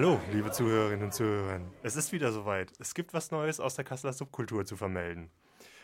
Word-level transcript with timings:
Hallo, 0.00 0.18
liebe 0.32 0.50
Zuhörerinnen 0.50 1.04
und 1.04 1.12
Zuhörer. 1.12 1.60
Es 1.82 1.94
ist 1.94 2.10
wieder 2.10 2.32
soweit. 2.32 2.72
Es 2.78 2.94
gibt 2.94 3.12
was 3.12 3.30
Neues 3.32 3.60
aus 3.60 3.74
der 3.74 3.84
Kasseler 3.84 4.14
Subkultur 4.14 4.64
zu 4.64 4.78
vermelden. 4.78 5.30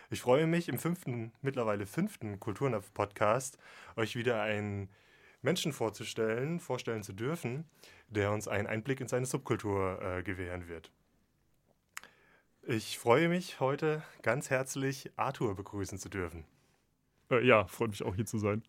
Ich 0.09 0.23
freue 0.23 0.47
mich, 0.47 0.71
im 0.71 0.79
fünften, 0.79 1.35
mittlerweile 1.43 1.85
fünften 1.85 2.41
Kulturnapf-Podcast 2.41 3.59
euch 3.95 4.17
wieder 4.17 4.41
einen 4.41 4.89
Menschen 5.43 5.75
vorzustellen, 5.75 6.61
vorstellen 6.61 7.03
zu 7.03 7.13
dürfen, 7.13 7.69
der 8.09 8.33
uns 8.33 8.49
einen 8.49 8.67
Einblick 8.67 9.03
in 9.03 9.09
seine 9.09 9.27
Subkultur 9.27 10.01
äh, 10.01 10.23
gewähren 10.23 10.67
wird. 10.67 10.91
Ich 12.63 12.99
freue 12.99 13.29
mich, 13.29 13.61
heute 13.61 14.03
ganz 14.23 14.49
herzlich 14.49 15.11
Arthur 15.17 15.55
begrüßen 15.55 15.99
zu 15.99 16.09
dürfen. 16.09 16.47
Äh, 17.31 17.47
ja, 17.47 17.67
freut 17.67 17.91
mich 17.91 18.03
auch 18.03 18.15
hier 18.15 18.25
zu 18.25 18.39
sein. 18.39 18.63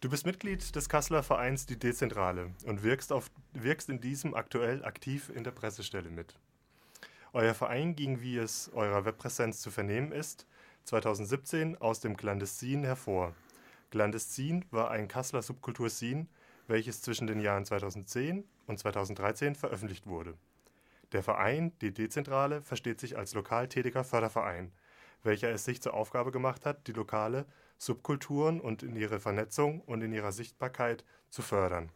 Du 0.00 0.10
bist 0.10 0.26
Mitglied 0.26 0.76
des 0.76 0.90
Kasseler 0.90 1.22
Vereins 1.22 1.64
Die 1.64 1.78
Dezentrale 1.78 2.50
und 2.66 2.82
wirkst, 2.82 3.14
auf, 3.14 3.30
wirkst 3.54 3.88
in 3.88 3.98
diesem 3.98 4.34
aktuell 4.34 4.84
aktiv 4.84 5.32
in 5.34 5.42
der 5.42 5.52
Pressestelle 5.52 6.10
mit. 6.10 6.38
Euer 7.32 7.54
Verein 7.54 7.96
ging, 7.96 8.20
wie 8.20 8.36
es 8.36 8.70
eurer 8.74 9.06
Webpräsenz 9.06 9.62
zu 9.62 9.70
vernehmen 9.70 10.12
ist, 10.12 10.46
2017 10.84 11.80
aus 11.80 12.00
dem 12.00 12.14
Clandestin 12.14 12.84
hervor. 12.84 13.34
Clandestin 13.90 14.66
war 14.70 14.90
ein 14.90 15.08
Kasseler 15.08 15.40
Subkultur-Scene, 15.40 16.26
welches 16.66 17.00
zwischen 17.00 17.26
den 17.26 17.40
Jahren 17.40 17.64
2010 17.64 18.44
und 18.66 18.78
2013 18.78 19.54
veröffentlicht 19.54 20.06
wurde. 20.06 20.34
Der 21.12 21.22
Verein, 21.22 21.72
die 21.80 21.94
Dezentrale, 21.94 22.60
versteht 22.60 23.00
sich 23.00 23.16
als 23.16 23.32
lokal 23.32 23.66
tätiger 23.68 24.04
Förderverein, 24.04 24.72
welcher 25.22 25.48
es 25.48 25.64
sich 25.64 25.80
zur 25.80 25.94
Aufgabe 25.94 26.32
gemacht 26.32 26.66
hat, 26.66 26.86
die 26.86 26.92
lokale 26.92 27.46
Subkulturen 27.78 28.60
und 28.60 28.82
in 28.82 28.96
ihrer 28.96 29.20
Vernetzung 29.20 29.80
und 29.82 30.02
in 30.02 30.12
ihrer 30.12 30.32
Sichtbarkeit 30.32 31.04
zu 31.30 31.42
fördern. 31.42 31.90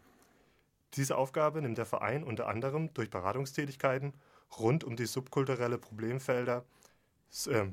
Diese 0.94 1.16
Aufgabe 1.16 1.62
nimmt 1.62 1.78
der 1.78 1.86
Verein 1.86 2.24
unter 2.24 2.48
anderem 2.48 2.92
durch 2.94 3.10
Beratungstätigkeiten 3.10 4.12
rund 4.58 4.84
um 4.84 4.96
die 4.96 5.06
subkulturelle 5.06 5.78
Problemfelder. 5.78 6.64
Äh, 7.46 7.66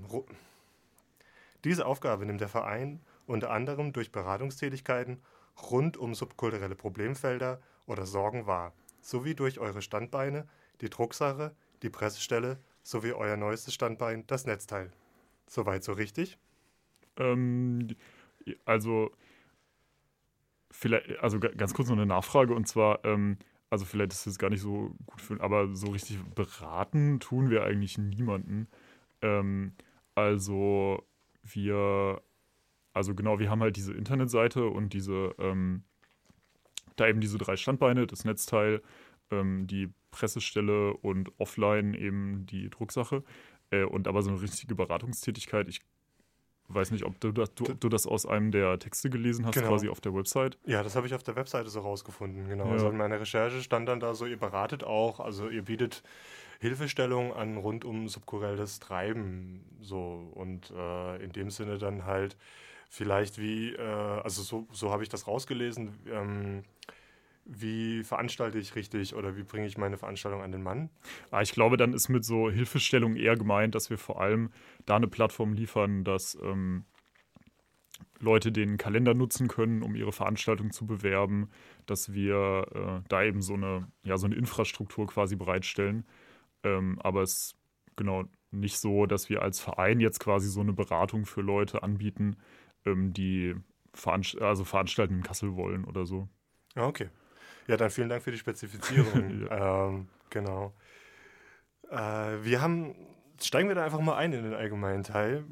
diese 1.63 1.85
Aufgabe 1.85 2.25
nimmt 2.25 2.41
der 2.41 2.49
Verein 2.49 3.01
unter 3.25 3.49
anderem 3.51 3.91
durch 3.91 4.11
Beratungstätigkeiten 4.11 5.21
rund 5.71 5.97
um 5.97 6.13
subkulturelle 6.13 6.75
Problemfelder 6.75 7.59
oder 7.87 8.05
Sorgen 8.05 8.45
wahr, 8.45 8.73
sowie 9.01 9.33
durch 9.33 9.59
eure 9.59 9.81
Standbeine, 9.81 10.47
die 10.81 10.89
Drucksache, 10.89 11.55
die 11.81 11.89
Pressestelle 11.89 12.59
sowie 12.83 13.13
euer 13.13 13.35
neuestes 13.35 13.73
Standbein, 13.73 14.25
das 14.27 14.45
Netzteil. 14.45 14.91
Soweit 15.47 15.83
so 15.83 15.93
richtig? 15.93 16.37
Ähm, 17.17 17.87
also, 18.65 19.11
vielleicht, 20.71 21.19
also 21.19 21.39
ganz 21.39 21.73
kurz 21.73 21.89
noch 21.89 21.95
eine 21.95 22.05
Nachfrage 22.05 22.53
und 22.53 22.67
zwar, 22.67 23.03
ähm, 23.05 23.37
also 23.69 23.85
vielleicht 23.85 24.13
ist 24.13 24.27
es 24.27 24.39
gar 24.39 24.49
nicht 24.49 24.61
so 24.61 24.95
gut 25.05 25.21
für, 25.21 25.41
aber 25.41 25.75
so 25.75 25.87
richtig 25.91 26.23
beraten 26.35 27.19
tun 27.19 27.49
wir 27.49 27.63
eigentlich 27.63 27.97
niemanden. 27.97 28.67
Ähm, 29.21 29.73
also 30.15 31.03
wir, 31.43 32.21
also 32.93 33.13
genau, 33.15 33.39
wir 33.39 33.49
haben 33.49 33.61
halt 33.61 33.75
diese 33.75 33.93
Internetseite 33.93 34.67
und 34.67 34.93
diese, 34.93 35.35
ähm, 35.37 35.83
da 36.95 37.07
eben 37.07 37.21
diese 37.21 37.37
drei 37.37 37.57
Standbeine, 37.57 38.07
das 38.07 38.25
Netzteil, 38.25 38.81
ähm, 39.31 39.67
die 39.67 39.93
Pressestelle 40.11 40.93
und 40.93 41.31
offline 41.39 41.93
eben 41.93 42.45
die 42.45 42.69
Drucksache. 42.69 43.23
Äh, 43.69 43.83
und 43.83 44.07
aber 44.07 44.21
so 44.21 44.31
eine 44.31 44.41
richtige 44.41 44.75
Beratungstätigkeit, 44.75 45.67
ich 45.67 45.81
weiß 46.69 46.91
nicht, 46.91 47.05
ob 47.05 47.19
du 47.19 47.31
das, 47.31 47.53
du, 47.55 47.65
ob 47.65 47.79
du 47.79 47.89
das 47.89 48.05
aus 48.05 48.25
einem 48.25 48.51
der 48.51 48.77
Texte 48.79 49.09
gelesen 49.09 49.45
hast, 49.45 49.55
genau. 49.55 49.69
quasi 49.69 49.89
auf 49.89 50.01
der 50.01 50.13
Website. 50.13 50.57
Ja, 50.65 50.83
das 50.83 50.95
habe 50.95 51.07
ich 51.07 51.13
auf 51.13 51.23
der 51.23 51.35
Webseite 51.35 51.69
so 51.69 51.79
rausgefunden, 51.79 52.47
genau. 52.47 52.65
Ja. 52.65 52.71
Also 52.73 52.89
in 52.89 52.97
meiner 52.97 53.19
Recherche 53.19 53.61
stand 53.61 53.87
dann 53.87 53.99
da 53.99 54.13
so, 54.13 54.25
ihr 54.25 54.37
beratet 54.37 54.83
auch, 54.83 55.19
also 55.19 55.49
ihr 55.49 55.63
bietet 55.63 56.03
Hilfestellung 56.59 57.33
an 57.33 57.57
rund 57.57 57.85
um 57.85 58.07
subkulturelles 58.09 58.79
Treiben, 58.79 59.63
so 59.81 60.31
und 60.33 60.71
äh, 60.71 61.23
in 61.23 61.31
dem 61.31 61.49
Sinne 61.51 61.77
dann 61.77 62.05
halt 62.05 62.35
vielleicht 62.89 63.39
wie, 63.39 63.73
äh, 63.73 63.81
also 63.81 64.41
so, 64.41 64.67
so 64.71 64.91
habe 64.91 65.03
ich 65.03 65.09
das 65.09 65.27
rausgelesen, 65.27 65.93
ähm, 66.09 66.63
wie 67.47 68.03
veranstalte 68.03 68.59
ich 68.59 68.75
richtig 68.75 69.15
oder 69.15 69.37
wie 69.37 69.43
bringe 69.43 69.67
ich 69.67 69.77
meine 69.77 69.97
Veranstaltung 69.97 70.41
an 70.41 70.51
den 70.51 70.63
Mann? 70.63 70.89
Ah, 71.31 71.41
ich 71.41 71.51
glaube, 71.51 71.77
dann 71.77 71.93
ist 71.93 72.09
mit 72.09 72.25
so 72.25 72.49
Hilfestellung 72.49 73.15
eher 73.15 73.35
gemeint, 73.35 73.73
dass 73.73 73.89
wir 73.89 73.97
vor 73.97 74.21
allem 74.21 74.51
da 74.85 74.97
eine 74.97 75.07
Plattform 75.07 75.53
liefern, 75.53 76.03
dass 76.03 76.37
ähm, 76.43 76.85
Leute 78.19 78.51
den 78.51 78.77
Kalender 78.77 79.13
nutzen 79.13 79.47
können, 79.47 79.81
um 79.81 79.95
ihre 79.95 80.11
Veranstaltung 80.11 80.71
zu 80.71 80.85
bewerben, 80.85 81.49
dass 81.85 82.13
wir 82.13 82.65
äh, 82.73 83.07
da 83.07 83.23
eben 83.23 83.41
so 83.41 83.53
eine, 83.53 83.87
ja, 84.03 84.17
so 84.17 84.25
eine 84.25 84.35
Infrastruktur 84.35 85.07
quasi 85.07 85.35
bereitstellen. 85.35 86.05
Ähm, 86.63 86.99
aber 86.99 87.21
es 87.21 87.33
ist 87.33 87.57
genau 87.95 88.25
nicht 88.51 88.77
so, 88.77 89.05
dass 89.05 89.29
wir 89.29 89.41
als 89.41 89.59
Verein 89.59 89.99
jetzt 89.99 90.19
quasi 90.19 90.49
so 90.49 90.61
eine 90.61 90.73
Beratung 90.73 91.25
für 91.25 91.41
Leute 91.41 91.83
anbieten, 91.83 92.37
ähm, 92.85 93.13
die 93.13 93.55
veranst 93.93 94.39
also 94.41 94.63
veranstalten 94.63 95.15
in 95.15 95.23
Kassel 95.23 95.55
wollen 95.55 95.85
oder 95.85 96.05
so. 96.05 96.27
Ja, 96.75 96.85
okay. 96.85 97.09
Ja, 97.67 97.77
dann 97.77 97.89
vielen 97.89 98.09
Dank 98.09 98.23
für 98.23 98.31
die 98.31 98.37
Spezifizierung. 98.37 99.47
ja. 99.49 99.87
ähm, 99.87 100.07
genau. 100.29 100.73
Äh, 101.91 101.95
wir 102.41 102.61
haben, 102.61 102.95
steigen 103.41 103.67
wir 103.67 103.75
da 103.75 103.83
einfach 103.83 103.99
mal 103.99 104.15
ein 104.15 104.33
in 104.33 104.43
den 104.43 104.53
allgemeinen 104.53 105.03
Teil. 105.03 105.43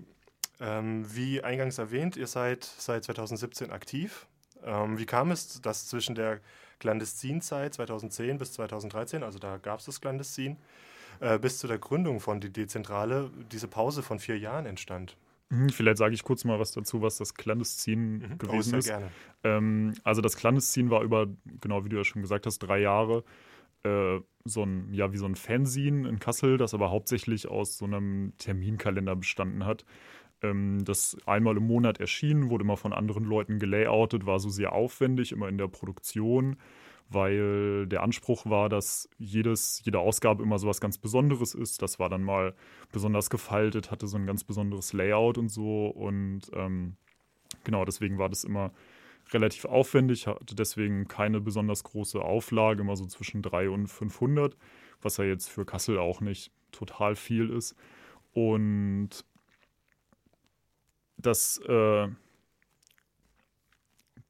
Ähm, 0.61 1.05
wie 1.13 1.43
eingangs 1.43 1.77
erwähnt, 1.77 2.15
ihr 2.15 2.27
seid 2.27 2.63
seit 2.63 3.03
2017 3.03 3.71
aktiv. 3.71 4.27
Ähm, 4.63 4.97
wie 4.97 5.05
kam 5.05 5.31
es, 5.31 5.61
dass 5.61 5.87
zwischen 5.87 6.15
der 6.15 6.39
Clandestinzeit 6.79 7.73
2010 7.73 8.37
bis 8.37 8.53
2013, 8.53 9.23
also 9.23 9.37
da 9.37 9.57
gab 9.57 9.79
es 9.79 9.85
das 9.85 9.99
Clandestin, 9.99 10.57
äh, 11.19 11.37
bis 11.37 11.59
zu 11.59 11.67
der 11.67 11.77
Gründung 11.77 12.19
von 12.19 12.39
die 12.39 12.51
Dezentrale 12.51 13.29
diese 13.51 13.67
Pause 13.67 14.01
von 14.01 14.19
vier 14.19 14.39
Jahren 14.39 14.65
entstand? 14.65 15.17
Mhm, 15.49 15.69
vielleicht 15.69 15.97
sage 15.97 16.15
ich 16.15 16.23
kurz 16.23 16.43
mal 16.43 16.59
was 16.59 16.71
dazu, 16.71 17.01
was 17.01 17.17
das 17.17 17.33
Clandestin 17.33 18.17
mhm. 18.17 18.37
gewesen 18.37 18.75
oh, 18.75 18.77
ist. 18.77 18.87
Gerne. 18.87 19.11
Ähm, 19.43 19.93
also 20.03 20.21
das 20.21 20.35
Clandestin 20.35 20.89
war 20.89 21.03
über, 21.03 21.27
genau 21.61 21.85
wie 21.85 21.89
du 21.89 21.97
ja 21.97 22.03
schon 22.03 22.21
gesagt 22.21 22.45
hast, 22.45 22.59
drei 22.59 22.79
Jahre 22.79 23.23
äh, 23.85 24.19
so 24.43 24.63
ein, 24.63 24.93
ja, 24.93 25.11
wie 25.13 25.17
so 25.17 25.25
ein 25.25 25.35
Fanzine 25.35 26.07
in 26.09 26.19
Kassel, 26.19 26.57
das 26.57 26.73
aber 26.73 26.91
hauptsächlich 26.91 27.47
aus 27.47 27.77
so 27.77 27.85
einem 27.85 28.33
Terminkalender 28.37 29.15
bestanden 29.15 29.65
hat. 29.65 29.85
Ähm, 30.41 30.83
das 30.83 31.17
einmal 31.25 31.57
im 31.57 31.67
Monat 31.67 31.99
erschien, 31.99 32.49
wurde 32.49 32.63
immer 32.63 32.77
von 32.77 32.93
anderen 32.93 33.23
Leuten 33.23 33.59
gelayoutet, 33.59 34.25
war 34.25 34.39
so 34.39 34.49
sehr 34.49 34.73
aufwendig, 34.73 35.31
immer 35.31 35.47
in 35.47 35.57
der 35.57 35.67
Produktion 35.67 36.57
weil 37.09 37.85
der 37.87 38.01
Anspruch 38.03 38.45
war, 38.45 38.69
dass 38.69 39.09
jedes, 39.17 39.81
jede 39.85 39.99
Ausgabe 39.99 40.43
immer 40.43 40.57
so 40.57 40.67
was 40.67 40.81
ganz 40.81 40.97
Besonderes 40.97 41.53
ist. 41.53 41.81
Das 41.81 41.99
war 41.99 42.09
dann 42.09 42.23
mal 42.23 42.55
besonders 42.91 43.29
gefaltet, 43.29 43.91
hatte 43.91 44.07
so 44.07 44.17
ein 44.17 44.25
ganz 44.25 44.43
besonderes 44.43 44.93
Layout 44.93 45.37
und 45.37 45.49
so. 45.49 45.87
Und 45.87 46.41
ähm, 46.53 46.95
genau, 47.63 47.85
deswegen 47.85 48.17
war 48.17 48.29
das 48.29 48.43
immer 48.43 48.71
relativ 49.31 49.65
aufwendig, 49.65 50.27
hatte 50.27 50.55
deswegen 50.55 51.07
keine 51.07 51.41
besonders 51.41 51.83
große 51.83 52.21
Auflage, 52.21 52.81
immer 52.81 52.95
so 52.95 53.05
zwischen 53.05 53.41
300 53.41 53.73
und 53.73 53.87
500, 53.87 54.57
was 55.01 55.17
ja 55.17 55.25
jetzt 55.25 55.49
für 55.49 55.65
Kassel 55.65 55.97
auch 55.99 56.21
nicht 56.21 56.51
total 56.71 57.15
viel 57.15 57.49
ist. 57.49 57.75
Und 58.33 59.25
das, 61.17 61.59
äh, 61.67 62.07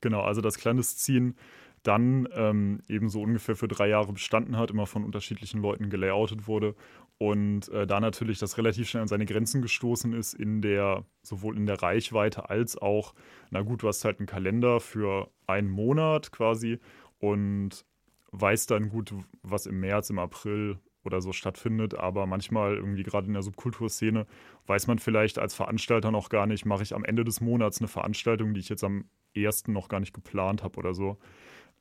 genau, 0.01 0.21
also 0.21 0.41
das 0.41 0.57
Clandestin 0.57 1.35
dann 1.85 2.27
ähm, 2.33 2.81
eben 2.87 3.09
so 3.09 3.21
ungefähr 3.21 3.55
für 3.55 3.67
drei 3.67 3.87
Jahre 3.87 4.11
bestanden 4.11 4.57
hat, 4.57 4.71
immer 4.71 4.87
von 4.87 5.03
unterschiedlichen 5.03 5.61
Leuten 5.61 5.89
gelayoutet 5.89 6.47
wurde 6.47 6.75
und 7.17 7.69
äh, 7.69 7.85
da 7.85 7.99
natürlich 7.99 8.39
das 8.39 8.57
relativ 8.57 8.89
schnell 8.89 9.03
an 9.03 9.07
seine 9.07 9.25
Grenzen 9.25 9.61
gestoßen 9.61 10.13
ist 10.13 10.33
in 10.33 10.61
der 10.61 11.05
sowohl 11.21 11.55
in 11.55 11.65
der 11.65 11.81
Reichweite 11.81 12.49
als 12.49 12.77
auch 12.77 13.13
na 13.51 13.61
gut 13.61 13.83
du 13.83 13.87
hast 13.87 14.03
halt 14.03 14.19
einen 14.19 14.27
Kalender 14.27 14.79
für 14.79 15.29
einen 15.45 15.69
Monat 15.69 16.31
quasi 16.31 16.79
und 17.19 17.85
weißt 18.31 18.71
dann 18.71 18.89
gut 18.89 19.13
was 19.43 19.67
im 19.67 19.79
März 19.79 20.09
im 20.09 20.19
April 20.19 20.79
oder 21.03 21.21
so 21.21 21.33
stattfindet, 21.33 21.93
aber 21.93 22.25
manchmal 22.25 22.75
irgendwie 22.75 23.03
gerade 23.03 23.27
in 23.27 23.33
der 23.33 23.43
Subkulturszene 23.43 24.25
weiß 24.65 24.87
man 24.87 24.97
vielleicht 24.97 25.37
als 25.37 25.53
Veranstalter 25.53 26.09
noch 26.09 26.29
gar 26.29 26.47
nicht, 26.47 26.65
mache 26.65 26.81
ich 26.81 26.95
am 26.95 27.05
Ende 27.05 27.23
des 27.23 27.41
Monats 27.41 27.79
eine 27.79 27.87
Veranstaltung, 27.87 28.55
die 28.55 28.59
ich 28.59 28.69
jetzt 28.69 28.83
am 28.83 29.05
ersten 29.35 29.71
noch 29.71 29.87
gar 29.87 29.99
nicht 29.99 30.13
geplant 30.13 30.63
habe 30.63 30.77
oder 30.77 30.95
so. 30.95 31.19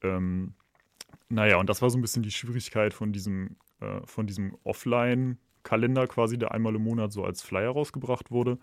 Ähm, 0.04 0.54
naja, 1.28 1.56
und 1.56 1.68
das 1.68 1.82
war 1.82 1.90
so 1.90 1.98
ein 1.98 2.02
bisschen 2.02 2.22
die 2.22 2.30
Schwierigkeit 2.30 2.94
von 2.94 3.12
diesem, 3.12 3.56
äh, 3.80 4.00
von 4.04 4.26
diesem 4.26 4.56
Offline-Kalender 4.64 6.06
quasi, 6.06 6.38
der 6.38 6.52
einmal 6.52 6.74
im 6.74 6.84
Monat 6.84 7.12
so 7.12 7.24
als 7.24 7.42
Flyer 7.42 7.70
rausgebracht 7.70 8.30
wurde. 8.30 8.58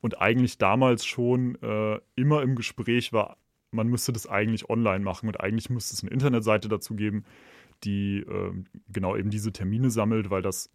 Und 0.00 0.20
eigentlich 0.20 0.58
damals 0.58 1.04
schon 1.04 1.56
äh, 1.62 2.00
immer 2.14 2.42
im 2.42 2.54
Gespräch 2.54 3.12
war, 3.12 3.36
man 3.70 3.88
müsste 3.88 4.12
das 4.12 4.26
eigentlich 4.26 4.70
online 4.70 5.04
machen 5.04 5.28
und 5.28 5.40
eigentlich 5.40 5.70
müsste 5.70 5.94
es 5.94 6.02
eine 6.02 6.12
Internetseite 6.12 6.68
dazu 6.68 6.94
geben, 6.94 7.24
die 7.84 8.20
äh, 8.20 8.52
genau 8.88 9.16
eben 9.16 9.30
diese 9.30 9.52
Termine 9.52 9.90
sammelt, 9.90 10.30
weil 10.30 10.42
das 10.42 10.70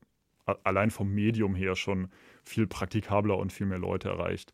allein 0.64 0.92
vom 0.92 1.10
Medium 1.10 1.56
her 1.56 1.76
schon 1.76 2.10
viel 2.44 2.68
praktikabler 2.68 3.38
und 3.38 3.52
viel 3.54 3.66
mehr 3.66 3.80
Leute 3.80 4.10
erreicht. 4.10 4.54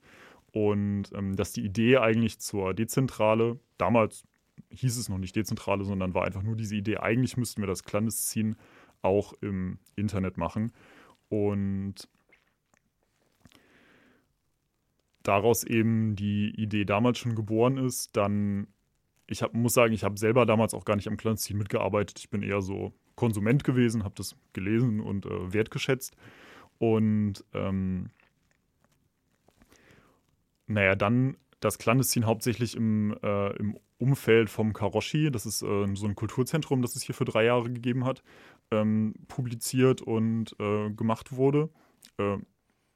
Und 0.52 1.12
ähm, 1.14 1.36
dass 1.36 1.52
die 1.52 1.66
Idee 1.66 1.98
eigentlich 1.98 2.40
zur 2.40 2.74
Dezentrale 2.74 3.60
damals 3.78 4.24
hieß 4.70 4.98
es 4.98 5.10
noch 5.10 5.18
nicht 5.18 5.36
Dezentrale, 5.36 5.84
sondern 5.84 6.14
war 6.14 6.26
einfach 6.26 6.44
nur 6.44 6.56
diese 6.56 6.76
Idee, 6.76 6.98
eigentlich 6.98 7.38
müssten 7.38 7.62
wir 7.62 7.68
das 7.68 7.84
Clandestin 7.84 8.56
auch 9.02 9.34
im 9.42 9.80
Internet 9.96 10.38
machen. 10.38 10.74
Und 11.30 12.10
daraus 15.24 15.64
eben 15.64 16.16
die 16.16 16.50
Idee 16.56 16.86
damals 16.86 17.20
schon 17.20 17.36
geboren 17.36 17.78
ist, 17.78 18.16
dann, 18.18 18.68
ich 19.28 19.42
hab, 19.42 19.54
muss 19.54 19.74
sagen, 19.74 19.94
ich 19.94 20.04
habe 20.04 20.18
selber 20.18 20.46
damals 20.46 20.74
auch 20.74 20.86
gar 20.86 20.96
nicht 20.96 21.08
am 21.08 21.18
Clandestin 21.18 21.58
mitgearbeitet. 21.58 22.20
Ich 22.20 22.30
bin 22.30 22.42
eher 22.42 22.62
so 22.62 22.94
Konsument 23.16 23.64
gewesen, 23.64 24.04
habe 24.04 24.16
das 24.16 24.36
gelesen 24.54 25.00
und 25.00 25.26
äh, 25.26 25.54
wertgeschätzt. 25.54 26.16
Und 26.78 27.44
ähm, 27.54 28.10
naja, 30.68 30.96
dann 30.96 31.38
das 31.60 31.78
Clandestin 31.78 32.26
hauptsächlich 32.26 32.76
im, 32.76 33.18
äh, 33.22 33.56
im 33.58 33.78
Umfeld 34.00 34.50
vom 34.50 34.74
Karoshi, 34.74 35.30
das 35.30 35.46
ist 35.46 35.62
äh, 35.62 35.96
so 35.96 36.08
ein 36.08 36.16
Kulturzentrum, 36.16 36.82
das 36.82 36.96
es 36.96 37.04
hier 37.04 37.14
für 37.14 37.26
drei 37.26 37.46
Jahre 37.46 37.70
gegeben 37.72 38.06
hat, 38.06 38.24
ähm, 38.72 39.14
publiziert 39.28 40.02
und 40.02 40.56
äh, 40.60 40.90
gemacht 40.92 41.34
wurde. 41.34 41.70
Äh, 42.18 42.38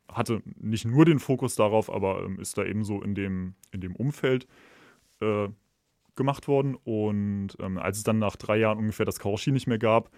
hatte 0.08 0.42
nicht 0.60 0.86
nur 0.86 1.06
den 1.06 1.20
Fokus 1.20 1.56
darauf, 1.56 1.92
aber 1.92 2.24
ähm, 2.24 2.40
ist 2.40 2.58
da 2.58 2.64
eben 2.64 2.84
so 2.84 3.02
in 3.02 3.16
dem, 3.16 3.56
in 3.72 3.82
dem 3.82 3.96
Umfeld 3.96 4.48
äh, 5.20 5.50
gemacht 6.16 6.48
worden. 6.48 6.76
Und 6.76 7.50
ähm, 7.60 7.78
als 7.78 7.98
es 7.98 8.04
dann 8.04 8.20
nach 8.20 8.36
drei 8.36 8.58
Jahren 8.58 8.78
ungefähr 8.78 9.06
das 9.06 9.20
Karoshi 9.20 9.52
nicht 9.52 9.68
mehr 9.68 9.80
gab, 9.80 10.10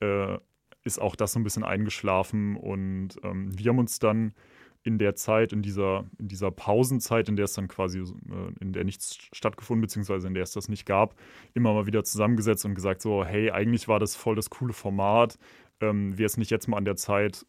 äh, 0.00 0.38
ist 0.84 1.00
auch 1.00 1.14
das 1.14 1.32
so 1.32 1.40
ein 1.40 1.44
bisschen 1.44 1.64
eingeschlafen. 1.64 2.56
Und 2.56 3.16
ähm, 3.22 3.56
wir 3.56 3.70
haben 3.70 3.78
uns 3.78 3.98
dann 3.98 4.34
in 4.84 4.98
der 4.98 5.14
Zeit, 5.14 5.52
in 5.52 5.62
dieser, 5.62 6.04
in 6.18 6.28
dieser 6.28 6.50
Pausenzeit, 6.50 7.28
in 7.28 7.36
der 7.36 7.44
es 7.44 7.52
dann 7.52 7.68
quasi, 7.68 8.00
äh, 8.00 8.52
in 8.60 8.72
der 8.72 8.84
nichts 8.84 9.18
stattgefunden, 9.32 9.80
beziehungsweise 9.82 10.26
in 10.26 10.34
der 10.34 10.42
es 10.42 10.52
das 10.52 10.68
nicht 10.68 10.86
gab, 10.86 11.14
immer 11.54 11.72
mal 11.72 11.86
wieder 11.86 12.04
zusammengesetzt 12.04 12.64
und 12.64 12.74
gesagt, 12.74 13.02
so, 13.02 13.24
hey, 13.24 13.50
eigentlich 13.50 13.88
war 13.88 14.00
das 14.00 14.16
voll 14.16 14.34
das 14.34 14.50
coole 14.50 14.72
Format. 14.72 15.38
Ähm, 15.80 16.18
Wäre 16.18 16.26
es 16.26 16.36
nicht 16.36 16.50
jetzt 16.50 16.68
mal 16.68 16.76
an 16.76 16.84
der 16.84 16.96
Zeit 16.96 17.46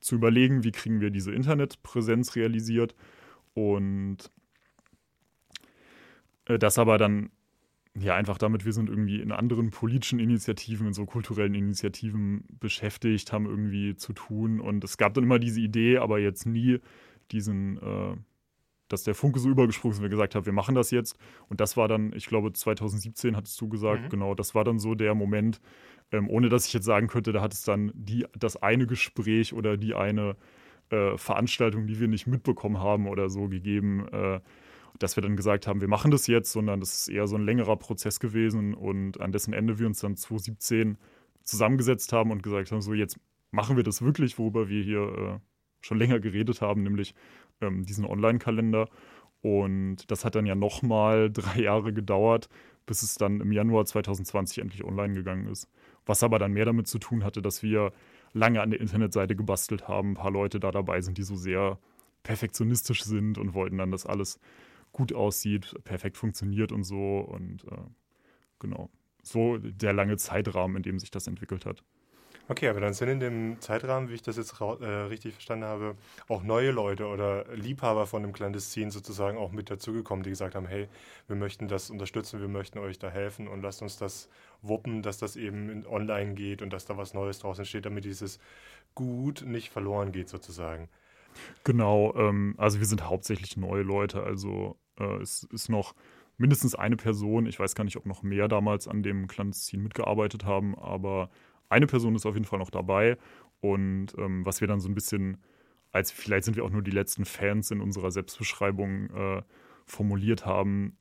zu 0.00 0.14
überlegen, 0.14 0.64
wie 0.64 0.72
kriegen 0.72 1.00
wir 1.00 1.10
diese 1.10 1.32
Internetpräsenz 1.32 2.36
realisiert 2.36 2.94
und 3.54 4.30
äh, 6.46 6.58
das 6.58 6.78
aber 6.78 6.98
dann 6.98 7.30
ja, 7.98 8.14
einfach 8.14 8.38
damit, 8.38 8.64
wir 8.64 8.72
sind 8.72 8.88
irgendwie 8.88 9.20
in 9.20 9.32
anderen 9.32 9.70
politischen 9.70 10.18
Initiativen, 10.18 10.86
in 10.86 10.92
so 10.94 11.04
kulturellen 11.04 11.54
Initiativen 11.54 12.44
beschäftigt, 12.58 13.32
haben 13.32 13.46
irgendwie 13.46 13.96
zu 13.96 14.14
tun. 14.14 14.60
Und 14.60 14.82
es 14.82 14.96
gab 14.96 15.12
dann 15.14 15.24
immer 15.24 15.38
diese 15.38 15.60
Idee, 15.60 15.98
aber 15.98 16.18
jetzt 16.18 16.46
nie 16.46 16.80
diesen, 17.32 17.76
äh, 17.76 18.16
dass 18.88 19.04
der 19.04 19.14
Funke 19.14 19.40
so 19.40 19.50
übergesprungen 19.50 19.92
ist, 19.92 19.98
und 19.98 20.04
wir 20.04 20.10
gesagt 20.10 20.34
haben, 20.34 20.46
wir 20.46 20.54
machen 20.54 20.74
das 20.74 20.90
jetzt. 20.90 21.18
Und 21.48 21.60
das 21.60 21.76
war 21.76 21.86
dann, 21.86 22.14
ich 22.14 22.26
glaube, 22.26 22.52
2017 22.52 23.36
hattest 23.36 23.60
du 23.60 23.68
gesagt, 23.68 24.04
mhm. 24.04 24.08
genau, 24.08 24.34
das 24.34 24.54
war 24.54 24.64
dann 24.64 24.78
so 24.78 24.94
der 24.94 25.14
Moment, 25.14 25.60
ähm, 26.12 26.30
ohne 26.30 26.48
dass 26.48 26.66
ich 26.66 26.72
jetzt 26.72 26.86
sagen 26.86 27.08
könnte, 27.08 27.32
da 27.32 27.42
hat 27.42 27.52
es 27.52 27.62
dann 27.62 27.92
die, 27.94 28.26
das 28.38 28.56
eine 28.56 28.86
Gespräch 28.86 29.52
oder 29.52 29.76
die 29.76 29.94
eine 29.94 30.36
äh, 30.88 31.18
Veranstaltung, 31.18 31.86
die 31.86 32.00
wir 32.00 32.08
nicht 32.08 32.26
mitbekommen 32.26 32.78
haben 32.78 33.06
oder 33.06 33.28
so 33.28 33.48
gegeben, 33.48 34.08
äh, 34.08 34.40
dass 35.02 35.16
wir 35.16 35.22
dann 35.22 35.36
gesagt 35.36 35.66
haben, 35.66 35.80
wir 35.80 35.88
machen 35.88 36.10
das 36.10 36.26
jetzt, 36.26 36.52
sondern 36.52 36.80
das 36.80 36.94
ist 36.94 37.08
eher 37.08 37.26
so 37.26 37.36
ein 37.36 37.44
längerer 37.44 37.76
Prozess 37.76 38.20
gewesen 38.20 38.74
und 38.74 39.20
an 39.20 39.32
dessen 39.32 39.52
Ende 39.52 39.78
wir 39.78 39.86
uns 39.86 40.00
dann 40.00 40.16
2017 40.16 40.98
zusammengesetzt 41.44 42.12
haben 42.12 42.30
und 42.30 42.42
gesagt 42.42 42.70
haben, 42.70 42.82
so 42.82 42.94
jetzt 42.94 43.18
machen 43.50 43.76
wir 43.76 43.84
das 43.84 44.02
wirklich, 44.02 44.38
worüber 44.38 44.68
wir 44.68 44.82
hier 44.82 45.00
äh, 45.00 45.38
schon 45.80 45.98
länger 45.98 46.20
geredet 46.20 46.60
haben, 46.60 46.82
nämlich 46.82 47.14
ähm, 47.60 47.84
diesen 47.84 48.04
Online-Kalender. 48.04 48.88
Und 49.40 50.10
das 50.10 50.24
hat 50.24 50.36
dann 50.36 50.46
ja 50.46 50.54
nochmal 50.54 51.30
drei 51.32 51.60
Jahre 51.60 51.92
gedauert, 51.92 52.48
bis 52.86 53.02
es 53.02 53.14
dann 53.16 53.40
im 53.40 53.52
Januar 53.52 53.84
2020 53.84 54.58
endlich 54.58 54.84
online 54.84 55.14
gegangen 55.14 55.48
ist. 55.48 55.68
Was 56.06 56.22
aber 56.22 56.38
dann 56.38 56.52
mehr 56.52 56.64
damit 56.64 56.86
zu 56.86 56.98
tun 56.98 57.24
hatte, 57.24 57.42
dass 57.42 57.62
wir 57.62 57.92
lange 58.32 58.62
an 58.62 58.70
der 58.70 58.80
Internetseite 58.80 59.36
gebastelt 59.36 59.88
haben, 59.88 60.12
ein 60.12 60.14
paar 60.14 60.30
Leute 60.30 60.58
da 60.58 60.70
dabei 60.70 61.00
sind, 61.00 61.18
die 61.18 61.22
so 61.22 61.36
sehr 61.36 61.78
perfektionistisch 62.22 63.02
sind 63.02 63.36
und 63.38 63.54
wollten 63.54 63.78
dann 63.78 63.90
das 63.90 64.06
alles 64.06 64.38
gut 64.92 65.12
aussieht, 65.12 65.74
perfekt 65.84 66.16
funktioniert 66.16 66.72
und 66.72 66.84
so. 66.84 67.20
Und 67.20 67.64
äh, 67.64 67.76
genau, 68.58 68.90
so 69.22 69.58
der 69.58 69.92
lange 69.92 70.16
Zeitrahmen, 70.16 70.76
in 70.76 70.82
dem 70.82 70.98
sich 70.98 71.10
das 71.10 71.26
entwickelt 71.26 71.66
hat. 71.66 71.82
Okay, 72.48 72.68
aber 72.68 72.80
dann 72.80 72.92
sind 72.92 73.08
in 73.08 73.20
dem 73.20 73.60
Zeitrahmen, 73.60 74.08
wie 74.08 74.14
ich 74.14 74.22
das 74.22 74.36
jetzt 74.36 74.60
äh, 74.60 74.84
richtig 74.84 75.34
verstanden 75.34 75.64
habe, 75.64 75.96
auch 76.28 76.42
neue 76.42 76.72
Leute 76.72 77.06
oder 77.06 77.44
Liebhaber 77.54 78.06
von 78.06 78.22
dem 78.22 78.32
Clandestin 78.32 78.90
sozusagen 78.90 79.38
auch 79.38 79.52
mit 79.52 79.70
dazugekommen, 79.70 80.24
die 80.24 80.30
gesagt 80.30 80.56
haben, 80.56 80.66
hey, 80.66 80.88
wir 81.28 81.36
möchten 81.36 81.68
das 81.68 81.88
unterstützen, 81.88 82.40
wir 82.40 82.48
möchten 82.48 82.78
euch 82.78 82.98
da 82.98 83.10
helfen 83.10 83.46
und 83.46 83.62
lasst 83.62 83.80
uns 83.80 83.96
das 83.96 84.28
wuppen, 84.60 85.02
dass 85.02 85.18
das 85.18 85.36
eben 85.36 85.86
online 85.86 86.34
geht 86.34 86.62
und 86.62 86.72
dass 86.72 86.84
da 86.84 86.96
was 86.96 87.14
Neues 87.14 87.38
draus 87.38 87.58
entsteht, 87.58 87.86
damit 87.86 88.04
dieses 88.04 88.40
Gut 88.94 89.44
nicht 89.46 89.70
verloren 89.70 90.10
geht 90.10 90.28
sozusagen. 90.28 90.88
Genau, 91.64 92.14
ähm, 92.16 92.54
also 92.58 92.78
wir 92.78 92.86
sind 92.86 93.08
hauptsächlich 93.08 93.56
neue 93.56 93.82
Leute, 93.82 94.22
also 94.22 94.76
äh, 94.98 95.16
es 95.16 95.44
ist 95.44 95.68
noch 95.68 95.94
mindestens 96.36 96.74
eine 96.74 96.96
Person, 96.96 97.46
ich 97.46 97.58
weiß 97.58 97.74
gar 97.74 97.84
nicht, 97.84 97.96
ob 97.96 98.06
noch 98.06 98.22
mehr 98.22 98.48
damals 98.48 98.88
an 98.88 99.02
dem 99.02 99.28
Clandestin 99.28 99.82
mitgearbeitet 99.82 100.44
haben, 100.44 100.78
aber 100.78 101.30
eine 101.68 101.86
Person 101.86 102.14
ist 102.14 102.26
auf 102.26 102.34
jeden 102.34 102.46
Fall 102.46 102.58
noch 102.58 102.70
dabei. 102.70 103.16
Und 103.60 104.08
ähm, 104.18 104.44
was 104.44 104.60
wir 104.60 104.68
dann 104.68 104.80
so 104.80 104.88
ein 104.88 104.94
bisschen, 104.94 105.38
als 105.92 106.10
vielleicht 106.10 106.44
sind 106.44 106.56
wir 106.56 106.64
auch 106.64 106.70
nur 106.70 106.82
die 106.82 106.90
letzten 106.90 107.24
Fans 107.24 107.70
in 107.70 107.80
unserer 107.80 108.10
Selbstbeschreibung 108.10 109.10
äh, 109.10 109.42
formuliert 109.86 110.44
haben, 110.44 110.96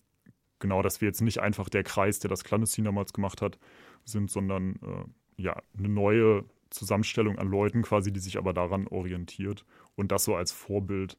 genau, 0.59 0.81
dass 0.81 1.01
wir 1.01 1.07
jetzt 1.07 1.21
nicht 1.21 1.39
einfach 1.39 1.69
der 1.69 1.83
Kreis, 1.83 2.19
der 2.19 2.29
das 2.29 2.43
Clandestin 2.43 2.85
damals 2.85 3.13
gemacht 3.13 3.41
hat, 3.41 3.57
sind, 4.05 4.29
sondern 4.29 4.75
äh, 4.75 5.41
ja, 5.41 5.61
eine 5.77 5.89
neue 5.89 6.45
Zusammenstellung 6.71 7.37
an 7.37 7.47
Leuten 7.47 7.83
quasi, 7.83 8.11
die 8.11 8.19
sich 8.19 8.37
aber 8.37 8.53
daran 8.53 8.87
orientiert 8.87 9.65
und 9.95 10.11
das 10.11 10.23
so 10.23 10.35
als 10.35 10.51
Vorbild 10.51 11.17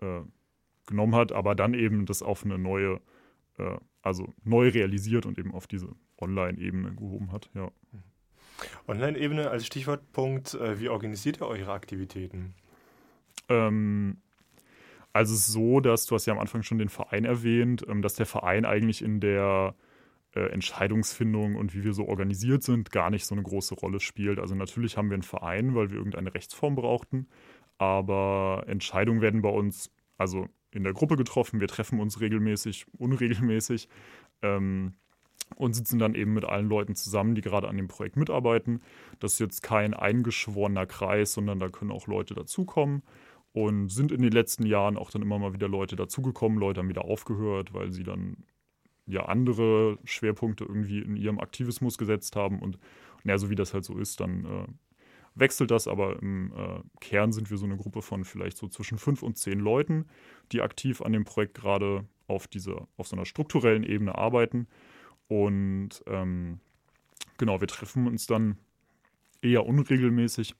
äh, 0.00 0.20
genommen 0.86 1.14
hat, 1.14 1.32
aber 1.32 1.54
dann 1.54 1.74
eben 1.74 2.06
das 2.06 2.22
auf 2.22 2.44
eine 2.44 2.58
neue, 2.58 3.00
äh, 3.58 3.76
also 4.02 4.34
neu 4.42 4.68
realisiert 4.68 5.26
und 5.26 5.38
eben 5.38 5.54
auf 5.54 5.66
diese 5.66 5.94
Online-Ebene 6.20 6.94
gehoben 6.94 7.30
hat, 7.30 7.50
ja. 7.54 7.70
Online-Ebene 8.88 9.50
als 9.50 9.66
Stichwortpunkt, 9.66 10.54
äh, 10.54 10.80
wie 10.80 10.88
organisiert 10.88 11.40
ihr 11.40 11.46
eure 11.46 11.72
Aktivitäten? 11.72 12.54
Ähm, 13.48 14.16
also 15.12 15.34
es 15.34 15.40
ist 15.40 15.52
so, 15.52 15.80
dass 15.80 16.06
du 16.06 16.14
hast 16.14 16.26
ja 16.26 16.32
am 16.32 16.40
Anfang 16.40 16.62
schon 16.62 16.78
den 16.78 16.88
Verein 16.88 17.24
erwähnt, 17.24 17.84
ähm, 17.88 18.02
dass 18.02 18.14
der 18.14 18.26
Verein 18.26 18.64
eigentlich 18.64 19.02
in 19.02 19.20
der 19.20 19.74
äh, 20.34 20.46
Entscheidungsfindung 20.50 21.56
und 21.56 21.74
wie 21.74 21.84
wir 21.84 21.92
so 21.94 22.06
organisiert 22.06 22.62
sind, 22.62 22.90
gar 22.90 23.10
nicht 23.10 23.24
so 23.24 23.34
eine 23.34 23.42
große 23.42 23.74
Rolle 23.74 24.00
spielt. 24.00 24.38
Also 24.38 24.54
natürlich 24.54 24.96
haben 24.96 25.10
wir 25.10 25.14
einen 25.14 25.22
Verein, 25.22 25.74
weil 25.74 25.90
wir 25.90 25.98
irgendeine 25.98 26.34
Rechtsform 26.34 26.74
brauchten, 26.74 27.28
aber 27.78 28.64
Entscheidungen 28.66 29.20
werden 29.20 29.42
bei 29.42 29.50
uns, 29.50 29.90
also 30.16 30.48
in 30.70 30.84
der 30.84 30.92
Gruppe 30.92 31.16
getroffen, 31.16 31.60
wir 31.60 31.68
treffen 31.68 32.00
uns 32.00 32.20
regelmäßig, 32.20 32.86
unregelmäßig 32.98 33.88
ähm, 34.42 34.94
und 35.56 35.72
sitzen 35.74 35.98
dann 35.98 36.14
eben 36.14 36.34
mit 36.34 36.44
allen 36.44 36.68
Leuten 36.68 36.94
zusammen, 36.94 37.34
die 37.34 37.40
gerade 37.40 37.68
an 37.68 37.76
dem 37.76 37.88
Projekt 37.88 38.16
mitarbeiten. 38.16 38.82
Das 39.18 39.34
ist 39.34 39.38
jetzt 39.38 39.62
kein 39.62 39.94
eingeschworener 39.94 40.86
Kreis, 40.86 41.32
sondern 41.32 41.58
da 41.58 41.68
können 41.68 41.90
auch 41.90 42.06
Leute 42.06 42.34
dazukommen 42.34 43.02
und 43.52 43.88
sind 43.88 44.12
in 44.12 44.22
den 44.22 44.32
letzten 44.32 44.66
Jahren 44.66 44.96
auch 44.96 45.10
dann 45.10 45.22
immer 45.22 45.38
mal 45.38 45.54
wieder 45.54 45.68
Leute 45.68 45.96
dazugekommen, 45.96 46.58
Leute 46.58 46.80
haben 46.80 46.88
wieder 46.88 47.06
aufgehört, 47.06 47.72
weil 47.72 47.92
sie 47.92 48.04
dann 48.04 48.44
ja 49.08 49.24
andere 49.26 49.98
Schwerpunkte 50.04 50.64
irgendwie 50.64 51.00
in 51.00 51.16
ihrem 51.16 51.40
Aktivismus 51.40 51.98
gesetzt 51.98 52.36
haben 52.36 52.60
und 52.60 52.78
naja, 53.24 53.38
so 53.38 53.50
wie 53.50 53.56
das 53.56 53.74
halt 53.74 53.84
so 53.84 53.98
ist, 53.98 54.20
dann 54.20 54.44
äh, 54.44 54.66
wechselt 55.34 55.70
das, 55.70 55.88
aber 55.88 56.20
im 56.20 56.52
äh, 56.52 56.80
Kern 57.00 57.32
sind 57.32 57.50
wir 57.50 57.56
so 57.56 57.66
eine 57.66 57.76
Gruppe 57.76 58.02
von 58.02 58.24
vielleicht 58.24 58.56
so 58.56 58.68
zwischen 58.68 58.98
fünf 58.98 59.22
und 59.22 59.36
zehn 59.36 59.58
Leuten, 59.58 60.06
die 60.52 60.62
aktiv 60.62 61.00
an 61.02 61.12
dem 61.12 61.24
Projekt 61.24 61.54
gerade 61.54 62.04
auf 62.26 62.46
dieser, 62.46 62.86
auf 62.96 63.08
so 63.08 63.16
einer 63.16 63.24
strukturellen 63.24 63.82
Ebene 63.82 64.16
arbeiten. 64.16 64.66
Und 65.28 66.02
ähm, 66.06 66.60
genau, 67.38 67.60
wir 67.60 67.68
treffen 67.68 68.06
uns 68.06 68.26
dann 68.26 68.58
eher 69.42 69.66
unregelmäßig. 69.66 70.54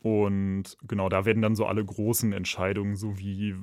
Und 0.00 0.76
genau, 0.86 1.08
da 1.08 1.24
werden 1.24 1.42
dann 1.42 1.56
so 1.56 1.66
alle 1.66 1.84
großen 1.84 2.32
Entscheidungen, 2.32 2.96
so 2.96 3.18
wie, 3.18 3.56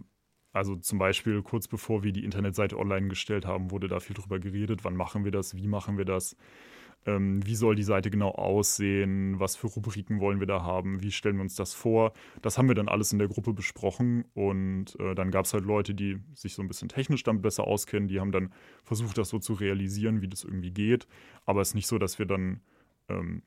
also 0.56 0.78
zum 0.78 1.00
Beispiel 1.00 1.42
kurz 1.42 1.68
bevor 1.68 2.04
wir 2.04 2.14
die 2.14 2.24
Internetseite 2.24 2.80
online 2.80 3.10
gestellt 3.10 3.46
haben, 3.46 3.72
wurde 3.72 3.90
da 3.90 4.00
viel 4.00 4.16
drüber 4.16 4.40
geredet, 4.40 4.86
wann 4.86 4.96
machen 4.96 5.26
wir 5.26 5.32
das, 5.32 5.58
wie 5.58 5.68
machen 5.68 5.98
wir 5.98 6.06
das, 6.06 6.38
ähm, 7.06 7.46
wie 7.46 7.56
soll 7.56 7.76
die 7.76 7.84
Seite 7.84 8.10
genau 8.10 8.30
aussehen, 8.30 9.38
was 9.38 9.58
für 9.58 9.68
Rubriken 9.68 10.22
wollen 10.22 10.40
wir 10.40 10.48
da 10.48 10.64
haben, 10.64 11.04
wie 11.04 11.12
stellen 11.12 11.36
wir 11.36 11.42
uns 11.42 11.56
das 11.56 11.74
vor. 11.74 12.14
Das 12.42 12.58
haben 12.58 12.70
wir 12.70 12.76
dann 12.76 12.88
alles 12.88 13.12
in 13.12 13.20
der 13.20 13.28
Gruppe 13.28 13.52
besprochen. 13.52 14.24
Und 14.34 14.98
äh, 14.98 15.14
dann 15.14 15.30
gab 15.30 15.44
es 15.44 15.54
halt 15.54 15.66
Leute, 15.66 15.94
die 15.94 16.20
sich 16.34 16.54
so 16.54 16.62
ein 16.62 16.70
bisschen 16.70 16.88
technisch 16.88 17.24
damit 17.24 17.42
besser 17.42 17.68
auskennen, 17.68 18.08
die 18.08 18.22
haben 18.22 18.32
dann 18.32 18.54
versucht, 18.86 19.18
das 19.18 19.28
so 19.28 19.40
zu 19.40 19.54
realisieren, 19.56 20.22
wie 20.22 20.30
das 20.30 20.46
irgendwie 20.46 20.72
geht. 20.72 21.06
Aber 21.46 21.60
es 21.60 21.70
ist 21.70 21.76
nicht 21.76 21.88
so, 21.88 21.98
dass 21.98 22.18
wir 22.18 22.28
dann 22.28 22.62
ähm, 23.10 23.44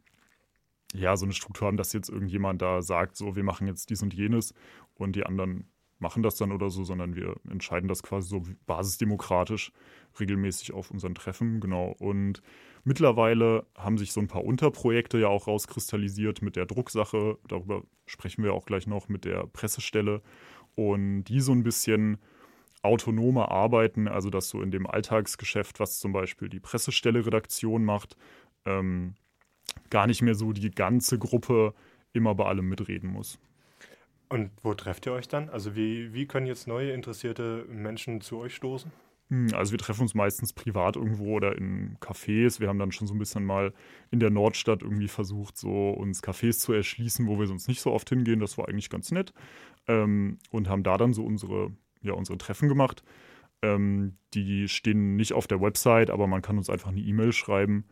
ja 0.92 1.16
so 1.16 1.24
eine 1.24 1.32
Struktur 1.32 1.68
haben, 1.68 1.78
dass 1.78 1.94
jetzt 1.94 2.10
irgendjemand 2.10 2.60
da 2.60 2.82
sagt, 2.82 3.16
so 3.16 3.34
wir 3.34 3.44
machen 3.44 3.66
jetzt 3.66 3.88
dies 3.88 4.02
und 4.02 4.12
jenes 4.12 4.52
und 4.94 5.16
die 5.16 5.24
anderen 5.24 5.64
machen 5.98 6.22
das 6.22 6.36
dann 6.36 6.52
oder 6.52 6.70
so, 6.70 6.84
sondern 6.84 7.16
wir 7.16 7.36
entscheiden 7.50 7.88
das 7.88 8.02
quasi 8.02 8.28
so 8.28 8.42
basisdemokratisch 8.66 9.72
regelmäßig 10.18 10.72
auf 10.72 10.90
unseren 10.90 11.14
Treffen, 11.14 11.60
genau. 11.60 11.94
Und 11.98 12.42
mittlerweile 12.84 13.66
haben 13.76 13.98
sich 13.98 14.12
so 14.12 14.20
ein 14.20 14.28
paar 14.28 14.44
Unterprojekte 14.44 15.18
ja 15.18 15.28
auch 15.28 15.46
rauskristallisiert 15.46 16.42
mit 16.42 16.56
der 16.56 16.66
Drucksache. 16.66 17.38
Darüber 17.48 17.82
sprechen 18.06 18.44
wir 18.44 18.54
auch 18.54 18.66
gleich 18.66 18.86
noch 18.86 19.08
mit 19.08 19.24
der 19.24 19.46
Pressestelle. 19.46 20.22
Und 20.74 21.24
die 21.24 21.40
so 21.40 21.52
ein 21.52 21.64
bisschen 21.64 22.18
autonomer 22.82 23.50
arbeiten, 23.50 24.06
also 24.06 24.30
dass 24.30 24.48
so 24.48 24.62
in 24.62 24.70
dem 24.70 24.86
Alltagsgeschäft, 24.86 25.80
was 25.80 25.98
zum 25.98 26.12
Beispiel 26.12 26.48
die 26.48 26.60
Pressestelle 26.60 27.26
Redaktion 27.26 27.84
macht, 27.84 28.16
ähm, 28.64 29.14
gar 29.90 30.06
nicht 30.06 30.22
mehr 30.22 30.34
so 30.34 30.52
die 30.52 30.70
ganze 30.70 31.18
Gruppe 31.18 31.74
immer 32.12 32.34
bei 32.34 32.46
allem 32.46 32.68
mitreden 32.68 33.10
muss. 33.10 33.38
Und 34.28 34.50
wo 34.62 34.74
trefft 34.74 35.06
ihr 35.06 35.12
euch 35.12 35.28
dann? 35.28 35.48
Also 35.48 35.74
wie, 35.74 36.12
wie 36.12 36.26
können 36.26 36.46
jetzt 36.46 36.66
neue 36.66 36.92
interessierte 36.92 37.64
Menschen 37.68 38.20
zu 38.20 38.38
euch 38.38 38.54
stoßen? 38.54 38.90
Hm, 39.30 39.48
also 39.54 39.72
wir 39.72 39.78
treffen 39.78 40.02
uns 40.02 40.14
meistens 40.14 40.52
privat 40.52 40.96
irgendwo 40.96 41.36
oder 41.36 41.56
in 41.56 41.96
Cafés. 42.00 42.60
Wir 42.60 42.68
haben 42.68 42.78
dann 42.78 42.92
schon 42.92 43.06
so 43.06 43.14
ein 43.14 43.18
bisschen 43.18 43.44
mal 43.44 43.72
in 44.10 44.20
der 44.20 44.30
Nordstadt 44.30 44.82
irgendwie 44.82 45.08
versucht, 45.08 45.56
so 45.56 45.90
uns 45.90 46.22
Cafés 46.22 46.58
zu 46.58 46.72
erschließen, 46.72 47.26
wo 47.26 47.38
wir 47.38 47.46
sonst 47.46 47.68
nicht 47.68 47.80
so 47.80 47.92
oft 47.92 48.08
hingehen. 48.08 48.40
Das 48.40 48.58
war 48.58 48.68
eigentlich 48.68 48.90
ganz 48.90 49.10
nett. 49.10 49.32
Ähm, 49.86 50.38
und 50.50 50.68
haben 50.68 50.82
da 50.82 50.96
dann 50.96 51.12
so 51.12 51.24
unsere, 51.24 51.72
ja, 52.02 52.12
unsere 52.12 52.38
Treffen 52.38 52.68
gemacht. 52.68 53.02
Ähm, 53.62 54.16
die 54.34 54.68
stehen 54.68 55.16
nicht 55.16 55.32
auf 55.32 55.46
der 55.46 55.60
Website, 55.60 56.10
aber 56.10 56.26
man 56.26 56.42
kann 56.42 56.58
uns 56.58 56.70
einfach 56.70 56.90
eine 56.90 57.00
E-Mail 57.00 57.32
schreiben. 57.32 57.86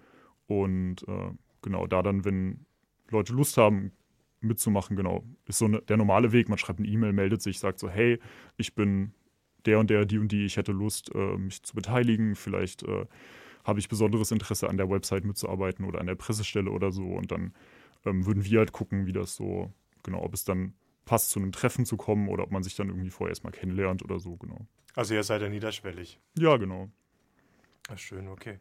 Und 0.46 1.06
äh, 1.08 1.30
genau 1.62 1.86
da 1.86 2.02
dann, 2.02 2.24
wenn 2.24 2.66
Leute 3.10 3.32
Lust 3.32 3.56
haben, 3.56 3.92
mitzumachen, 4.46 4.96
genau. 4.96 5.24
Ist 5.46 5.58
so 5.58 5.68
ne, 5.68 5.82
der 5.88 5.96
normale 5.96 6.32
Weg. 6.32 6.48
Man 6.48 6.58
schreibt 6.58 6.78
eine 6.78 6.88
E-Mail, 6.88 7.12
meldet 7.12 7.42
sich, 7.42 7.58
sagt 7.58 7.78
so, 7.78 7.88
hey, 7.88 8.18
ich 8.56 8.74
bin 8.74 9.12
der 9.66 9.78
und 9.78 9.90
der, 9.90 10.04
die 10.04 10.18
und 10.18 10.32
die, 10.32 10.44
ich 10.44 10.56
hätte 10.56 10.72
Lust, 10.72 11.14
äh, 11.14 11.36
mich 11.36 11.62
zu 11.62 11.74
beteiligen. 11.74 12.34
Vielleicht 12.34 12.82
äh, 12.84 13.06
habe 13.64 13.78
ich 13.78 13.88
besonderes 13.88 14.30
Interesse 14.30 14.68
an 14.68 14.76
der 14.76 14.88
Website 14.88 15.24
mitzuarbeiten 15.24 15.84
oder 15.84 16.00
an 16.00 16.06
der 16.06 16.14
Pressestelle 16.14 16.70
oder 16.70 16.92
so. 16.92 17.04
Und 17.04 17.32
dann 17.32 17.52
ähm, 18.04 18.26
würden 18.26 18.44
wir 18.44 18.58
halt 18.60 18.72
gucken, 18.72 19.06
wie 19.06 19.12
das 19.12 19.34
so, 19.34 19.72
genau, 20.02 20.22
ob 20.22 20.34
es 20.34 20.44
dann 20.44 20.74
passt, 21.04 21.30
zu 21.30 21.40
einem 21.40 21.52
Treffen 21.52 21.84
zu 21.84 21.96
kommen 21.96 22.28
oder 22.28 22.44
ob 22.44 22.50
man 22.50 22.62
sich 22.62 22.76
dann 22.76 22.88
irgendwie 22.88 23.10
vorher 23.10 23.30
erstmal 23.30 23.52
kennenlernt 23.52 24.02
oder 24.02 24.18
so, 24.18 24.36
genau. 24.36 24.66
Also 24.94 25.14
ihr 25.14 25.22
seid 25.22 25.42
ja 25.42 25.48
niederschwellig. 25.48 26.20
Ja, 26.38 26.56
genau. 26.56 26.90
Ach, 27.88 27.98
schön, 27.98 28.28
okay. 28.28 28.58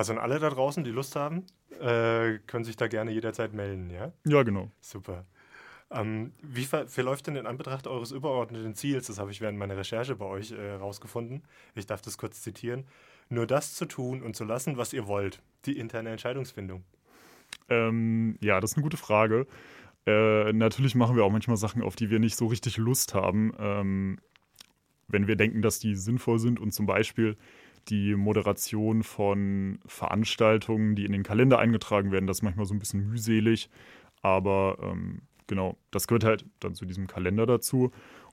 Also 0.00 0.14
an 0.14 0.18
alle 0.18 0.38
da 0.38 0.48
draußen, 0.48 0.82
die 0.82 0.92
Lust 0.92 1.14
haben, 1.14 1.44
äh, 1.78 2.38
können 2.46 2.64
sich 2.64 2.74
da 2.74 2.88
gerne 2.88 3.10
jederzeit 3.10 3.52
melden, 3.52 3.90
ja? 3.90 4.14
Ja, 4.24 4.42
genau. 4.44 4.70
Super. 4.80 5.26
Ähm, 5.90 6.32
wie 6.40 6.64
ver 6.64 6.88
verläuft 6.88 7.26
denn 7.26 7.36
in 7.36 7.44
Anbetracht 7.44 7.86
eures 7.86 8.10
übergeordneten 8.10 8.74
Ziels, 8.74 9.08
das 9.08 9.18
habe 9.18 9.30
ich 9.30 9.42
während 9.42 9.58
meiner 9.58 9.76
Recherche 9.76 10.16
bei 10.16 10.24
euch 10.24 10.52
herausgefunden, 10.52 11.42
äh, 11.76 11.80
ich 11.80 11.84
darf 11.84 12.00
das 12.00 12.16
kurz 12.16 12.40
zitieren, 12.40 12.86
nur 13.28 13.46
das 13.46 13.74
zu 13.74 13.84
tun 13.84 14.22
und 14.22 14.34
zu 14.34 14.44
lassen, 14.44 14.78
was 14.78 14.94
ihr 14.94 15.06
wollt, 15.06 15.42
die 15.66 15.76
interne 15.76 16.08
Entscheidungsfindung? 16.08 16.82
Ähm, 17.68 18.38
ja, 18.40 18.58
das 18.58 18.70
ist 18.70 18.78
eine 18.78 18.84
gute 18.84 18.96
Frage. 18.96 19.46
Äh, 20.06 20.54
natürlich 20.54 20.94
machen 20.94 21.14
wir 21.14 21.24
auch 21.24 21.30
manchmal 21.30 21.58
Sachen, 21.58 21.82
auf 21.82 21.94
die 21.94 22.08
wir 22.08 22.20
nicht 22.20 22.36
so 22.36 22.46
richtig 22.46 22.78
Lust 22.78 23.12
haben, 23.12 23.52
ähm, 23.58 24.18
wenn 25.08 25.26
wir 25.26 25.36
denken, 25.36 25.60
dass 25.60 25.78
die 25.78 25.94
sinnvoll 25.94 26.38
sind 26.38 26.58
und 26.58 26.72
zum 26.72 26.86
Beispiel 26.86 27.36
die 27.88 28.14
Moderation 28.14 29.02
von 29.02 29.80
Veranstaltungen, 29.86 30.94
die 30.94 31.04
in 31.04 31.12
den 31.12 31.22
Kalender 31.22 31.58
eingetragen 31.58 32.12
werden. 32.12 32.26
Das 32.26 32.38
ist 32.38 32.42
manchmal 32.42 32.66
so 32.66 32.74
ein 32.74 32.78
bisschen 32.78 33.08
mühselig, 33.08 33.70
aber 34.22 34.78
ähm, 34.82 35.22
genau, 35.46 35.76
das 35.90 36.06
gehört 36.06 36.24
halt 36.24 36.44
dann 36.60 36.74
zu 36.74 36.84
diesem 36.84 37.06
Kalender 37.06 37.46
dazu. 37.46 37.90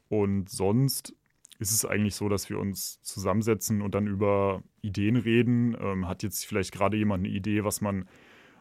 Und 0.10 0.50
sonst 0.50 1.14
ist 1.60 1.72
es 1.72 1.86
eigentlich 1.86 2.16
so, 2.16 2.30
dass 2.30 2.50
wir 2.50 2.60
uns 2.60 3.02
zusammensetzen 3.02 3.82
und 3.82 3.96
dann 3.96 4.08
über 4.08 4.64
Ideen 4.82 5.16
reden. 5.16 5.76
Ähm, 5.80 6.08
hat 6.08 6.24
jetzt 6.24 6.46
vielleicht 6.46 6.72
gerade 6.72 6.98
jemand 6.98 7.26
eine 7.26 7.34
Idee, 7.34 7.64
was 7.64 7.82
man 7.82 8.06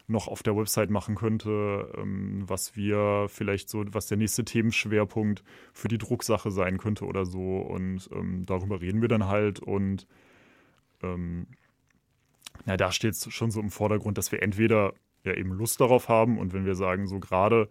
noch 0.09 0.29
auf 0.29 0.43
der 0.43 0.57
Website 0.57 0.91
machen 0.91 1.17
könnte, 1.17 1.93
ähm, 1.97 2.45
was 2.47 2.77
wir 2.77 3.27
vielleicht 3.29 3.69
so, 3.69 3.85
was 3.89 4.07
der 4.07 4.17
nächste 4.17 4.45
Themenschwerpunkt 4.45 5.43
für 5.73 5.89
die 5.89 5.99
Drucksache 5.99 6.51
sein 6.51 6.79
könnte 6.79 7.05
oder 7.07 7.27
so. 7.27 7.59
Und 7.59 8.09
ähm, 8.13 8.45
darüber 8.47 8.81
reden 8.81 9.03
wir 9.03 9.09
dann 9.09 9.27
halt 9.27 9.61
und 9.61 10.07
ähm, 11.03 11.47
na, 12.65 12.77
da 12.77 12.93
steht 12.93 13.13
es 13.13 13.33
schon 13.33 13.51
so 13.51 13.61
im 13.61 13.71
Vordergrund, 13.71 14.19
dass 14.19 14.33
wir 14.33 14.43
entweder 14.43 14.95
ja 15.25 15.35
eben 15.35 15.53
Lust 15.53 15.81
darauf 15.81 16.09
haben 16.09 16.39
und 16.39 16.53
wenn 16.53 16.65
wir 16.65 16.75
sagen, 16.75 17.07
so 17.07 17.21
gerade 17.21 17.69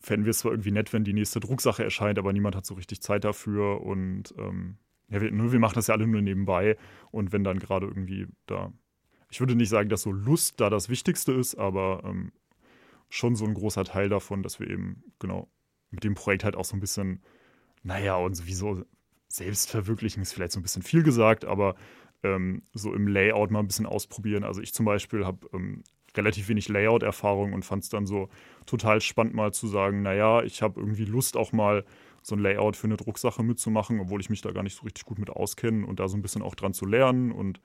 fänden 0.00 0.26
wir 0.26 0.30
es 0.30 0.38
zwar 0.38 0.52
irgendwie 0.52 0.70
nett, 0.70 0.92
wenn 0.92 1.04
die 1.04 1.12
nächste 1.12 1.40
Drucksache 1.40 1.82
erscheint, 1.82 2.18
aber 2.18 2.32
niemand 2.32 2.54
hat 2.56 2.66
so 2.66 2.74
richtig 2.74 3.00
Zeit 3.00 3.24
dafür 3.24 3.80
und 3.80 4.34
ähm, 4.38 4.76
ja, 5.08 5.20
wir, 5.20 5.32
wir 5.32 5.58
machen 5.58 5.74
das 5.74 5.86
ja 5.86 5.94
alle 5.94 6.06
nur 6.06 6.20
nebenbei 6.20 6.76
und 7.10 7.32
wenn 7.32 7.44
dann 7.44 7.58
gerade 7.58 7.86
irgendwie 7.86 8.26
da, 8.46 8.72
ich 9.30 9.40
würde 9.40 9.54
nicht 9.54 9.70
sagen, 9.70 9.88
dass 9.88 10.02
so 10.02 10.12
Lust 10.12 10.60
da 10.60 10.70
das 10.70 10.88
Wichtigste 10.88 11.32
ist, 11.32 11.56
aber 11.56 12.02
ähm, 12.04 12.32
schon 13.08 13.34
so 13.36 13.44
ein 13.44 13.54
großer 13.54 13.84
Teil 13.84 14.08
davon, 14.08 14.42
dass 14.42 14.60
wir 14.60 14.68
eben 14.68 15.02
genau 15.18 15.48
mit 15.90 16.04
dem 16.04 16.14
Projekt 16.14 16.44
halt 16.44 16.56
auch 16.56 16.64
so 16.64 16.76
ein 16.76 16.80
bisschen, 16.80 17.22
naja, 17.82 18.16
und 18.16 18.34
sowieso 18.34 18.84
verwirklichen 19.30 20.22
ist 20.22 20.32
vielleicht 20.32 20.52
so 20.52 20.60
ein 20.60 20.62
bisschen 20.62 20.82
viel 20.82 21.02
gesagt, 21.02 21.44
aber 21.44 21.76
ähm, 22.22 22.62
so 22.72 22.94
im 22.94 23.06
Layout 23.06 23.50
mal 23.50 23.60
ein 23.60 23.66
bisschen 23.68 23.86
ausprobieren. 23.86 24.44
Also 24.44 24.60
ich 24.60 24.74
zum 24.74 24.86
Beispiel 24.86 25.24
habe 25.24 25.46
ähm, 25.52 25.84
relativ 26.16 26.48
wenig 26.48 26.68
Layout-Erfahrung 26.68 27.52
und 27.52 27.64
fand 27.64 27.84
es 27.84 27.90
dann 27.90 28.06
so 28.06 28.28
total 28.66 29.00
spannend 29.00 29.34
mal 29.34 29.52
zu 29.52 29.66
sagen, 29.66 30.02
naja, 30.02 30.42
ich 30.42 30.62
habe 30.62 30.80
irgendwie 30.80 31.04
Lust 31.04 31.36
auch 31.36 31.52
mal 31.52 31.84
so 32.22 32.34
ein 32.34 32.40
Layout 32.40 32.76
für 32.76 32.86
eine 32.86 32.96
Drucksache 32.96 33.42
mitzumachen, 33.42 34.00
obwohl 34.00 34.20
ich 34.20 34.30
mich 34.30 34.42
da 34.42 34.50
gar 34.50 34.62
nicht 34.62 34.76
so 34.76 34.82
richtig 34.82 35.04
gut 35.04 35.18
mit 35.18 35.30
auskenne 35.30 35.86
und 35.86 36.00
da 36.00 36.08
so 36.08 36.16
ein 36.16 36.22
bisschen 36.22 36.42
auch 36.42 36.54
dran 36.54 36.72
zu 36.72 36.86
lernen 36.86 37.30
und 37.32 37.60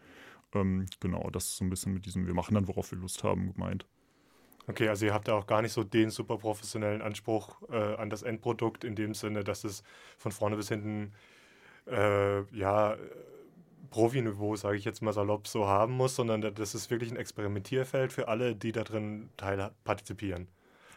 ähm, 0.53 0.85
genau, 0.99 1.29
das 1.31 1.45
ist 1.45 1.57
so 1.57 1.65
ein 1.65 1.69
bisschen 1.69 1.93
mit 1.93 2.05
diesem, 2.05 2.27
wir 2.27 2.33
machen 2.33 2.53
dann, 2.53 2.67
worauf 2.67 2.91
wir 2.91 2.99
Lust 2.99 3.23
haben, 3.23 3.53
gemeint. 3.53 3.85
Okay, 4.67 4.87
also 4.87 5.05
ihr 5.05 5.13
habt 5.13 5.27
ja 5.27 5.33
auch 5.33 5.47
gar 5.47 5.61
nicht 5.61 5.73
so 5.73 5.83
den 5.83 6.09
super 6.09 6.37
professionellen 6.37 7.01
Anspruch 7.01 7.61
äh, 7.69 7.95
an 7.95 8.09
das 8.09 8.21
Endprodukt 8.21 8.83
in 8.83 8.95
dem 8.95 9.13
Sinne, 9.13 9.43
dass 9.43 9.63
es 9.63 9.83
von 10.17 10.31
vorne 10.31 10.55
bis 10.55 10.69
hinten 10.69 11.11
äh, 11.87 12.41
ja, 12.55 12.97
Profiniveau, 13.89 14.55
sage 14.55 14.77
ich 14.77 14.85
jetzt 14.85 15.01
mal 15.01 15.13
salopp, 15.13 15.47
so 15.47 15.67
haben 15.67 15.93
muss, 15.93 16.15
sondern 16.15 16.41
das 16.41 16.73
ist 16.73 16.89
wirklich 16.89 17.11
ein 17.11 17.17
Experimentierfeld 17.17 18.11
für 18.11 18.27
alle, 18.27 18.55
die 18.55 18.71
da 18.71 18.83
drin 18.83 19.29
teil 19.37 19.71
partizipieren. 19.83 20.47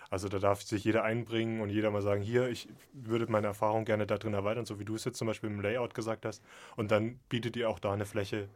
Also 0.08 0.28
da 0.28 0.38
darf 0.38 0.62
sich 0.62 0.84
jeder 0.84 1.04
einbringen 1.04 1.60
und 1.60 1.68
jeder 1.68 1.90
mal 1.90 2.00
sagen, 2.00 2.22
hier, 2.22 2.48
ich 2.48 2.68
würde 2.92 3.30
meine 3.30 3.48
Erfahrung 3.48 3.84
gerne 3.84 4.06
da 4.06 4.16
drin 4.18 4.34
erweitern, 4.34 4.64
so 4.64 4.78
wie 4.78 4.84
du 4.84 4.94
es 4.94 5.04
jetzt 5.04 5.18
zum 5.18 5.26
Beispiel 5.26 5.50
im 5.50 5.60
Layout 5.60 5.94
gesagt 5.94 6.24
hast. 6.24 6.42
Und 6.76 6.90
dann 6.90 7.18
bietet 7.28 7.56
ihr 7.56 7.68
auch 7.68 7.80
da 7.80 7.92
eine 7.92 8.06
Fläche, 8.06 8.48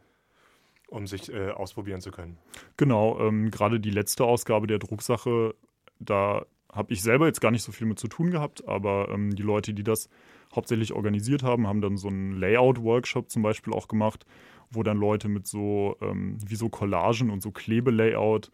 um 0.87 1.07
sich 1.07 1.31
äh, 1.31 1.51
ausprobieren 1.51 2.01
zu 2.01 2.11
können. 2.11 2.37
Genau, 2.77 3.19
ähm, 3.19 3.51
gerade 3.51 3.79
die 3.79 3.91
letzte 3.91 4.23
Ausgabe 4.23 4.65
der 4.65 4.79
Drucksache, 4.79 5.53
da 5.99 6.45
habe 6.71 6.93
ich 6.93 7.03
selber 7.03 7.27
jetzt 7.27 7.41
gar 7.41 7.51
nicht 7.51 7.63
so 7.63 7.71
viel 7.71 7.85
mit 7.85 7.99
zu 7.99 8.07
tun 8.07 8.31
gehabt, 8.31 8.67
aber 8.67 9.09
ähm, 9.09 9.35
die 9.35 9.43
Leute, 9.43 9.73
die 9.73 9.83
das 9.83 10.09
hauptsächlich 10.55 10.93
organisiert 10.93 11.43
haben, 11.43 11.67
haben 11.67 11.81
dann 11.81 11.97
so 11.97 12.07
einen 12.07 12.33
Layout-Workshop 12.33 13.29
zum 13.29 13.41
Beispiel 13.41 13.73
auch 13.73 13.87
gemacht, 13.87 14.25
wo 14.69 14.83
dann 14.83 14.97
Leute 14.97 15.27
mit 15.29 15.47
so 15.47 15.97
ähm, 16.01 16.37
wie 16.45 16.55
so 16.55 16.69
Collagen 16.69 17.29
und 17.29 17.41
so 17.41 17.51
Klebelayout 17.51 18.51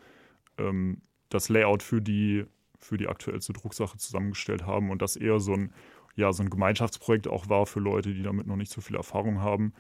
ähm, 0.58 1.01
das 1.30 1.50
Layout 1.50 1.84
für 1.84 2.01
die 2.01 2.46
für 2.80 2.98
die 2.98 3.08
aktuellste 3.08 3.54
Drucksache 3.54 3.98
zusammengestellt 3.98 4.66
haben 4.66 4.92
und 4.92 5.01
das 5.01 5.16
eher 5.16 5.39
so 5.39 5.54
ein 5.54 5.74
ja 6.16 6.34
so 6.34 6.44
ein 6.44 6.50
Gemeinschaftsprojekt 6.50 7.27
auch 7.27 7.50
war 7.50 7.66
für 7.66 7.80
Leute, 7.80 8.13
die 8.13 8.24
damit 8.24 8.48
noch 8.48 8.56
nicht 8.56 8.72
so 8.72 8.82
viel 8.82 8.96
Erfahrung 8.96 9.42
haben. 9.42 9.74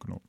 Genau. 0.00 0.20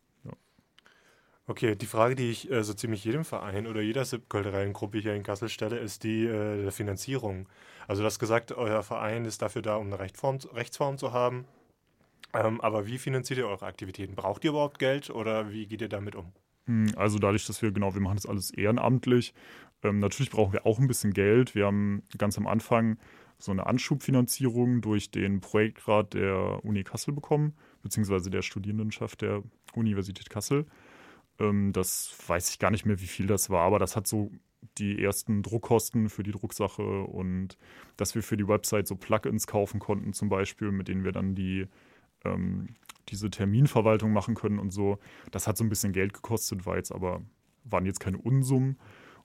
Okay, 1.49 1.75
die 1.75 1.85
Frage, 1.85 2.15
die 2.15 2.29
ich 2.29 2.51
äh, 2.51 2.61
so 2.61 2.73
ziemlich 2.73 3.05
jedem 3.05 3.23
Verein 3.23 3.67
oder 3.67 3.81
jeder 3.81 4.03
kulturellen 4.27 4.73
Gruppe 4.73 4.97
hier 4.97 5.15
in 5.15 5.23
Kassel 5.23 5.47
stelle, 5.47 5.77
ist 5.77 6.03
die 6.03 6.25
äh, 6.25 6.61
der 6.61 6.73
Finanzierung. 6.73 7.47
Also 7.87 8.01
du 8.01 8.05
hast 8.05 8.19
gesagt, 8.19 8.51
euer 8.51 8.83
Verein 8.83 9.23
ist 9.23 9.41
dafür 9.41 9.61
da, 9.61 9.77
um 9.77 9.87
eine 9.87 9.97
Rechtsform, 9.97 10.39
Rechtsform 10.53 10.97
zu 10.97 11.13
haben. 11.13 11.45
Ähm, 12.33 12.59
aber 12.59 12.85
wie 12.85 12.97
finanziert 12.97 13.39
ihr 13.39 13.47
eure 13.47 13.65
Aktivitäten? 13.65 14.13
Braucht 14.15 14.43
ihr 14.43 14.49
überhaupt 14.49 14.77
Geld 14.77 15.09
oder 15.09 15.49
wie 15.49 15.65
geht 15.67 15.79
ihr 15.79 15.87
damit 15.87 16.15
um? 16.17 16.33
Hm, 16.65 16.91
also 16.97 17.17
dadurch, 17.17 17.47
dass 17.47 17.61
wir, 17.61 17.71
genau, 17.71 17.93
wir 17.93 18.01
machen 18.01 18.17
das 18.17 18.25
alles 18.25 18.51
ehrenamtlich. 18.51 19.33
Ähm, 19.83 19.99
natürlich 19.99 20.31
brauchen 20.31 20.51
wir 20.51 20.65
auch 20.65 20.79
ein 20.79 20.87
bisschen 20.87 21.13
Geld. 21.13 21.55
Wir 21.55 21.65
haben 21.65 22.03
ganz 22.17 22.37
am 22.37 22.45
Anfang 22.45 22.97
so 23.37 23.53
eine 23.53 23.67
Anschubfinanzierung 23.67 24.81
durch 24.81 25.11
den 25.11 25.39
Projektrat 25.39 26.13
der 26.13 26.65
Uni 26.65 26.83
Kassel 26.83 27.13
bekommen, 27.13 27.53
beziehungsweise 27.83 28.29
der 28.29 28.41
Studierendenschaft 28.41 29.21
der 29.21 29.43
Universität 29.73 30.29
Kassel. 30.29 30.65
Ähm, 31.39 31.73
das 31.73 32.15
weiß 32.27 32.49
ich 32.51 32.59
gar 32.59 32.71
nicht 32.71 32.85
mehr, 32.85 32.99
wie 32.99 33.07
viel 33.07 33.27
das 33.27 33.49
war, 33.49 33.63
aber 33.63 33.79
das 33.79 33.95
hat 33.95 34.07
so 34.07 34.31
die 34.77 35.03
ersten 35.03 35.43
Druckkosten 35.43 36.09
für 36.09 36.23
die 36.23 36.31
Drucksache 36.31 37.03
und 37.03 37.57
dass 37.95 38.15
wir 38.15 38.23
für 38.23 38.37
die 38.37 38.47
Website 38.47 38.87
so 38.87 38.95
Plugins 38.95 39.47
kaufen 39.47 39.79
konnten, 39.79 40.13
zum 40.13 40.29
Beispiel, 40.29 40.71
mit 40.71 40.87
denen 40.87 41.03
wir 41.03 41.11
dann 41.11 41.35
die 41.35 41.67
ähm, 42.25 42.69
diese 43.09 43.29
Terminverwaltung 43.29 44.11
machen 44.11 44.35
können 44.35 44.59
und 44.59 44.71
so. 44.71 44.99
Das 45.31 45.47
hat 45.47 45.57
so 45.57 45.63
ein 45.63 45.69
bisschen 45.69 45.93
Geld 45.93 46.13
gekostet, 46.13 46.65
war 46.65 46.77
jetzt 46.77 46.91
aber, 46.91 47.21
waren 47.63 47.85
jetzt 47.85 47.99
keine 47.99 48.17
Unsummen. 48.17 48.77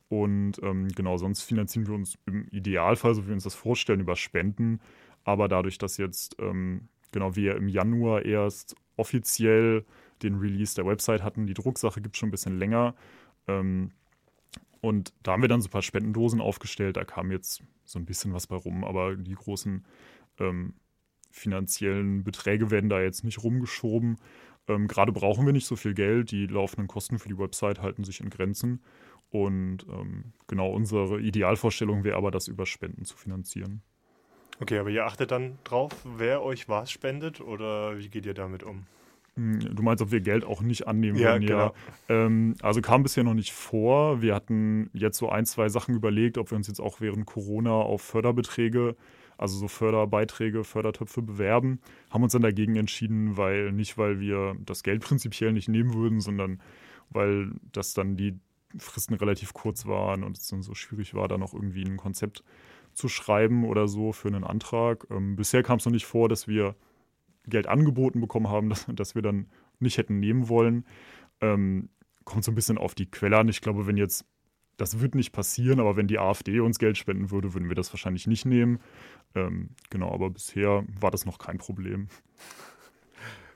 Und 0.08 0.62
ähm, 0.62 0.88
genau, 0.88 1.16
sonst 1.16 1.42
finanzieren 1.42 1.86
wir 1.86 1.94
uns 1.94 2.18
im 2.26 2.46
Idealfall, 2.48 3.14
so 3.14 3.24
wie 3.24 3.28
wir 3.28 3.34
uns 3.34 3.44
das 3.44 3.54
vorstellen, 3.54 4.00
über 4.00 4.14
Spenden. 4.14 4.80
Aber 5.24 5.48
dadurch, 5.48 5.78
dass 5.78 5.96
jetzt, 5.96 6.36
ähm, 6.38 6.88
genau, 7.12 7.34
wir 7.34 7.56
im 7.56 7.68
Januar 7.68 8.24
erst 8.24 8.76
offiziell 8.96 9.84
den 10.22 10.36
Release 10.36 10.74
der 10.74 10.86
Website 10.86 11.22
hatten, 11.22 11.46
die 11.46 11.54
Drucksache 11.54 12.00
gibt 12.00 12.16
es 12.16 12.20
schon 12.20 12.28
ein 12.28 12.32
bisschen 12.32 12.58
länger. 12.58 12.94
Ähm, 13.48 13.90
und 14.80 15.14
da 15.22 15.32
haben 15.32 15.42
wir 15.42 15.48
dann 15.48 15.60
so 15.60 15.68
ein 15.68 15.72
paar 15.72 15.82
Spendendosen 15.82 16.40
aufgestellt. 16.40 16.96
Da 16.96 17.04
kam 17.04 17.30
jetzt 17.30 17.62
so 17.84 17.98
ein 17.98 18.04
bisschen 18.04 18.32
was 18.32 18.48
bei 18.48 18.56
rum, 18.56 18.84
aber 18.84 19.16
die 19.16 19.34
großen 19.34 19.84
ähm, 20.38 20.74
finanziellen 21.30 22.24
Beträge 22.24 22.70
werden 22.70 22.90
da 22.90 23.00
jetzt 23.00 23.24
nicht 23.24 23.42
rumgeschoben. 23.42 24.18
Ähm, 24.68 24.88
Gerade 24.88 25.12
brauchen 25.12 25.46
wir 25.46 25.52
nicht 25.52 25.66
so 25.66 25.76
viel 25.76 25.94
Geld. 25.94 26.30
Die 26.30 26.46
laufenden 26.46 26.88
Kosten 26.88 27.18
für 27.18 27.28
die 27.28 27.38
Website 27.38 27.80
halten 27.80 28.04
sich 28.04 28.20
in 28.20 28.30
Grenzen. 28.30 28.82
Und 29.30 29.86
ähm, 29.88 30.32
genau 30.46 30.70
unsere 30.70 31.20
Idealvorstellung 31.20 32.04
wäre 32.04 32.16
aber, 32.16 32.30
das 32.30 32.48
über 32.48 32.66
Spenden 32.66 33.04
zu 33.04 33.16
finanzieren. 33.16 33.82
Okay, 34.60 34.78
aber 34.78 34.90
ihr 34.90 35.06
achtet 35.06 35.30
dann 35.30 35.58
drauf, 35.64 35.92
wer 36.04 36.42
euch 36.42 36.68
was 36.68 36.90
spendet 36.90 37.40
oder 37.40 37.98
wie 37.98 38.08
geht 38.08 38.26
ihr 38.26 38.34
damit 38.34 38.62
um? 38.62 38.86
Hm, 39.36 39.60
du 39.74 39.82
meinst, 39.82 40.02
ob 40.02 40.10
wir 40.10 40.20
Geld 40.20 40.44
auch 40.44 40.60
nicht 40.60 40.86
annehmen 40.86 41.18
ja, 41.18 41.32
würden? 41.32 41.46
Genau. 41.46 41.74
Ja, 42.08 42.26
ähm, 42.26 42.54
also 42.60 42.80
kam 42.80 43.02
bisher 43.02 43.24
noch 43.24 43.34
nicht 43.34 43.52
vor. 43.52 44.20
Wir 44.20 44.34
hatten 44.34 44.90
jetzt 44.92 45.18
so 45.18 45.28
ein, 45.28 45.46
zwei 45.46 45.68
Sachen 45.68 45.94
überlegt, 45.94 46.38
ob 46.38 46.50
wir 46.50 46.56
uns 46.56 46.68
jetzt 46.68 46.80
auch 46.80 47.00
während 47.00 47.26
Corona 47.26 47.72
auf 47.72 48.02
Förderbeträge, 48.02 48.96
also 49.38 49.56
so 49.56 49.68
Förderbeiträge, 49.68 50.64
Fördertöpfe 50.64 51.22
bewerben. 51.22 51.80
Haben 52.10 52.24
uns 52.24 52.32
dann 52.32 52.42
dagegen 52.42 52.76
entschieden, 52.76 53.36
weil 53.36 53.72
nicht, 53.72 53.96
weil 53.96 54.20
wir 54.20 54.54
das 54.64 54.82
Geld 54.82 55.02
prinzipiell 55.02 55.52
nicht 55.52 55.68
nehmen 55.68 55.94
würden, 55.94 56.20
sondern 56.20 56.60
weil 57.10 57.52
das 57.72 57.94
dann 57.94 58.16
die 58.16 58.38
Fristen 58.78 59.14
relativ 59.14 59.52
kurz 59.52 59.86
waren 59.86 60.24
und 60.24 60.38
es 60.38 60.48
dann 60.48 60.62
so 60.62 60.74
schwierig 60.74 61.14
war, 61.14 61.28
da 61.28 61.38
noch 61.38 61.52
irgendwie 61.52 61.84
ein 61.84 61.96
Konzept 61.96 62.42
zu 62.94 63.08
schreiben 63.08 63.64
oder 63.64 63.88
so 63.88 64.12
für 64.12 64.28
einen 64.28 64.44
Antrag. 64.44 65.06
Ähm, 65.10 65.36
bisher 65.36 65.62
kam 65.62 65.78
es 65.78 65.84
noch 65.84 65.92
nicht 65.92 66.06
vor, 66.06 66.28
dass 66.28 66.48
wir 66.48 66.74
Geld 67.46 67.66
angeboten 67.66 68.20
bekommen 68.20 68.48
haben, 68.48 68.68
das, 68.70 68.86
das 68.88 69.14
wir 69.14 69.22
dann 69.22 69.46
nicht 69.78 69.98
hätten 69.98 70.20
nehmen 70.20 70.48
wollen. 70.48 70.86
Ähm, 71.40 71.88
kommt 72.24 72.44
so 72.44 72.52
ein 72.52 72.54
bisschen 72.54 72.78
auf 72.78 72.94
die 72.94 73.10
Quelle 73.10 73.38
an. 73.38 73.48
Ich 73.48 73.60
glaube, 73.60 73.86
wenn 73.86 73.96
jetzt, 73.96 74.24
das 74.76 75.00
wird 75.00 75.14
nicht 75.14 75.32
passieren, 75.32 75.80
aber 75.80 75.96
wenn 75.96 76.06
die 76.06 76.18
AfD 76.18 76.60
uns 76.60 76.78
Geld 76.78 76.96
spenden 76.96 77.30
würde, 77.30 77.52
würden 77.54 77.68
wir 77.68 77.74
das 77.74 77.92
wahrscheinlich 77.92 78.26
nicht 78.26 78.44
nehmen. 78.44 78.78
Ähm, 79.34 79.70
genau, 79.90 80.12
aber 80.12 80.30
bisher 80.30 80.84
war 81.00 81.10
das 81.10 81.26
noch 81.26 81.38
kein 81.38 81.58
Problem. 81.58 82.08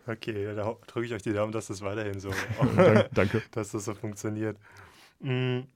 Okay, 0.08 0.54
da 0.54 0.76
drücke 0.86 1.06
ich 1.06 1.12
euch 1.12 1.22
die 1.22 1.32
Daumen, 1.32 1.50
dass 1.50 1.66
das 1.66 1.82
weiterhin 1.82 2.20
so, 2.20 2.30
Danke. 3.12 3.42
dass 3.50 3.72
das 3.72 3.84
so 3.86 3.92
funktioniert. 3.92 4.56
Mhm. 5.18 5.66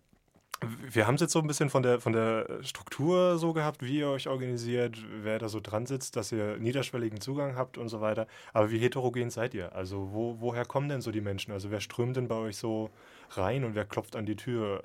Wir 0.62 1.06
haben 1.06 1.14
es 1.14 1.22
jetzt 1.22 1.32
so 1.32 1.38
ein 1.38 1.46
bisschen 1.46 1.70
von 1.70 1.82
der, 1.82 2.00
von 2.00 2.12
der 2.12 2.62
Struktur 2.62 3.38
so 3.38 3.54
gehabt, 3.54 3.82
wie 3.82 3.98
ihr 3.98 4.08
euch 4.08 4.28
organisiert, 4.28 5.02
wer 5.22 5.38
da 5.38 5.48
so 5.48 5.58
dran 5.60 5.86
sitzt, 5.86 6.16
dass 6.16 6.32
ihr 6.32 6.58
niederschwelligen 6.58 7.20
Zugang 7.20 7.56
habt 7.56 7.78
und 7.78 7.88
so 7.88 8.00
weiter. 8.02 8.26
Aber 8.52 8.70
wie 8.70 8.78
heterogen 8.78 9.30
seid 9.30 9.54
ihr? 9.54 9.74
Also 9.74 10.10
wo, 10.12 10.36
woher 10.40 10.66
kommen 10.66 10.90
denn 10.90 11.00
so 11.00 11.10
die 11.10 11.22
Menschen? 11.22 11.52
Also 11.52 11.70
wer 11.70 11.80
strömt 11.80 12.16
denn 12.16 12.28
bei 12.28 12.34
euch 12.34 12.58
so 12.58 12.90
rein 13.30 13.64
und 13.64 13.74
wer 13.74 13.86
klopft 13.86 14.16
an 14.16 14.26
die 14.26 14.36
Tür? 14.36 14.82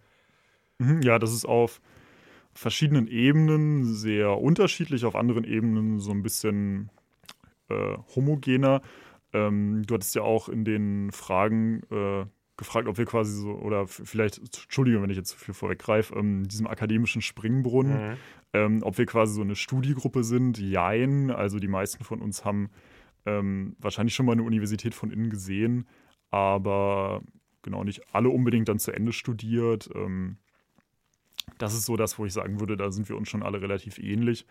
Mhm, 0.78 1.02
ja, 1.02 1.20
das 1.20 1.34
ist 1.34 1.46
auf 1.46 1.82
verschiedenen 2.54 3.08
Ebenen 3.08 3.84
sehr 3.84 4.38
unterschiedlich, 4.40 5.04
auf 5.04 5.16
anderen 5.16 5.44
Ebenen 5.44 6.00
so 6.00 6.12
ein 6.12 6.24
bisschen 6.24 6.90
äh, 7.70 7.98
homogener. 8.16 8.82
Ähm, 9.34 9.84
du 9.86 9.94
hattest 9.94 10.16
ja 10.16 10.22
auch 10.22 10.48
in 10.48 10.64
den 10.64 11.12
Fragen 11.12 11.82
äh, 11.92 12.26
gefragt, 12.58 12.88
ob 12.88 12.98
wir 12.98 13.06
quasi 13.06 13.42
so, 13.42 13.52
oder 13.52 13.88
vielleicht, 13.88 14.38
Entschuldigung, 14.38 15.04
wenn 15.04 15.10
ich 15.10 15.18
jetzt 15.18 15.32
zu 15.32 15.38
viel 15.38 15.54
vorweggreife, 15.54 16.16
ähm, 16.16 16.48
diesem 16.48 16.68
akademischen 16.68 17.22
Springbrunnen, 17.22 18.12
mhm. 18.12 18.18
ähm, 18.54 18.84
ob 18.84 18.98
wir 18.98 19.06
quasi 19.06 19.34
so 19.34 19.42
eine 19.42 19.56
Studiegruppe 19.56 20.24
sind. 20.24 20.58
Jein, 20.58 21.32
also 21.32 21.60
die 21.60 21.68
meisten 21.68 22.04
von 22.04 22.22
uns 22.22 22.46
haben 22.46 22.70
ähm, 23.26 23.76
wahrscheinlich 23.80 24.16
schon 24.16 24.26
mal 24.26 24.34
eine 24.34 24.44
Universität 24.44 24.96
von 24.96 25.12
innen 25.12 25.30
gesehen, 25.30 25.88
aber 26.32 27.22
genau 27.62 27.84
nicht 27.84 28.02
alle 28.14 28.30
unbedingt 28.30 28.70
dann 28.70 28.80
zu 28.80 28.92
Ende 28.92 29.12
studiert. 29.12 29.90
Ähm, 29.94 30.38
das 31.58 31.74
ist 31.74 31.86
so 31.86 31.98
das, 31.98 32.18
wo 32.18 32.26
ich 32.26 32.34
sagen 32.34 32.60
würde, 32.60 32.78
da 32.78 32.92
sind 32.92 33.10
wir 33.10 33.18
uns 33.18 33.30
schon 33.30 33.44
alle 33.44 33.62
relativ 33.62 33.98
ähnlich. 33.98 34.46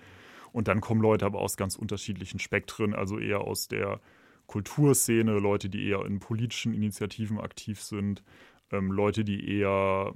Und 0.52 0.68
dann 0.68 0.80
kommen 0.80 1.00
Leute 1.00 1.26
aber 1.26 1.40
aus 1.40 1.56
ganz 1.56 1.74
unterschiedlichen 1.74 2.38
Spektren, 2.38 2.94
also 2.94 3.18
eher 3.18 3.40
aus 3.40 3.66
der 3.66 4.00
Kulturszene, 4.46 5.38
Leute, 5.38 5.68
die 5.68 5.88
eher 5.88 6.04
in 6.04 6.20
politischen 6.20 6.74
Initiativen 6.74 7.38
aktiv 7.40 7.80
sind, 7.80 8.22
ähm, 8.70 8.92
Leute, 8.92 9.24
die 9.24 9.58
eher 9.58 10.14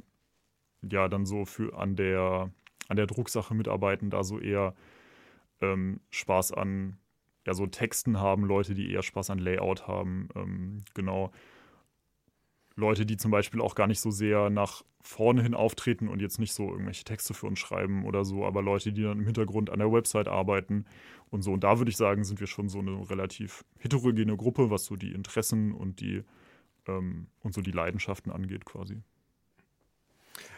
ja 0.82 1.08
dann 1.08 1.26
so 1.26 1.44
für 1.44 1.76
an 1.76 1.96
der 1.96 2.52
an 2.88 2.96
der 2.96 3.06
Drucksache 3.06 3.54
mitarbeiten, 3.54 4.10
da 4.10 4.24
so 4.24 4.38
eher 4.38 4.74
ähm, 5.60 6.00
Spaß 6.10 6.52
an 6.52 6.98
ja 7.46 7.54
so 7.54 7.66
Texten 7.66 8.20
haben, 8.20 8.44
Leute, 8.44 8.74
die 8.74 8.92
eher 8.92 9.02
Spaß 9.02 9.30
an 9.30 9.38
Layout 9.38 9.86
haben, 9.88 10.28
ähm, 10.34 10.82
genau. 10.94 11.32
Leute, 12.78 13.04
die 13.04 13.16
zum 13.16 13.30
Beispiel 13.30 13.60
auch 13.60 13.74
gar 13.74 13.88
nicht 13.88 14.00
so 14.00 14.10
sehr 14.10 14.50
nach 14.50 14.82
vorne 15.02 15.42
hin 15.42 15.54
auftreten 15.54 16.08
und 16.08 16.22
jetzt 16.22 16.38
nicht 16.38 16.52
so 16.52 16.70
irgendwelche 16.70 17.04
Texte 17.04 17.34
für 17.34 17.46
uns 17.46 17.58
schreiben 17.58 18.04
oder 18.04 18.24
so, 18.24 18.44
aber 18.44 18.62
Leute, 18.62 18.92
die 18.92 19.02
dann 19.02 19.18
im 19.18 19.24
Hintergrund 19.24 19.70
an 19.70 19.80
der 19.80 19.92
Website 19.92 20.28
arbeiten 20.28 20.84
und 21.30 21.42
so. 21.42 21.52
Und 21.52 21.64
da 21.64 21.78
würde 21.78 21.90
ich 21.90 21.96
sagen, 21.96 22.24
sind 22.24 22.40
wir 22.40 22.46
schon 22.46 22.68
so 22.68 22.78
eine 22.78 23.10
relativ 23.10 23.64
heterogene 23.78 24.36
Gruppe, 24.36 24.70
was 24.70 24.84
so 24.84 24.96
die 24.96 25.12
Interessen 25.12 25.72
und 25.72 26.00
die 26.00 26.22
ähm, 26.86 27.26
und 27.40 27.52
so 27.52 27.62
die 27.62 27.72
Leidenschaften 27.72 28.30
angeht, 28.30 28.64
quasi. 28.64 29.02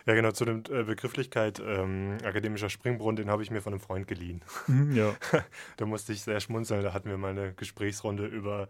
Ja, 0.07 0.15
genau, 0.15 0.33
zu 0.33 0.45
der 0.45 0.57
äh, 0.71 0.85
Begrifflichkeit 0.85 1.63
ähm, 1.65 2.19
akademischer 2.23 2.69
Springbrunnen, 2.69 3.17
den 3.17 3.31
habe 3.31 3.43
ich 3.43 3.51
mir 3.51 3.63
von 3.63 3.73
einem 3.73 3.81
Freund 3.81 4.07
geliehen. 4.07 4.43
Mhm, 4.67 4.95
ja. 4.95 5.15
da 5.79 5.87
musste 5.87 6.13
ich 6.13 6.23
sehr 6.23 6.41
schmunzeln. 6.41 6.83
Da 6.83 6.93
hatten 6.93 7.09
wir 7.09 7.17
mal 7.17 7.31
eine 7.31 7.55
Gesprächsrunde 7.55 8.27
über 8.27 8.69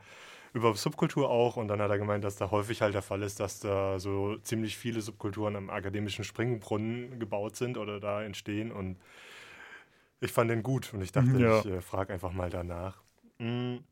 über 0.53 0.75
Subkultur 0.75 1.31
auch 1.31 1.57
und 1.57 1.69
dann 1.69 1.81
hat 1.81 1.91
er 1.91 1.99
gemeint, 1.99 2.25
dass 2.25 2.37
da 2.37 2.51
häufig 2.51 2.83
halt 2.83 2.95
der 2.95 3.03
Fall 3.03 3.23
ist, 3.23 3.41
dass 3.41 3.61
da 3.61 3.99
so 3.99 4.37
ziemlich 4.39 4.77
viele 4.77 5.01
Subkulturen 5.01 5.57
am 5.57 5.71
akademischen 5.71 6.25
Springbrunnen 6.25 7.21
gebaut 7.21 7.57
sind 7.57 7.79
oder 7.79 8.01
da 8.01 8.23
entstehen 8.23 8.73
und 8.73 8.99
ich 10.21 10.33
fand 10.33 10.51
den 10.51 10.63
gut 10.63 10.93
und 10.93 11.03
ich 11.03 11.13
dachte, 11.13 11.39
ja. 11.39 11.61
ich 11.61 11.67
äh, 11.67 11.81
frage 11.81 12.13
einfach 12.13 12.33
mal 12.33 12.51
danach. 12.51 13.01
Mhm. 13.39 13.85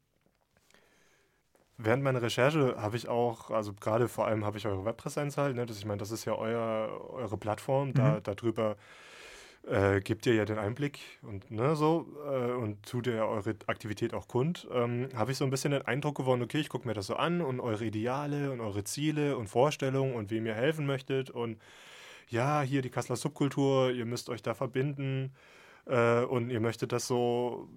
Während 1.81 2.03
meiner 2.03 2.21
Recherche 2.21 2.75
habe 2.77 2.97
ich 2.97 3.09
auch, 3.09 3.51
also 3.51 3.73
gerade 3.73 4.09
vor 4.09 4.27
allem 4.27 4.45
habe 4.45 4.59
ich 4.59 4.67
eure 4.67 4.85
Webpräsenz 4.85 5.37
halt, 5.37 5.55
ne, 5.55 5.65
das, 5.65 5.79
ich 5.79 5.85
meine, 5.85 5.99
das 5.99 6.11
ist 6.11 6.25
ja 6.25 6.35
euer, 6.35 6.91
eure 7.11 7.39
Plattform, 7.39 7.95
da, 7.95 8.17
mhm. 8.17 8.23
darüber 8.25 8.77
äh, 9.67 10.01
gebt 10.01 10.27
ihr 10.27 10.35
ja 10.35 10.45
den 10.45 10.59
Einblick 10.59 11.01
und 11.23 11.51
ne, 11.51 11.77
so 11.77 12.07
äh, 12.27 12.53
und 12.53 12.83
tut 12.85 13.07
ihr 13.07 13.25
eure 13.25 13.55
Aktivität 13.67 14.15
auch 14.15 14.29
kund, 14.29 14.69
ähm, 14.73 15.09
habe 15.15 15.33
ich 15.33 15.39
so 15.39 15.45
ein 15.45 15.51
bisschen 15.51 15.73
den 15.73 15.83
Eindruck 15.83 16.17
gewonnen, 16.17 16.43
okay, 16.43 16.59
ich 16.59 16.69
gucke 16.69 16.87
mir 16.87 16.95
das 16.95 17.07
so 17.07 17.17
an 17.17 17.41
und 17.41 17.61
eure 17.61 17.85
Ideale 17.85 18.51
und 18.51 18.61
eure 18.61 18.85
Ziele 18.85 19.37
und 19.37 19.49
Vorstellungen 19.49 20.15
und 20.15 20.31
wem 20.31 20.47
ihr 20.47 20.55
helfen 20.55 20.87
möchtet 20.87 21.31
und 21.31 21.59
ja, 22.29 22.61
hier 22.63 22.83
die 22.83 22.91
Kasseler 22.91 23.17
Subkultur, 23.17 23.91
ihr 23.91 24.05
müsst 24.05 24.29
euch 24.29 24.43
da 24.43 24.55
verbinden 24.55 25.33
äh, 25.87 26.23
und 26.23 26.51
ihr 26.51 26.61
möchtet 26.61 26.93
das 26.93 27.07
so 27.07 27.69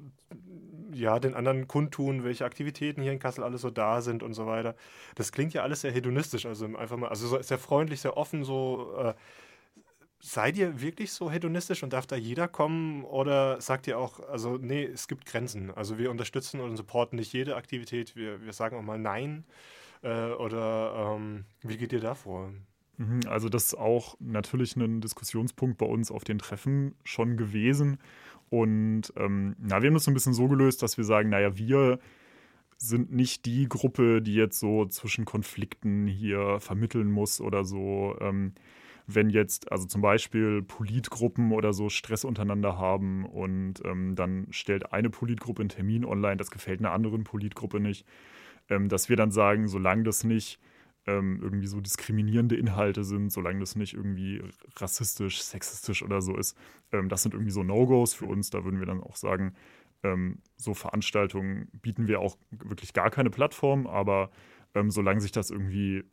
ja, 0.94 1.20
den 1.20 1.36
anderen 1.36 1.68
kundtun, 1.68 2.24
welche 2.24 2.46
Aktivitäten 2.46 3.02
hier 3.02 3.12
in 3.12 3.20
Kassel 3.20 3.44
alles 3.44 3.62
so 3.62 3.70
da 3.70 4.02
sind 4.02 4.24
und 4.24 4.34
so 4.34 4.46
weiter. 4.46 4.76
Das 5.16 5.32
klingt 5.32 5.54
ja 5.54 5.64
alles 5.64 5.82
sehr 5.82 5.92
hedonistisch, 5.92 6.46
also 6.46 6.66
einfach 6.66 6.98
mal, 6.98 7.08
also 7.08 7.42
sehr 7.42 7.58
freundlich, 7.58 8.02
sehr 8.02 8.18
offen, 8.18 8.44
so 8.44 8.94
äh, 8.98 9.14
seid 10.22 10.58
ihr 10.58 10.82
wirklich 10.82 11.12
so 11.12 11.32
hedonistisch 11.32 11.84
und 11.84 11.94
darf 11.94 12.06
da 12.06 12.16
jeder 12.16 12.48
kommen 12.48 13.04
oder 13.04 13.60
sagt 13.60 13.88
ihr 13.88 13.98
auch, 13.98 14.20
also 14.30 14.58
nee, 14.58 14.84
es 14.84 15.08
gibt 15.08 15.26
Grenzen. 15.26 15.72
Also 15.72 15.98
wir 15.98 16.12
unterstützen 16.12 16.62
und 16.62 16.78
supporten 16.78 17.18
nicht 17.18 17.34
jede 17.34 17.56
Aktivität, 17.56 18.16
wir, 18.16 18.44
wir 18.44 18.54
sagen 18.54 18.78
auch 18.78 18.84
mal 18.84 19.00
Nein 19.00 19.46
äh, 20.04 20.32
oder 20.32 21.16
ähm, 21.16 21.46
wie 21.64 21.78
geht 21.78 21.92
ihr 21.92 22.00
da 22.00 22.14
vor? 22.14 22.54
Mhm, 22.98 23.22
also 23.28 23.50
das 23.50 23.66
ist 23.66 23.78
auch 23.78 24.16
natürlich 24.20 24.76
ein 24.76 25.02
Diskussionspunkt 25.02 25.80
bei 25.80 25.88
uns 25.88 26.12
auf 26.12 26.24
den 26.24 26.38
Treffen 26.38 26.96
schon 27.04 27.36
gewesen 27.36 27.98
und 28.50 29.14
ähm, 29.16 29.56
na, 29.60 29.82
wir 29.82 29.88
haben 29.88 29.96
das 29.96 30.04
so 30.04 30.12
ein 30.12 30.14
bisschen 30.14 30.34
so 30.34 30.48
gelöst, 30.48 30.84
dass 30.84 30.98
wir 30.98 31.06
sagen, 31.06 31.30
naja, 31.30 31.58
wir 31.58 32.00
sind 32.78 33.12
nicht 33.12 33.46
die 33.46 33.70
Gruppe, 33.70 34.22
die 34.22 34.36
jetzt 34.36 34.60
so 34.60 34.86
zwischen 34.86 35.24
Konflikten 35.24 36.06
hier 36.06 36.60
vermitteln 36.60 37.10
muss 37.10 37.40
oder 37.40 37.64
so. 37.64 38.16
Ähm, 38.20 38.54
wenn 39.16 39.30
jetzt, 39.30 39.72
also 39.72 39.86
zum 39.86 40.02
Beispiel 40.02 40.62
Politgruppen 40.62 41.52
oder 41.52 41.74
so 41.74 41.90
Stress 41.90 42.24
untereinander 42.24 42.78
haben 42.78 43.26
und 43.26 43.76
ähm, 43.86 44.16
dann 44.16 44.48
stellt 44.52 44.92
eine 44.94 45.10
Politgruppe 45.10 45.62
einen 45.62 45.70
Termin 45.70 46.06
online, 46.06 46.38
das 46.38 46.52
gefällt 46.52 46.80
einer 46.80 46.92
anderen 46.92 47.24
Politgruppe 47.24 47.80
nicht, 47.80 48.06
ähm, 48.70 48.90
dass 48.90 49.10
wir 49.10 49.16
dann 49.16 49.32
sagen, 49.32 49.68
solange 49.68 50.04
das 50.04 50.24
nicht 50.24 50.60
ähm, 51.08 51.40
irgendwie 51.42 51.68
so 51.68 51.82
diskriminierende 51.82 52.56
Inhalte 52.56 53.04
sind, 53.04 53.32
solange 53.32 53.60
das 53.60 53.76
nicht 53.76 53.94
irgendwie 53.94 54.44
rassistisch, 54.78 55.42
sexistisch 55.42 56.04
oder 56.04 56.22
so 56.22 56.36
ist, 56.38 56.58
ähm, 56.92 57.10
das 57.10 57.24
sind 57.24 57.34
irgendwie 57.34 57.52
so 57.52 57.64
No-Gos 57.64 58.14
für 58.14 58.26
uns, 58.26 58.50
da 58.50 58.64
würden 58.64 58.80
wir 58.80 58.88
dann 58.88 59.02
auch 59.02 59.16
sagen, 59.16 59.54
ähm, 60.04 60.40
so 60.58 60.74
Veranstaltungen 60.74 61.68
bieten 61.74 62.08
wir 62.08 62.20
auch 62.20 62.38
wirklich 62.52 62.94
gar 62.94 63.10
keine 63.10 63.30
Plattform, 63.30 63.88
aber 63.88 64.32
ähm, 64.74 64.92
solange 64.92 65.22
sich 65.22 65.32
das 65.32 65.50
irgendwie 65.50 66.04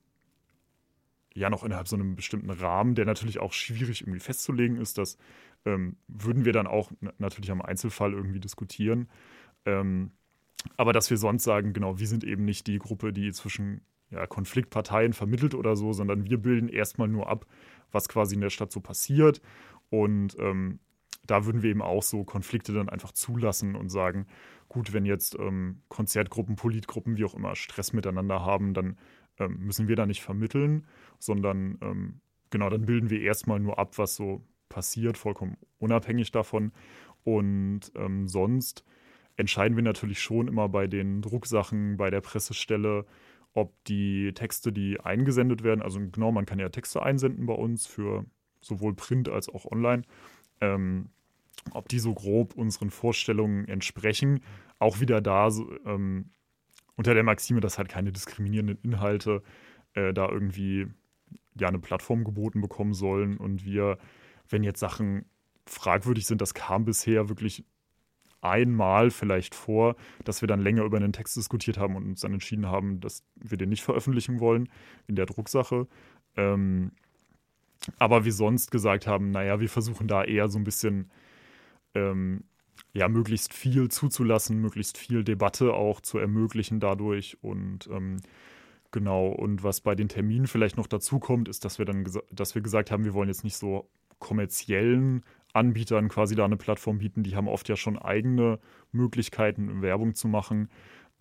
ja 1.38 1.50
noch 1.50 1.64
innerhalb 1.64 1.88
so 1.88 1.96
einem 1.96 2.16
bestimmten 2.16 2.50
Rahmen, 2.50 2.94
der 2.94 3.04
natürlich 3.04 3.38
auch 3.38 3.52
schwierig 3.52 4.02
irgendwie 4.02 4.20
festzulegen 4.20 4.76
ist. 4.76 4.98
Das 4.98 5.16
ähm, 5.64 5.96
würden 6.08 6.44
wir 6.44 6.52
dann 6.52 6.66
auch 6.66 6.90
natürlich 7.18 7.50
am 7.50 7.62
Einzelfall 7.62 8.12
irgendwie 8.12 8.40
diskutieren. 8.40 9.08
Ähm, 9.64 10.12
aber 10.76 10.92
dass 10.92 11.10
wir 11.10 11.16
sonst 11.16 11.44
sagen, 11.44 11.72
genau, 11.72 11.98
wir 11.98 12.06
sind 12.06 12.24
eben 12.24 12.44
nicht 12.44 12.66
die 12.66 12.78
Gruppe, 12.78 13.12
die 13.12 13.32
zwischen 13.32 13.82
ja, 14.10 14.26
Konfliktparteien 14.26 15.12
vermittelt 15.12 15.54
oder 15.54 15.76
so, 15.76 15.92
sondern 15.92 16.24
wir 16.24 16.38
bilden 16.38 16.68
erstmal 16.68 17.08
nur 17.08 17.28
ab, 17.28 17.46
was 17.92 18.08
quasi 18.08 18.34
in 18.34 18.40
der 18.40 18.50
Stadt 18.50 18.72
so 18.72 18.80
passiert. 18.80 19.40
Und 19.90 20.36
ähm, 20.38 20.80
da 21.26 21.44
würden 21.44 21.62
wir 21.62 21.70
eben 21.70 21.82
auch 21.82 22.02
so 22.02 22.24
Konflikte 22.24 22.72
dann 22.72 22.88
einfach 22.88 23.12
zulassen 23.12 23.76
und 23.76 23.90
sagen, 23.90 24.26
gut, 24.68 24.92
wenn 24.92 25.04
jetzt 25.04 25.38
ähm, 25.38 25.82
Konzertgruppen, 25.88 26.56
Politgruppen, 26.56 27.16
wie 27.16 27.24
auch 27.24 27.34
immer, 27.34 27.54
Stress 27.54 27.92
miteinander 27.92 28.44
haben, 28.44 28.74
dann 28.74 28.96
ähm, 29.38 29.58
müssen 29.60 29.88
wir 29.88 29.96
da 29.96 30.06
nicht 30.06 30.22
vermitteln, 30.22 30.86
sondern 31.18 31.78
ähm, 31.82 32.20
genau, 32.50 32.70
dann 32.70 32.86
bilden 32.86 33.10
wir 33.10 33.20
erstmal 33.20 33.60
nur 33.60 33.78
ab, 33.78 33.98
was 33.98 34.16
so 34.16 34.42
passiert, 34.68 35.18
vollkommen 35.18 35.56
unabhängig 35.78 36.30
davon. 36.30 36.72
Und 37.24 37.92
ähm, 37.94 38.28
sonst 38.28 38.84
entscheiden 39.36 39.76
wir 39.76 39.84
natürlich 39.84 40.20
schon 40.20 40.48
immer 40.48 40.68
bei 40.68 40.86
den 40.86 41.22
Drucksachen, 41.22 41.96
bei 41.96 42.10
der 42.10 42.20
Pressestelle, 42.20 43.06
ob 43.54 43.72
die 43.84 44.32
Texte, 44.34 44.72
die 44.72 45.00
eingesendet 45.00 45.62
werden, 45.62 45.82
also 45.82 46.00
genau, 46.12 46.32
man 46.32 46.46
kann 46.46 46.58
ja 46.58 46.68
Texte 46.68 47.02
einsenden 47.02 47.46
bei 47.46 47.54
uns 47.54 47.86
für 47.86 48.24
sowohl 48.60 48.94
Print 48.94 49.28
als 49.28 49.48
auch 49.48 49.64
online, 49.64 50.02
ähm, 50.60 51.10
ob 51.72 51.88
die 51.88 51.98
so 51.98 52.14
grob 52.14 52.54
unseren 52.54 52.90
Vorstellungen 52.90 53.66
entsprechen. 53.68 54.40
Auch 54.78 55.00
wieder 55.00 55.20
da 55.20 55.48
ähm, 55.84 56.30
unter 56.98 57.14
der 57.14 57.22
Maxime, 57.22 57.60
dass 57.60 57.78
halt 57.78 57.88
keine 57.88 58.12
diskriminierenden 58.12 58.78
Inhalte 58.82 59.42
äh, 59.94 60.12
da 60.12 60.28
irgendwie 60.28 60.88
ja 61.54 61.68
eine 61.68 61.78
Plattform 61.78 62.24
geboten 62.24 62.60
bekommen 62.60 62.92
sollen 62.92 63.38
und 63.38 63.64
wir, 63.64 63.98
wenn 64.48 64.64
jetzt 64.64 64.80
Sachen 64.80 65.24
fragwürdig 65.64 66.26
sind, 66.26 66.42
das 66.42 66.54
kam 66.54 66.84
bisher 66.84 67.28
wirklich 67.28 67.64
einmal 68.40 69.10
vielleicht 69.10 69.54
vor, 69.54 69.96
dass 70.24 70.40
wir 70.40 70.48
dann 70.48 70.60
länger 70.60 70.82
über 70.82 70.96
einen 70.96 71.12
Text 71.12 71.36
diskutiert 71.36 71.78
haben 71.78 71.96
und 71.96 72.04
uns 72.04 72.20
dann 72.20 72.32
entschieden 72.32 72.66
haben, 72.66 73.00
dass 73.00 73.24
wir 73.36 73.58
den 73.58 73.68
nicht 73.68 73.82
veröffentlichen 73.82 74.40
wollen 74.40 74.68
in 75.06 75.14
der 75.14 75.26
Drucksache. 75.26 75.86
Ähm, 76.36 76.92
aber 77.98 78.24
wir 78.24 78.32
sonst 78.32 78.70
gesagt 78.70 79.06
haben, 79.06 79.30
naja, 79.30 79.60
wir 79.60 79.68
versuchen 79.68 80.08
da 80.08 80.24
eher 80.24 80.48
so 80.48 80.58
ein 80.58 80.64
bisschen 80.64 81.10
ähm, 81.94 82.44
ja, 82.92 83.08
möglichst 83.08 83.54
viel 83.54 83.88
zuzulassen, 83.88 84.58
möglichst 84.60 84.98
viel 84.98 85.24
Debatte 85.24 85.74
auch 85.74 86.00
zu 86.00 86.18
ermöglichen 86.18 86.80
dadurch 86.80 87.38
und 87.42 87.88
ähm, 87.88 88.16
genau, 88.90 89.28
und 89.28 89.62
was 89.62 89.80
bei 89.80 89.94
den 89.94 90.08
Terminen 90.08 90.46
vielleicht 90.46 90.76
noch 90.76 90.86
dazu 90.86 91.18
kommt, 91.18 91.48
ist, 91.48 91.64
dass 91.64 91.78
wir 91.78 91.84
dann 91.84 92.06
dass 92.32 92.54
wir 92.54 92.62
gesagt 92.62 92.90
haben, 92.90 93.04
wir 93.04 93.14
wollen 93.14 93.28
jetzt 93.28 93.44
nicht 93.44 93.56
so 93.56 93.88
kommerziellen 94.18 95.24
Anbietern 95.52 96.08
quasi 96.08 96.34
da 96.34 96.44
eine 96.44 96.56
Plattform 96.56 96.98
bieten, 96.98 97.22
die 97.22 97.36
haben 97.36 97.48
oft 97.48 97.68
ja 97.68 97.76
schon 97.76 97.98
eigene 97.98 98.58
Möglichkeiten, 98.92 99.82
Werbung 99.82 100.14
zu 100.14 100.28
machen. 100.28 100.68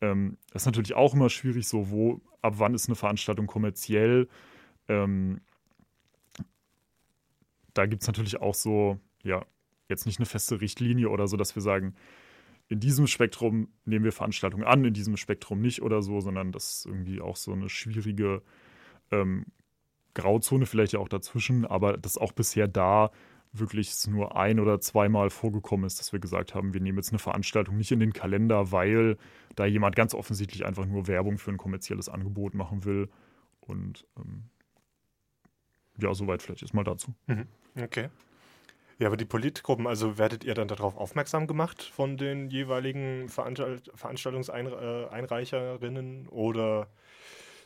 Ähm, 0.02 0.38
das 0.52 0.64
ist 0.64 0.68
natürlich 0.68 0.96
auch 0.96 1.14
immer 1.14 1.30
schwierig, 1.30 1.68
so 1.68 1.90
wo, 1.90 2.22
ab 2.42 2.56
wann 2.58 2.74
ist 2.74 2.88
eine 2.88 2.96
Veranstaltung 2.96 3.48
kommerziell. 3.48 4.28
Ähm, 4.88 5.42
da 7.74 7.86
gibt 7.86 8.02
es 8.02 8.08
natürlich 8.08 8.42
auch 8.42 8.56
so, 8.56 9.00
ja, 9.24 9.46
jetzt 9.90 10.06
nicht 10.06 10.20
eine 10.20 10.26
feste 10.26 10.62
Richtlinie 10.62 11.10
oder 11.10 11.28
so, 11.28 11.38
dass 11.38 11.56
wir 11.56 11.62
sagen, 11.62 11.96
in 12.70 12.80
diesem 12.80 13.08
Spektrum 13.08 13.70
nehmen 13.86 14.04
wir 14.04 14.12
Veranstaltungen 14.12 14.66
an, 14.66 14.84
in 14.84 14.94
diesem 14.94 15.16
Spektrum 15.18 15.62
nicht 15.62 15.82
oder 15.82 16.02
so, 16.02 16.20
sondern 16.20 16.52
das 16.52 16.80
ist 16.80 16.86
irgendwie 16.86 17.22
auch 17.22 17.38
so 17.38 17.54
eine 17.54 17.70
schwierige 17.70 18.42
ähm, 19.12 19.46
Grauzone 20.14 20.66
vielleicht 20.66 20.94
ja 20.94 21.00
auch 21.00 21.08
dazwischen, 21.10 21.66
aber 21.66 21.98
das 21.98 22.18
auch 22.18 22.34
bisher 22.34 22.68
da 22.68 23.12
wirklich 23.54 23.94
nur 24.08 24.36
ein 24.36 24.60
oder 24.60 24.80
zweimal 24.80 25.30
vorgekommen 25.30 25.86
ist, 25.86 26.00
dass 26.00 26.12
wir 26.12 26.20
gesagt 26.20 26.54
haben, 26.54 26.74
wir 26.74 26.82
nehmen 26.82 26.98
jetzt 26.98 27.12
eine 27.12 27.20
Veranstaltung 27.20 27.78
nicht 27.78 27.92
in 27.92 28.00
den 28.00 28.14
Kalender, 28.14 28.72
weil 28.72 29.18
da 29.56 29.66
jemand 29.66 29.96
ganz 29.96 30.14
offensichtlich 30.14 30.66
einfach 30.66 30.86
nur 30.86 31.08
Werbung 31.08 31.38
für 31.38 31.52
ein 31.52 31.58
kommerzielles 31.58 32.10
Angebot 32.10 32.54
machen 32.54 32.84
will. 32.84 33.10
Und 33.62 34.06
ähm, 34.18 34.44
ja, 36.00 36.14
soweit 36.14 36.42
vielleicht 36.42 36.62
erstmal 36.62 36.84
dazu. 36.84 37.14
Mhm. 37.28 37.48
Okay. 37.82 38.10
Ja, 39.00 39.08
aber 39.08 39.18
die 39.18 39.26
Politgruppen, 39.26 39.86
also 39.86 40.18
werdet 40.18 40.44
ihr 40.44 40.56
dann 40.56 40.68
darauf 40.68 40.98
aufmerksam 40.98 41.46
gemacht 41.46 41.84
von 41.84 42.18
den 42.18 42.50
jeweiligen 42.50 43.30
Veranstalt 43.30 43.92
Veranstaltungseinreicherinnen 43.94 46.28
oder 46.30 46.88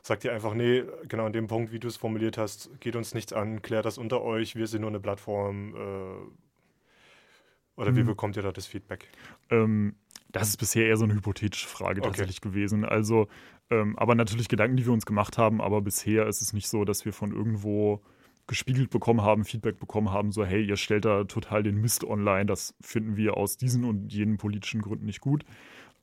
sagt 0.02 0.26
ihr 0.26 0.34
einfach, 0.34 0.54
nee, 0.54 0.84
genau 1.08 1.26
an 1.26 1.32
dem 1.34 1.48
Punkt, 1.48 1.72
wie 1.72 1.80
du 1.80 1.88
es 1.88 1.96
formuliert 1.96 2.38
hast, 2.38 2.70
geht 2.82 2.98
uns 2.98 3.14
nichts 3.14 3.32
an, 3.34 3.62
klärt 3.62 3.86
das 3.86 3.98
unter 3.98 4.22
euch, 4.22 4.56
wir 4.56 4.68
sind 4.68 4.82
nur 4.82 4.90
eine 4.90 5.00
Plattform. 5.00 5.76
Äh, 5.76 6.18
oder 7.78 7.96
wie 7.96 8.04
mhm. 8.04 8.08
bekommt 8.08 8.36
ihr 8.36 8.44
da 8.44 8.52
das 8.52 8.68
Feedback? 8.68 9.08
Ähm, 9.50 9.96
das 10.30 10.50
ist 10.50 10.58
bisher 10.58 10.88
eher 10.88 10.98
so 10.98 11.06
eine 11.06 11.14
hypothetische 11.14 11.68
Frage 11.68 12.02
okay. 12.02 12.10
tatsächlich 12.10 12.42
gewesen. 12.42 12.84
Also, 12.84 13.30
ähm, 13.70 13.98
aber 13.98 14.16
natürlich 14.16 14.50
Gedanken, 14.50 14.76
die 14.76 14.86
wir 14.86 14.94
uns 14.94 15.06
gemacht 15.06 15.38
haben, 15.38 15.62
aber 15.62 15.82
bisher 15.82 16.28
ist 16.28 16.42
es 16.42 16.52
nicht 16.52 16.68
so, 16.68 16.84
dass 16.84 17.06
wir 17.06 17.14
von 17.14 17.32
irgendwo 17.32 18.02
gespiegelt 18.52 18.90
bekommen 18.90 19.22
haben, 19.22 19.46
Feedback 19.46 19.80
bekommen 19.80 20.12
haben, 20.12 20.34
so 20.34 20.44
hey, 20.44 20.62
ihr 20.62 20.76
stellt 20.76 21.06
da 21.06 21.24
total 21.24 21.64
den 21.64 21.80
Mist 21.80 22.04
online, 22.04 22.48
das 22.48 22.76
finden 22.82 23.16
wir 23.16 23.38
aus 23.38 23.56
diesen 23.56 23.86
und 23.86 24.12
jenen 24.12 24.36
politischen 24.36 24.82
Gründen 24.82 25.06
nicht 25.06 25.22
gut. 25.22 25.46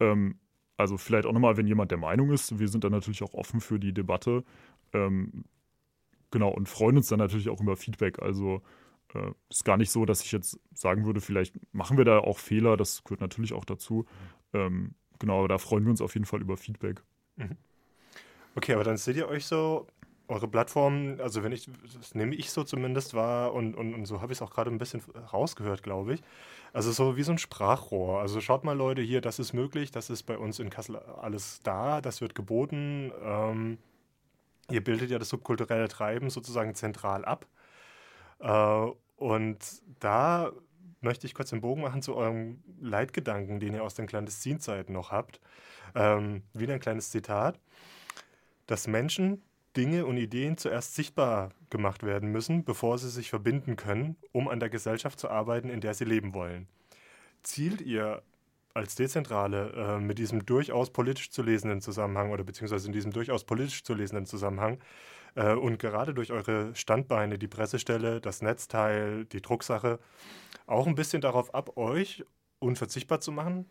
Ähm, 0.01 0.39
also 0.79 0.97
vielleicht 0.97 1.27
auch 1.27 1.35
nochmal, 1.35 1.59
wenn 1.59 1.67
jemand 1.67 1.91
der 1.91 1.99
Meinung 1.99 2.31
ist, 2.31 2.59
wir 2.59 2.69
sind 2.69 2.85
dann 2.85 2.93
natürlich 2.93 3.23
auch 3.23 3.35
offen 3.35 3.61
für 3.61 3.79
die 3.79 3.93
Debatte. 3.93 4.45
Ähm, 4.95 5.45
genau, 6.31 6.49
und 6.49 6.71
freuen 6.71 6.97
uns 6.97 7.09
dann 7.09 7.19
natürlich 7.19 7.51
auch 7.51 7.61
über 7.61 7.77
Feedback. 7.77 8.23
Also 8.23 8.63
äh, 9.13 9.31
ist 9.51 9.67
gar 9.67 9.77
nicht 9.77 9.91
so, 9.91 10.07
dass 10.07 10.25
ich 10.25 10.33
jetzt 10.33 10.59
sagen 10.73 11.05
würde, 11.05 11.21
vielleicht 11.21 11.55
machen 11.75 11.99
wir 11.99 12.07
da 12.07 12.19
auch 12.19 12.39
Fehler, 12.39 12.79
das 12.79 13.05
gehört 13.05 13.21
natürlich 13.21 13.53
auch 13.53 13.67
dazu. 13.67 14.07
Ähm, 14.55 14.95
genau, 15.19 15.41
aber 15.41 15.49
da 15.49 15.59
freuen 15.59 15.85
wir 15.85 15.91
uns 15.91 16.01
auf 16.01 16.15
jeden 16.15 16.25
Fall 16.25 16.41
über 16.41 16.57
Feedback. 16.57 17.03
Mhm. 17.37 17.59
Okay, 18.55 18.73
aber 18.73 18.85
dann 18.85 18.97
seht 18.97 19.17
ihr 19.17 19.29
euch 19.29 19.45
so 19.45 19.87
eure 20.29 20.47
Plattform, 20.47 21.17
also 21.21 21.43
wenn 21.43 21.53
ich, 21.53 21.69
das 21.97 22.15
nehme 22.15 22.35
ich 22.35 22.51
so 22.51 22.63
zumindest 22.63 23.15
wahr 23.15 23.55
und, 23.55 23.75
und, 23.75 23.95
und 23.95 24.05
so 24.05 24.21
habe 24.21 24.33
ich 24.33 24.39
es 24.39 24.43
auch 24.43 24.51
gerade 24.51 24.71
ein 24.71 24.79
bisschen 24.79 25.03
rausgehört, 25.33 25.83
glaube 25.83 26.15
ich. 26.15 26.23
Also 26.73 26.93
so 26.93 27.17
wie 27.17 27.23
so 27.23 27.33
ein 27.33 27.39
Sprachrohr. 27.39 28.21
Also 28.21 28.41
schaut 28.41 28.63
mal 28.63 28.77
Leute 28.77 29.01
hier, 29.01 29.23
das 29.23 29.39
ist 29.39 29.55
möglich, 29.55 29.91
das 29.91 30.11
ist 30.11 30.25
bei 30.25 30.37
uns 30.37 30.59
in 30.59 30.69
Kassel 30.69 30.97
alles 30.97 31.61
da, 31.63 32.03
das 32.03 32.21
wird 32.21 32.35
geboten. 32.35 33.11
Ähm, 33.23 33.79
ihr 34.71 34.85
bildet 34.85 35.11
ja 35.11 35.19
das 35.19 35.31
subkulturelle 35.31 35.89
Treiben 35.89 36.29
sozusagen 36.29 36.75
zentral 36.75 37.25
ab. 37.25 37.47
Äh, 38.41 38.91
und 39.17 39.59
da 39.99 40.53
möchte 41.01 41.27
ich 41.27 41.35
kurz 41.35 41.51
den 41.51 41.63
Bogen 41.63 41.83
machen 41.83 42.03
zu 42.03 42.15
eurem 42.15 42.63
Leitgedanken, 42.81 43.61
den 43.61 43.75
ihr 43.75 43.83
aus 43.83 43.95
den 43.95 44.07
Clandestinzeiten 44.07 44.93
noch 44.93 45.11
habt. 45.11 45.41
Ähm, 45.95 46.43
wieder 46.53 46.75
ein 46.75 46.81
kleines 46.81 47.11
Zitat. 47.11 47.59
Dass 48.67 48.87
Menschen 48.87 49.43
Dinge 49.79 50.07
und 50.07 50.17
Ideen 50.17 50.59
zuerst 50.59 50.97
sichtbar 50.97 51.51
gemacht 51.71 52.03
werden 52.03 52.33
müssen, 52.33 52.65
bevor 52.65 52.99
sie 52.99 53.09
sich 53.09 53.31
verbinden 53.31 53.77
können, 53.77 54.17
um 54.33 54.49
an 54.49 54.59
der 54.59 54.71
Gesellschaft 54.71 55.21
zu 55.21 55.31
arbeiten, 55.31 55.71
in 55.71 55.81
der 55.81 55.95
sie 55.95 56.05
leben 56.05 56.35
wollen. 56.35 56.67
Zielt 57.45 57.81
ihr 57.81 58.23
als 58.75 58.97
Dezentrale 58.97 59.73
äh, 59.73 60.01
mit 60.01 60.19
diesem 60.19 60.45
durchaus 60.45 60.91
politisch 60.91 61.31
zu 61.31 61.43
lesenden 61.43 61.81
Zusammenhang 61.81 62.33
oder 62.33 62.43
beziehungsweise 62.43 62.89
in 62.89 62.93
diesem 62.93 63.13
durchaus 63.13 63.45
politisch 63.45 63.85
zu 63.85 63.95
lesenden 63.95 64.27
Zusammenhang 64.27 64.79
äh, 65.37 65.55
und 65.55 65.79
gerade 65.79 66.13
durch 66.13 66.33
eure 66.33 66.75
Standbeine, 66.75 67.39
die 67.39 67.49
Pressestelle, 67.49 68.21
das 68.21 68.43
Netzteil, 68.43 69.27
die 69.27 69.41
Drucksache, 69.41 70.01
auch 70.67 70.89
ein 70.89 70.97
bisschen 70.97 71.21
darauf 71.21 71.55
ab, 71.55 71.77
euch 71.77 72.25
unverzichtbar 72.59 73.21
zu 73.21 73.31
machen, 73.31 73.67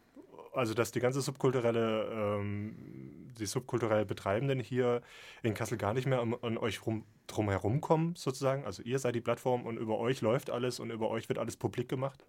also 0.54 0.74
dass 0.74 0.92
die 0.92 1.00
ganze 1.00 1.22
subkulturelle, 1.22 2.10
ähm, 2.12 2.76
die 3.40 3.46
subkulturell 3.46 4.06
Betreibenden 4.06 4.60
hier 4.60 5.02
in 5.44 5.54
Kassel 5.54 5.78
gar 5.78 5.94
nicht 5.94 6.08
mehr 6.08 6.22
an, 6.22 6.36
an 6.42 6.58
euch 6.58 6.86
rum, 6.86 7.04
drum 7.28 7.50
herum 7.50 7.82
kommen, 7.82 8.16
sozusagen. 8.16 8.66
Also 8.66 8.84
ihr 8.84 9.00
seid 9.00 9.16
die 9.16 9.22
Plattform 9.22 9.66
und 9.66 9.78
über 9.78 10.00
euch 10.00 10.22
läuft 10.22 10.50
alles 10.50 10.80
und 10.80 10.92
über 10.92 11.10
euch 11.10 11.30
wird 11.30 11.40
alles 11.40 11.58
publik 11.58 11.90
gemacht. 11.90 12.26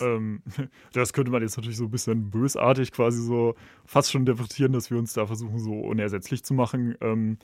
Ähm, 0.00 0.42
das 0.92 1.12
könnte 1.12 1.30
man 1.30 1.42
jetzt 1.42 1.56
natürlich 1.56 1.76
so 1.76 1.84
ein 1.84 1.90
bisschen 1.90 2.30
bösartig 2.30 2.92
quasi 2.92 3.22
so 3.22 3.54
fast 3.84 4.10
schon 4.10 4.22
interpretieren, 4.22 4.72
dass 4.72 4.90
wir 4.90 4.98
uns 4.98 5.12
da 5.12 5.26
versuchen, 5.26 5.58
so 5.58 5.72
unersetzlich 5.72 6.42
zu 6.42 6.54
machen. 6.54 6.96
Ähm, 7.00 7.38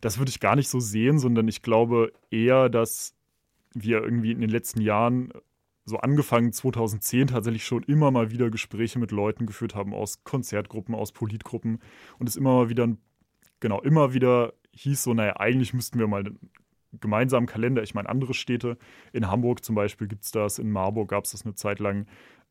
das 0.00 0.18
würde 0.18 0.30
ich 0.30 0.40
gar 0.40 0.56
nicht 0.56 0.68
so 0.68 0.80
sehen, 0.80 1.18
sondern 1.18 1.48
ich 1.48 1.62
glaube 1.62 2.12
eher, 2.30 2.68
dass 2.68 3.14
wir 3.74 4.02
irgendwie 4.02 4.32
in 4.32 4.40
den 4.40 4.50
letzten 4.50 4.80
Jahren 4.80 5.32
so 5.90 5.98
angefangen 5.98 6.52
2010 6.52 7.28
tatsächlich 7.28 7.64
schon 7.64 7.82
immer 7.82 8.10
mal 8.10 8.30
wieder 8.30 8.50
Gespräche 8.50 8.98
mit 8.98 9.10
Leuten 9.10 9.46
geführt 9.46 9.74
haben 9.74 9.92
aus 9.92 10.24
Konzertgruppen, 10.24 10.94
aus 10.94 11.12
Politgruppen 11.12 11.80
und 12.18 12.28
es 12.28 12.36
immer 12.36 12.54
mal 12.54 12.68
wieder, 12.70 12.88
genau, 13.60 13.80
immer 13.82 14.14
wieder 14.14 14.54
hieß 14.72 15.02
so, 15.02 15.14
naja, 15.14 15.36
eigentlich 15.36 15.74
müssten 15.74 15.98
wir 15.98 16.06
mal 16.06 16.20
einen 16.20 16.50
gemeinsamen 16.92 17.46
Kalender, 17.46 17.82
ich 17.82 17.94
meine 17.94 18.08
andere 18.08 18.34
Städte, 18.34 18.78
in 19.12 19.28
Hamburg 19.28 19.64
zum 19.64 19.74
Beispiel 19.74 20.08
gibt 20.08 20.24
es 20.24 20.30
das, 20.30 20.58
in 20.58 20.70
Marburg 20.70 21.10
gab 21.10 21.24
es 21.24 21.32
das 21.32 21.44
eine 21.44 21.54
Zeit 21.54 21.78
lang, 21.78 22.06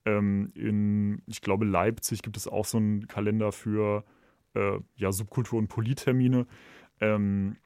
ähm, 0.06 0.50
in, 0.56 1.22
ich 1.26 1.42
glaube, 1.42 1.66
Leipzig 1.66 2.22
gibt 2.22 2.38
es 2.38 2.48
auch 2.48 2.66
so 2.66 2.78
einen 2.78 3.08
Kalender 3.08 3.52
für 3.52 4.04
äh, 4.54 4.80
ja, 4.96 5.12
Subkultur- 5.12 5.60
und 5.60 5.68
Polittermine. 5.68 6.46
Ähm, 7.02 7.58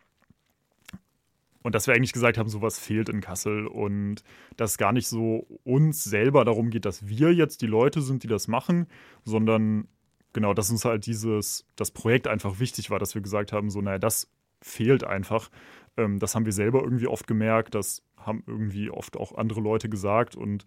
und 1.63 1.73
dass 1.73 1.87
wir 1.87 1.95
eigentlich 1.95 2.13
gesagt 2.13 2.37
haben, 2.37 2.49
sowas 2.49 2.77
fehlt 2.77 3.09
in 3.09 3.21
Kassel 3.21 3.67
und 3.67 4.23
dass 4.57 4.77
gar 4.77 4.91
nicht 4.91 5.07
so 5.07 5.47
uns 5.63 6.03
selber 6.03 6.45
darum 6.45 6.69
geht, 6.69 6.85
dass 6.85 7.07
wir 7.07 7.33
jetzt 7.33 7.61
die 7.61 7.67
Leute 7.67 8.01
sind, 8.01 8.23
die 8.23 8.27
das 8.27 8.47
machen, 8.47 8.87
sondern 9.23 9.87
genau, 10.33 10.53
dass 10.53 10.69
uns 10.69 10.85
halt 10.85 11.05
dieses, 11.05 11.65
das 11.75 11.91
Projekt 11.91 12.27
einfach 12.27 12.59
wichtig 12.59 12.89
war, 12.89 12.99
dass 12.99 13.15
wir 13.15 13.21
gesagt 13.21 13.53
haben, 13.53 13.69
so, 13.69 13.81
naja, 13.81 13.97
das 13.97 14.29
fehlt 14.61 15.03
einfach. 15.03 15.49
Ähm, 15.97 16.19
das 16.19 16.35
haben 16.35 16.45
wir 16.45 16.53
selber 16.53 16.83
irgendwie 16.83 17.07
oft 17.07 17.27
gemerkt, 17.27 17.75
das 17.75 18.03
haben 18.17 18.43
irgendwie 18.47 18.89
oft 18.89 19.17
auch 19.17 19.35
andere 19.35 19.61
Leute 19.61 19.89
gesagt 19.89 20.35
und 20.35 20.65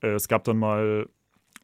äh, 0.00 0.08
es 0.08 0.28
gab 0.28 0.44
dann 0.44 0.58
mal 0.58 1.08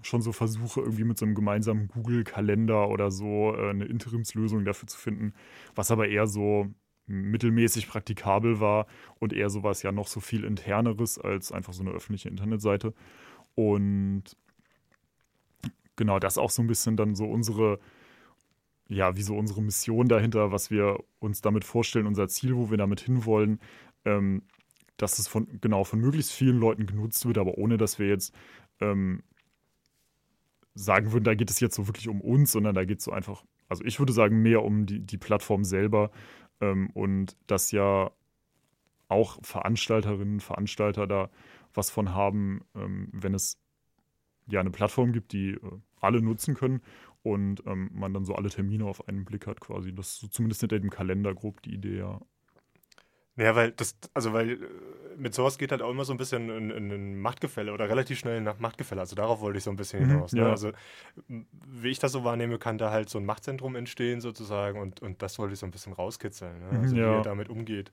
schon 0.02 0.22
so 0.22 0.32
Versuche, 0.32 0.80
irgendwie 0.80 1.04
mit 1.04 1.18
so 1.18 1.26
einem 1.26 1.34
gemeinsamen 1.34 1.88
Google-Kalender 1.88 2.88
oder 2.88 3.10
so 3.10 3.54
äh, 3.54 3.70
eine 3.70 3.84
Interimslösung 3.84 4.64
dafür 4.64 4.88
zu 4.88 4.98
finden, 4.98 5.34
was 5.74 5.90
aber 5.90 6.08
eher 6.08 6.26
so 6.26 6.68
mittelmäßig 7.10 7.88
praktikabel 7.88 8.60
war 8.60 8.86
und 9.18 9.32
eher 9.32 9.50
sowas 9.50 9.82
ja 9.82 9.92
noch 9.92 10.06
so 10.06 10.20
viel 10.20 10.44
interneres 10.44 11.18
als 11.18 11.52
einfach 11.52 11.72
so 11.72 11.82
eine 11.82 11.90
öffentliche 11.90 12.28
Internetseite. 12.28 12.94
Und 13.54 14.24
genau, 15.96 16.18
das 16.18 16.38
auch 16.38 16.50
so 16.50 16.62
ein 16.62 16.68
bisschen 16.68 16.96
dann 16.96 17.14
so 17.14 17.26
unsere, 17.26 17.80
ja, 18.88 19.16
wie 19.16 19.22
so 19.22 19.36
unsere 19.36 19.62
Mission 19.62 20.08
dahinter, 20.08 20.52
was 20.52 20.70
wir 20.70 20.98
uns 21.18 21.40
damit 21.40 21.64
vorstellen, 21.64 22.06
unser 22.06 22.28
Ziel, 22.28 22.56
wo 22.56 22.70
wir 22.70 22.78
damit 22.78 23.00
hinwollen, 23.00 23.60
ähm, 24.04 24.42
dass 24.96 25.18
es 25.18 25.28
von, 25.28 25.60
genau, 25.60 25.84
von 25.84 26.00
möglichst 26.00 26.32
vielen 26.32 26.58
Leuten 26.58 26.86
genutzt 26.86 27.26
wird, 27.26 27.38
aber 27.38 27.58
ohne, 27.58 27.76
dass 27.76 27.98
wir 27.98 28.06
jetzt 28.06 28.34
ähm, 28.80 29.22
sagen 30.74 31.12
würden, 31.12 31.24
da 31.24 31.34
geht 31.34 31.50
es 31.50 31.60
jetzt 31.60 31.74
so 31.74 31.88
wirklich 31.88 32.08
um 32.08 32.20
uns, 32.20 32.52
sondern 32.52 32.74
da 32.74 32.84
geht 32.84 32.98
es 32.98 33.04
so 33.04 33.12
einfach, 33.12 33.44
also 33.68 33.84
ich 33.84 33.98
würde 33.98 34.12
sagen, 34.12 34.42
mehr 34.42 34.62
um 34.62 34.86
die, 34.86 35.00
die 35.00 35.18
Plattform 35.18 35.64
selber 35.64 36.10
ähm, 36.60 36.90
und 36.90 37.36
dass 37.46 37.72
ja 37.72 38.10
auch 39.08 39.38
Veranstalterinnen, 39.42 40.40
Veranstalter 40.40 41.06
da 41.06 41.30
was 41.74 41.90
von 41.90 42.14
haben, 42.14 42.62
ähm, 42.74 43.08
wenn 43.12 43.34
es 43.34 43.58
ja 44.46 44.60
eine 44.60 44.70
Plattform 44.70 45.12
gibt, 45.12 45.32
die 45.32 45.50
äh, 45.50 45.60
alle 46.00 46.22
nutzen 46.22 46.54
können 46.54 46.80
und 47.22 47.62
ähm, 47.66 47.90
man 47.92 48.14
dann 48.14 48.24
so 48.24 48.34
alle 48.34 48.48
Termine 48.48 48.86
auf 48.86 49.06
einen 49.08 49.24
Blick 49.24 49.46
hat 49.46 49.60
quasi. 49.60 49.94
Das 49.94 50.14
ist 50.14 50.20
so 50.20 50.28
zumindest 50.28 50.60
hinter 50.60 50.78
dem 50.78 50.90
Kalender 50.90 51.34
grob 51.34 51.62
die 51.62 51.74
Idee, 51.74 51.98
ja. 51.98 52.20
Ja, 53.36 53.54
weil 53.54 53.72
das, 53.72 53.96
also 54.12 54.32
weil 54.32 54.50
äh, 54.50 54.58
mit 55.16 55.34
sowas 55.34 55.58
geht 55.58 55.70
halt 55.72 55.82
auch 55.82 55.90
immer 55.90 56.04
so 56.04 56.12
ein 56.12 56.18
bisschen 56.18 56.50
ein, 56.50 56.70
ein 56.70 57.20
Machtgefälle 57.20 57.72
oder 57.72 57.88
relativ 57.88 58.18
schnell 58.18 58.40
nach 58.40 58.58
Machtgefälle. 58.58 59.00
Also 59.00 59.16
darauf 59.16 59.40
wollte 59.40 59.58
ich 59.58 59.64
so 59.64 59.70
ein 59.70 59.76
bisschen 59.76 60.04
mhm, 60.04 60.10
hinaus. 60.10 60.32
Mhm, 60.32 60.40
ne? 60.40 60.50
Also 60.50 60.72
wie 61.26 61.88
ich 61.88 61.98
das 61.98 62.12
so 62.12 62.24
wahrnehme, 62.24 62.58
kann 62.58 62.78
da 62.78 62.90
halt 62.90 63.08
so 63.08 63.18
ein 63.18 63.24
Machtzentrum 63.24 63.76
entstehen 63.76 64.20
sozusagen 64.20 64.80
und, 64.80 65.00
und 65.00 65.22
das 65.22 65.38
wollte 65.38 65.54
ich 65.54 65.60
so 65.60 65.66
ein 65.66 65.70
bisschen 65.70 65.92
rauskitzeln. 65.92 66.58
Ne? 66.60 66.80
Also 66.80 66.96
ja. 66.96 67.02
wie 67.02 67.16
er 67.18 67.22
damit 67.22 67.48
umgeht. 67.48 67.92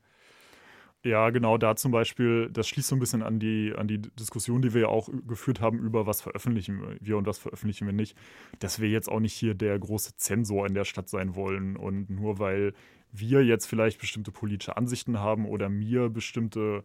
Ja, 1.03 1.29
genau, 1.29 1.57
da 1.57 1.75
zum 1.75 1.91
Beispiel, 1.91 2.49
das 2.51 2.67
schließt 2.67 2.89
so 2.89 2.95
ein 2.95 2.99
bisschen 2.99 3.21
an 3.21 3.39
die, 3.39 3.73
an 3.77 3.87
die 3.87 4.01
Diskussion, 4.01 4.61
die 4.61 4.73
wir 4.73 4.81
ja 4.81 4.87
auch 4.87 5.09
geführt 5.27 5.61
haben 5.61 5.79
über 5.79 6.07
was 6.07 6.21
veröffentlichen 6.21 6.97
wir 6.99 7.17
und 7.17 7.27
was 7.27 7.37
veröffentlichen 7.37 7.85
wir 7.85 7.93
nicht, 7.93 8.17
dass 8.59 8.81
wir 8.81 8.89
jetzt 8.89 9.07
auch 9.07 9.19
nicht 9.19 9.33
hier 9.33 9.53
der 9.53 9.77
große 9.77 10.17
Zensor 10.17 10.65
in 10.65 10.73
der 10.73 10.85
Stadt 10.85 11.07
sein 11.07 11.35
wollen 11.35 11.77
und 11.77 12.09
nur 12.09 12.39
weil 12.39 12.73
wir 13.19 13.43
jetzt 13.43 13.65
vielleicht 13.65 13.99
bestimmte 13.99 14.31
politische 14.31 14.77
Ansichten 14.77 15.19
haben 15.19 15.45
oder 15.45 15.69
mir 15.69 16.09
bestimmte 16.09 16.83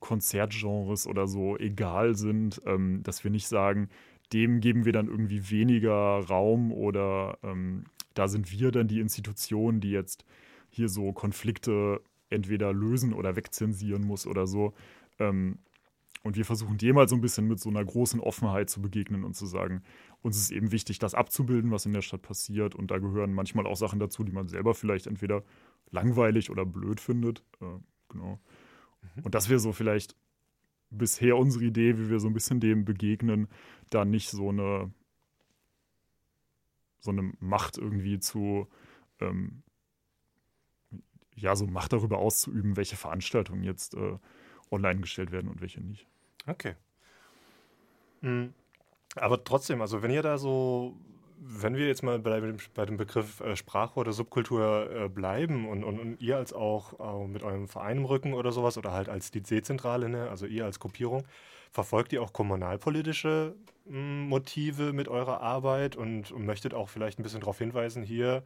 Konzertgenres 0.00 1.06
oder 1.06 1.26
so 1.26 1.56
egal 1.58 2.14
sind, 2.14 2.60
ähm, 2.66 3.02
dass 3.02 3.24
wir 3.24 3.30
nicht 3.30 3.48
sagen, 3.48 3.88
dem 4.32 4.60
geben 4.60 4.84
wir 4.84 4.92
dann 4.92 5.08
irgendwie 5.08 5.50
weniger 5.50 5.92
Raum 5.92 6.72
oder 6.72 7.38
ähm, 7.42 7.84
da 8.14 8.28
sind 8.28 8.52
wir 8.52 8.70
dann 8.70 8.88
die 8.88 9.00
Institution, 9.00 9.80
die 9.80 9.90
jetzt 9.90 10.24
hier 10.70 10.88
so 10.88 11.12
Konflikte 11.12 12.00
entweder 12.30 12.72
lösen 12.72 13.12
oder 13.12 13.36
wegzensieren 13.36 14.04
muss 14.04 14.26
oder 14.26 14.46
so. 14.46 14.74
Ähm, 15.18 15.58
und 16.22 16.36
wir 16.36 16.44
versuchen 16.44 16.78
dem 16.78 16.98
halt 16.98 17.08
so 17.08 17.14
ein 17.14 17.20
bisschen 17.20 17.46
mit 17.46 17.60
so 17.60 17.70
einer 17.70 17.84
großen 17.84 18.20
Offenheit 18.20 18.68
zu 18.68 18.82
begegnen 18.82 19.24
und 19.24 19.34
zu 19.34 19.46
sagen, 19.46 19.82
uns 20.20 20.36
ist 20.36 20.50
eben 20.50 20.72
wichtig, 20.72 20.98
das 20.98 21.14
abzubilden, 21.14 21.70
was 21.70 21.86
in 21.86 21.92
der 21.92 22.02
Stadt 22.02 22.22
passiert. 22.22 22.74
Und 22.74 22.90
da 22.90 22.98
gehören 22.98 23.32
manchmal 23.32 23.66
auch 23.66 23.76
Sachen 23.76 24.00
dazu, 24.00 24.24
die 24.24 24.32
man 24.32 24.48
selber 24.48 24.74
vielleicht 24.74 25.06
entweder 25.06 25.44
langweilig 25.90 26.50
oder 26.50 26.66
blöd 26.66 27.00
findet. 27.00 27.44
Äh, 27.60 27.78
genau. 28.08 28.40
Mhm. 29.16 29.22
Und 29.24 29.34
das 29.34 29.48
wäre 29.48 29.60
so 29.60 29.72
vielleicht 29.72 30.16
bisher 30.90 31.36
unsere 31.36 31.64
Idee, 31.64 31.98
wie 31.98 32.10
wir 32.10 32.18
so 32.18 32.28
ein 32.28 32.34
bisschen 32.34 32.60
dem 32.60 32.84
begegnen, 32.84 33.48
da 33.90 34.04
nicht 34.04 34.30
so 34.30 34.48
eine, 34.48 34.92
so 36.98 37.10
eine 37.10 37.32
Macht 37.38 37.78
irgendwie 37.78 38.18
zu, 38.18 38.66
ähm, 39.20 39.62
ja, 41.36 41.54
so 41.54 41.66
Macht 41.66 41.92
darüber 41.92 42.18
auszuüben, 42.18 42.76
welche 42.76 42.96
Veranstaltungen 42.96 43.62
jetzt 43.62 43.94
äh, 43.94 44.18
online 44.70 45.00
gestellt 45.00 45.32
werden 45.32 45.50
und 45.50 45.60
welche 45.60 45.80
nicht. 45.80 46.06
Okay. 46.46 46.74
Mhm. 48.20 48.52
Aber 49.16 49.42
trotzdem, 49.42 49.80
also 49.80 50.02
wenn 50.02 50.10
ihr 50.10 50.22
da 50.22 50.38
so 50.38 50.96
wenn 51.40 51.76
wir 51.76 51.86
jetzt 51.86 52.02
mal 52.02 52.18
bei 52.18 52.40
dem, 52.40 52.56
bei 52.74 52.84
dem 52.84 52.96
Begriff 52.96 53.40
äh, 53.40 53.56
Sprache 53.56 53.98
oder 53.98 54.12
Subkultur 54.12 54.90
äh, 54.90 55.08
bleiben 55.08 55.68
und, 55.68 55.84
und, 55.84 55.98
und, 55.98 56.20
ihr 56.20 56.36
als 56.36 56.52
auch 56.52 56.98
äh, 56.98 57.26
mit 57.26 57.42
eurem 57.42 57.68
Verein 57.68 57.98
im 57.98 58.04
Rücken 58.04 58.34
oder 58.34 58.52
sowas 58.52 58.76
oder 58.76 58.92
halt 58.92 59.08
als 59.08 59.30
die 59.30 59.42
C-Zentrale, 59.42 60.08
ne, 60.08 60.28
also 60.30 60.46
ihr 60.46 60.64
als 60.64 60.80
Gruppierung, 60.80 61.24
verfolgt 61.70 62.12
ihr 62.12 62.22
auch 62.22 62.32
kommunalpolitische 62.32 63.54
hm, 63.86 64.28
Motive 64.28 64.92
mit 64.92 65.08
eurer 65.08 65.40
Arbeit 65.40 65.96
und, 65.96 66.32
und 66.32 66.44
möchtet 66.44 66.74
auch 66.74 66.88
vielleicht 66.88 67.18
ein 67.18 67.22
bisschen 67.22 67.40
darauf 67.40 67.58
hinweisen, 67.58 68.02
hier 68.02 68.42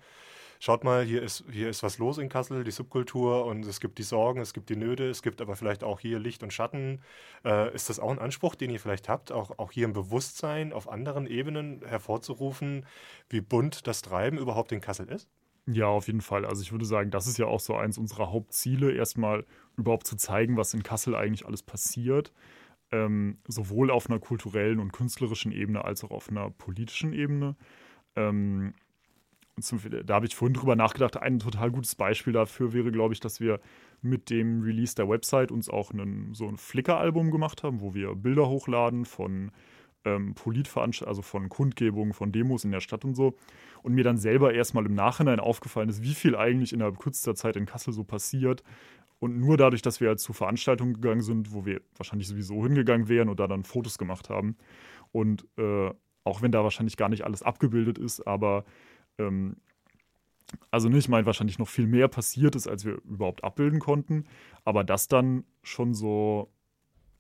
schaut 0.63 0.85
mal, 0.85 1.05
hier 1.05 1.25
ist, 1.25 1.45
hier 1.51 1.69
ist 1.69 1.83
was 1.83 1.99
los 1.99 2.19
in 2.19 2.29
Kassel, 2.29 2.63
die 2.63 2.71
Subkultur 2.71 3.47
und 3.47 3.67
es 3.67 3.81
gibt 3.81 3.99
die 3.99 4.05
Sorgen, 4.05 4.41
es 4.41 4.55
gibt 4.55 4.71
die 4.71 4.77
Nöte, 4.77 5.09
es 5.09 5.21
gibt 5.21 5.41
aber 5.41 5.57
vielleicht 5.57 5.83
auch 5.83 5.99
hier 5.99 6.21
Licht 6.21 6.45
und 6.45 6.53
Schatten. 6.53 7.01
Äh, 7.45 7.75
ist 7.75 7.91
das 7.91 7.99
auch 7.99 8.13
ein 8.13 8.21
Anspruch, 8.21 8.55
den 8.55 8.71
ihr 8.71 8.79
vielleicht 8.79 9.09
habt, 9.09 9.33
auch, 9.33 9.59
auch 9.59 9.73
hier 9.73 9.87
im 9.87 9.93
Bewusstsein 9.93 10.73
auf 10.73 10.89
anderen 10.89 11.27
Ebenen 11.27 11.83
hervorzurufen, 11.85 12.87
wie 13.29 13.41
bunt 13.41 13.89
das 13.89 14.03
Treiben 14.03 14.39
überhaupt 14.39 14.71
in 14.71 14.81
Kassel 14.81 15.09
ist? 15.09 15.29
Ja, 15.67 15.87
auf 15.87 16.07
jeden 16.07 16.21
Fall. 16.21 16.47
Also 16.47 16.63
ich 16.63 16.71
würde 16.71 16.85
sagen, 16.85 17.11
das 17.11 17.27
ist 17.27 17.39
ja 17.39 17.47
auch 17.47 17.61
so 17.61 17.75
eins 17.75 17.99
unserer 17.99 18.31
Hauptziele, 18.31 18.93
erstmal 18.93 19.45
überhaupt 19.77 20.07
zu 20.07 20.15
zeigen, 20.15 20.57
was 20.57 20.75
in 20.75 20.85
Kassel 20.85 21.17
eigentlich 21.17 21.45
alles 21.45 21.65
passiert. 21.65 22.33
Ähm, 22.93 23.39
sowohl 23.49 23.91
auf 23.91 24.09
einer 24.09 24.21
kulturellen 24.21 24.79
und 24.79 24.93
künstlerischen 24.93 25.51
Ebene 25.51 25.85
als 25.85 26.05
auch 26.05 26.13
auf 26.13 26.29
einer 26.29 26.51
politischen 26.51 27.13
Ebene. 27.13 27.57
Ähm, 28.15 28.75
da 29.57 30.15
habe 30.15 30.27
ich 30.27 30.35
vorhin 30.35 30.55
drüber 30.55 30.77
nachgedacht, 30.77 31.17
ein 31.19 31.39
total 31.39 31.71
gutes 31.71 31.95
Beispiel 31.95 32.33
dafür 32.33 32.73
wäre, 32.73 32.91
glaube 32.91 33.13
ich, 33.13 33.21
dass 33.21 33.41
wir 33.41 33.61
mit 34.01 34.31
dem 34.31 34.63
Release 34.63 34.95
der 34.95 35.09
Website 35.09 35.53
uns 35.53 35.69
auch 35.69 35.93
einen, 35.93 36.35
so 36.35 36.49
ein 36.49 36.57
Flickr-Album 36.57 37.31
gemacht 37.31 37.63
haben, 37.63 37.81
wo 37.81 37.95
wir 37.95 38.15
Bilder 38.15 38.49
hochladen 38.49 39.05
von 39.05 39.51
ähm, 40.05 40.35
Politveranstaltungen, 40.35 41.09
also 41.09 41.23
von 41.23 41.49
Kundgebungen, 41.49 42.13
von 42.13 42.33
Demos 42.33 42.65
in 42.65 42.73
der 42.73 42.81
Stadt 42.81 43.05
und 43.05 43.15
so. 43.15 43.37
Und 43.83 43.95
mir 43.95 44.05
dann 44.05 44.17
selber 44.17 44.55
erstmal 44.55 44.87
im 44.87 44.95
Nachhinein 44.95 45.41
aufgefallen 45.41 45.89
ist, 45.89 46.03
wie 46.03 46.15
viel 46.15 46.35
eigentlich 46.35 46.73
innerhalb 46.73 46.99
kürzester 46.99 47.35
Zeit 47.35 47.57
in 47.57 47.67
Kassel 47.67 47.93
so 47.93 48.05
passiert. 48.05 48.63
Und 49.19 49.39
nur 49.39 49.57
dadurch, 49.57 49.83
dass 49.83 50.01
wir 50.01 50.09
halt 50.09 50.19
zu 50.19 50.33
Veranstaltungen 50.33 50.95
gegangen 50.95 51.21
sind, 51.21 51.53
wo 51.53 51.65
wir 51.65 51.81
wahrscheinlich 51.97 52.27
sowieso 52.27 52.63
hingegangen 52.65 53.09
wären 53.09 53.29
und 53.29 53.39
da 53.39 53.47
dann 53.47 53.65
Fotos 53.65 53.99
gemacht 53.99 54.31
haben. 54.31 54.57
Und 55.13 55.47
äh, 55.59 55.91
auch 56.25 56.43
wenn 56.43 56.53
da 56.53 56.65
wahrscheinlich 56.65 56.97
gar 56.97 57.09
nicht 57.09 57.25
alles 57.25 57.43
abgebildet 57.43 57.99
ist, 57.99 58.27
aber 58.27 58.65
ähm, 59.19 59.57
also 60.71 60.89
nicht, 60.89 61.05
ich 61.05 61.09
meine, 61.09 61.27
wahrscheinlich 61.27 61.59
noch 61.59 61.69
viel 61.69 61.87
mehr 61.87 62.09
passiert 62.09 62.57
ist, 62.57 62.69
als 62.69 62.85
wir 62.85 62.95
überhaupt 63.05 63.45
abbilden 63.45 63.81
konnten. 63.81 64.25
Aber 64.65 64.85
das 64.85 65.09
dann 65.09 65.45
schon 65.63 65.95
so, 65.95 66.53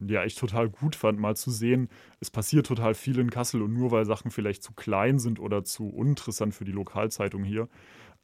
ja, 0.01 0.25
ich 0.25 0.35
total 0.35 0.69
gut 0.69 0.97
fand, 0.97 1.19
mal 1.19 1.37
zu 1.37 1.51
sehen, 1.51 1.89
es 2.21 2.31
passiert 2.31 2.67
total 2.67 2.95
viel 2.95 3.19
in 3.19 3.31
Kassel 3.31 3.63
und 3.63 3.73
nur 3.73 3.91
weil 3.91 4.05
Sachen 4.05 4.31
vielleicht 4.31 4.63
zu 4.63 4.73
klein 4.73 5.19
sind 5.19 5.39
oder 5.39 5.65
zu 5.65 5.89
uninteressant 5.89 6.55
für 6.55 6.65
die 6.65 6.73
Lokalzeitung 6.73 7.45
hier, 7.45 7.69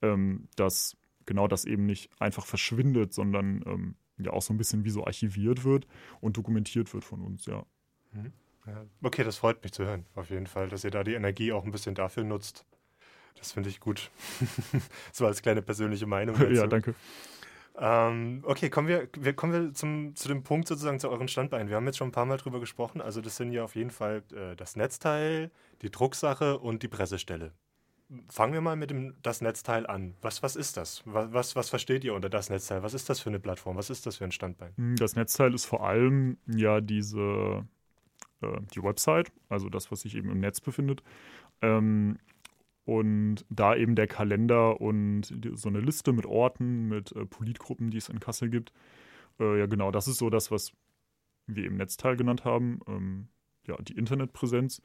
ähm, 0.03 0.49
dass 0.57 0.97
genau 1.27 1.49
das 1.49 1.65
eben 1.65 1.87
nicht 1.87 2.11
einfach 2.21 2.47
verschwindet, 2.47 3.13
sondern 3.13 3.63
ähm, 3.67 3.95
ja 4.19 4.33
auch 4.33 4.43
so 4.43 4.53
ein 4.53 4.59
bisschen 4.59 4.85
wie 4.85 4.91
so 4.91 5.05
archiviert 5.05 5.65
wird 5.65 5.87
und 6.21 6.37
dokumentiert 6.37 6.93
wird 6.93 7.05
von 7.05 7.21
uns, 7.21 7.47
ja. 7.47 7.65
Mhm. 8.13 8.33
ja. 8.67 8.85
Okay, 9.03 9.25
das 9.25 9.37
freut 9.37 9.63
mich 9.63 9.73
zu 9.73 9.85
hören, 9.85 10.07
auf 10.15 10.31
jeden 10.31 10.47
Fall, 10.47 10.69
dass 10.69 10.85
ihr 10.85 10.91
da 10.91 11.05
die 11.05 11.15
Energie 11.15 11.53
auch 11.53 11.65
ein 11.65 11.71
bisschen 11.71 11.95
dafür 11.95 12.25
nutzt, 12.25 12.65
das 13.39 13.53
finde 13.53 13.69
ich 13.69 13.81
gut. 13.81 14.11
so 15.13 15.27
als 15.27 15.43
kleine 15.43 15.63
persönliche 15.63 16.07
Meinung. 16.07 16.37
Dazu. 16.39 16.53
Ja, 16.53 16.67
danke. 16.67 16.95
Ähm, 17.81 18.43
okay, 18.45 18.71
kommen 18.71 18.89
wir, 18.89 19.09
wir, 19.17 19.35
kommen 19.35 19.53
wir 19.53 19.73
zum, 19.73 20.17
zu 20.17 20.29
dem 20.29 20.43
Punkt 20.43 20.67
sozusagen 20.67 20.99
zu 20.99 21.09
euren 21.09 21.29
Standbeinen. 21.29 21.69
Wir 21.69 21.77
haben 21.77 21.87
jetzt 21.87 21.99
schon 21.99 22.09
ein 22.09 22.13
paar 22.13 22.27
Mal 22.27 22.37
drüber 22.37 22.59
gesprochen. 22.59 23.01
Also 23.01 23.21
das 23.21 23.37
sind 23.37 23.53
ja 23.53 23.63
auf 23.63 23.77
jeden 23.77 23.91
Fall 23.91 24.23
äh, 24.35 24.57
das 24.57 24.75
Netzteil, 24.75 25.51
die 25.83 25.91
Drucksache 25.91 26.59
und 26.59 26.83
die 26.83 26.89
Pressestelle. 26.89 27.53
Fangen 28.31 28.55
wir 28.55 28.63
mal 28.63 28.75
mit 28.75 28.91
dem 28.91 29.15
das 29.23 29.43
Netzteil 29.43 29.87
an. 29.87 30.15
Was, 30.23 30.43
was 30.43 30.57
ist 30.57 30.77
das? 30.77 31.03
Was, 31.05 31.33
was, 31.33 31.57
was 31.57 31.69
versteht 31.69 32.05
ihr 32.05 32.15
unter 32.15 32.31
das 32.31 32.51
Netzteil? 32.51 32.83
Was 32.83 32.95
ist 32.95 33.09
das 33.09 33.21
für 33.21 33.29
eine 33.29 33.39
Plattform? 33.39 33.77
Was 33.77 33.91
ist 33.91 34.07
das 34.07 34.17
für 34.17 34.25
ein 34.25 34.33
Standbein? 34.33 34.73
Hm, 34.77 34.97
das 34.97 35.15
Netzteil 35.15 35.55
ist 35.55 35.67
vor 35.67 35.87
allem 35.87 36.39
ja 36.47 36.81
diese 36.81 37.65
äh, 38.41 38.61
die 38.75 38.83
Website, 38.83 39.31
also 39.49 39.69
das, 39.69 39.91
was 39.91 40.01
sich 40.01 40.17
eben 40.17 40.31
im 40.31 40.41
Netz 40.41 40.61
befindet. 40.61 41.03
Ähm, 41.61 42.19
und 42.89 43.45
da 43.51 43.77
eben 43.77 43.97
der 43.97 44.07
Kalender 44.07 44.81
und 44.81 45.25
so 45.53 45.69
eine 45.69 45.81
Liste 45.81 46.15
mit 46.15 46.25
Orten, 46.25 46.89
mit 46.89 47.13
äh, 47.13 47.27
Politgruppen, 47.27 47.91
die 47.91 47.99
es 47.99 48.09
in 48.09 48.19
Kassel 48.19 48.49
gibt. 48.49 48.73
Äh, 49.39 49.59
ja, 49.59 49.67
genau, 49.67 49.91
das 49.91 50.09
ist 50.09 50.17
so 50.17 50.31
das, 50.31 50.51
was 50.51 50.73
wir 51.47 51.67
im 51.67 51.77
Netzteil 51.77 52.17
genannt 52.17 52.47
haben. 52.47 52.81
Ähm, 52.89 53.29
ja, 53.67 53.77
die 53.83 53.93
Internetpräsenz. 53.93 54.81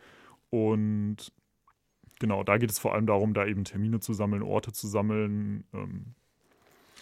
Und 0.50 1.32
genau, 2.20 2.44
da 2.44 2.58
geht 2.58 2.72
es 2.72 2.78
vor 2.78 2.94
allem 2.94 3.06
darum, 3.06 3.34
da 3.34 3.46
eben 3.46 3.64
Termine 3.64 4.02
zu 4.02 4.12
sammeln, 4.12 4.44
Orte 4.44 4.74
zu 4.74 4.90
sammeln, 4.90 5.64
ähm, 5.74 6.08